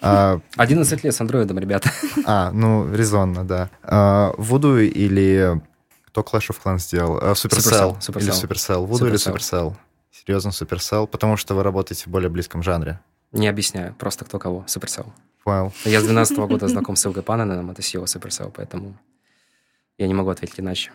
11 0.01 0.93
а, 0.93 0.97
лет 1.05 1.13
с 1.13 1.21
андроидом, 1.21 1.59
ребята. 1.59 1.91
А, 2.25 2.51
ну, 2.51 2.91
резонно, 2.93 3.43
да. 3.43 3.69
Voodoo 3.84 4.86
или 4.86 5.61
кто 6.10 6.22
Clash 6.22 6.49
of 6.49 6.57
Clans 6.64 6.80
сделал? 6.80 7.18
А, 7.18 7.34
Supercell. 7.34 7.99
Supercell. 7.99 7.99
Supercell. 7.99 8.22
Или 8.22 8.32
Supercell. 8.32 8.88
Voodoo 8.88 9.07
или 9.07 9.16
Supercell? 9.16 9.76
Серьезно, 10.12 10.49
Supercell? 10.49 11.07
Потому 11.07 11.38
что 11.38 11.53
вы 11.53 11.64
работаете 11.64 12.05
в 12.05 12.07
более 12.07 12.30
близком 12.30 12.64
жанре. 12.64 12.99
Не 13.32 13.47
объясняю, 13.47 13.93
просто 13.93 14.26
кто 14.26 14.39
кого. 14.39 14.66
Supercell. 14.68 15.07
Понял. 15.43 15.72
Я 15.86 16.01
с 16.01 16.03
12 16.03 16.38
года 16.38 16.68
знаком 16.68 16.95
с 16.95 17.05
Илгой 17.05 17.24
Панненом, 17.24 17.70
это 17.72 17.82
SEO 17.82 18.05
Supercell, 18.05 18.51
поэтому 18.53 18.97
я 19.97 20.07
не 20.07 20.14
могу 20.14 20.30
ответить 20.30 20.60
иначе. 20.60 20.91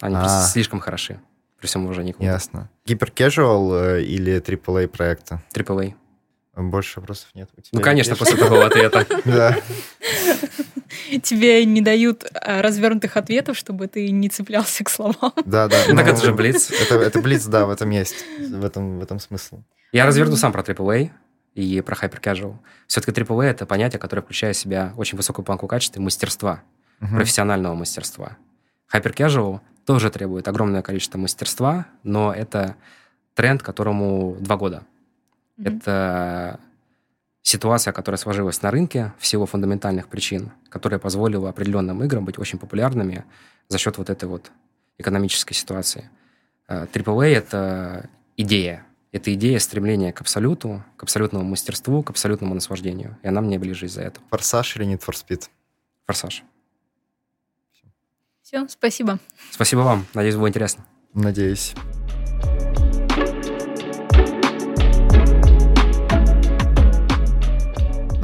Они 0.00 0.14
просто 0.14 0.38
а. 0.38 0.46
слишком 0.46 0.80
хороши, 0.80 1.20
при 1.58 1.66
всем 1.66 1.84
уважении 1.84 2.12
к 2.12 2.20
Ясно. 2.20 2.70
Гиперкэжуал 2.86 3.74
э, 3.74 4.02
или 4.02 4.40
AAA 4.40 4.88
проекта? 4.88 5.42
AAA. 5.52 5.94
Больше 6.56 7.00
вопросов 7.00 7.28
нет. 7.34 7.50
Ну, 7.72 7.80
конечно, 7.80 8.16
после 8.16 8.36
такого 8.36 8.66
ответа. 8.66 9.06
Да. 9.24 9.56
Тебе 11.22 11.64
не 11.64 11.80
дают 11.80 12.24
а, 12.34 12.62
развернутых 12.62 13.16
ответов, 13.16 13.56
чтобы 13.56 13.86
ты 13.86 14.10
не 14.10 14.28
цеплялся 14.28 14.84
к 14.84 14.90
словам. 14.90 15.32
Да, 15.44 15.68
да. 15.68 15.76
Ну, 15.88 15.96
так 15.96 16.08
это 16.08 16.24
же 16.24 16.32
Блиц. 16.32 16.70
Это, 16.70 16.96
это 16.96 17.20
Блиц, 17.20 17.46
да, 17.46 17.66
в 17.66 17.70
этом 17.70 17.90
есть. 17.90 18.24
В 18.38 18.64
этом, 18.64 18.98
в 18.98 19.02
этом 19.02 19.18
смысл. 19.18 19.62
Я 19.92 20.06
разверну 20.06 20.36
сам 20.36 20.52
про 20.52 20.62
AAA 20.62 21.10
и 21.54 21.80
про 21.80 21.94
Hyper 21.94 22.20
Casual. 22.20 22.56
Все-таки 22.86 23.20
AAA— 23.20 23.42
это 23.44 23.66
понятие, 23.66 23.98
которое 23.98 24.22
включает 24.22 24.56
в 24.56 24.58
себя 24.58 24.92
очень 24.96 25.16
высокую 25.16 25.44
планку 25.44 25.66
качества 25.66 26.00
и 26.00 26.02
мастерства, 26.02 26.62
угу. 27.00 27.16
профессионального 27.16 27.74
мастерства. 27.74 28.36
Hyper 28.92 29.14
Casual 29.14 29.60
тоже 29.86 30.10
требует 30.10 30.48
огромное 30.48 30.82
количество 30.82 31.18
мастерства, 31.18 31.86
но 32.02 32.32
это 32.32 32.76
тренд, 33.34 33.62
которому 33.62 34.36
два 34.40 34.56
года. 34.56 34.82
Mm-hmm. 35.58 35.76
Это 35.76 36.60
ситуация, 37.44 37.92
которая 37.92 38.18
сложилась 38.18 38.62
на 38.62 38.70
рынке 38.70 39.12
в 39.18 39.26
силу 39.26 39.46
фундаментальных 39.46 40.08
причин, 40.08 40.50
которая 40.70 40.98
позволила 40.98 41.50
определенным 41.50 42.02
играм 42.02 42.24
быть 42.24 42.38
очень 42.38 42.58
популярными 42.58 43.24
за 43.68 43.78
счет 43.78 43.98
вот 43.98 44.10
этой 44.10 44.28
вот 44.28 44.50
экономической 44.98 45.54
ситуации. 45.54 46.10
AAA 46.68 47.24
э,— 47.24 47.32
это 47.34 48.08
идея. 48.36 48.86
Это 49.12 49.32
идея 49.34 49.60
стремления 49.60 50.12
к 50.12 50.22
абсолюту, 50.22 50.82
к 50.96 51.04
абсолютному 51.04 51.44
мастерству, 51.44 52.02
к 52.02 52.10
абсолютному 52.10 52.54
наслаждению. 52.54 53.16
И 53.22 53.28
она 53.28 53.40
мне 53.40 53.60
ближе 53.60 53.86
из-за 53.86 54.02
этого. 54.02 54.26
Форсаж 54.30 54.76
или 54.76 54.86
Need 54.86 55.04
for 55.04 55.14
Speed? 55.14 55.44
Форсаж. 56.06 56.42
Все, 58.42 58.66
спасибо. 58.68 59.18
Спасибо 59.50 59.80
вам. 59.80 60.06
Надеюсь, 60.14 60.36
было 60.36 60.48
интересно. 60.48 60.84
Надеюсь. 61.12 61.74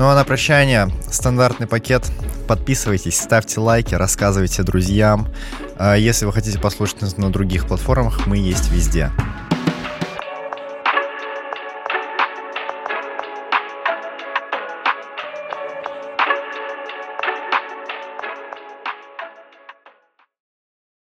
Ну 0.01 0.09
а 0.09 0.15
на 0.15 0.25
прощание 0.25 0.91
стандартный 1.11 1.67
пакет. 1.67 2.11
Подписывайтесь, 2.49 3.21
ставьте 3.21 3.61
лайки, 3.61 3.95
рассказывайте 3.95 4.63
друзьям. 4.63 5.29
А 5.79 5.95
если 5.95 6.25
вы 6.25 6.33
хотите 6.33 6.59
послушать 6.59 7.03
нас 7.03 7.19
на 7.19 7.31
других 7.31 7.67
платформах, 7.67 8.27
мы 8.27 8.39
есть 8.39 8.71
везде. 8.71 9.11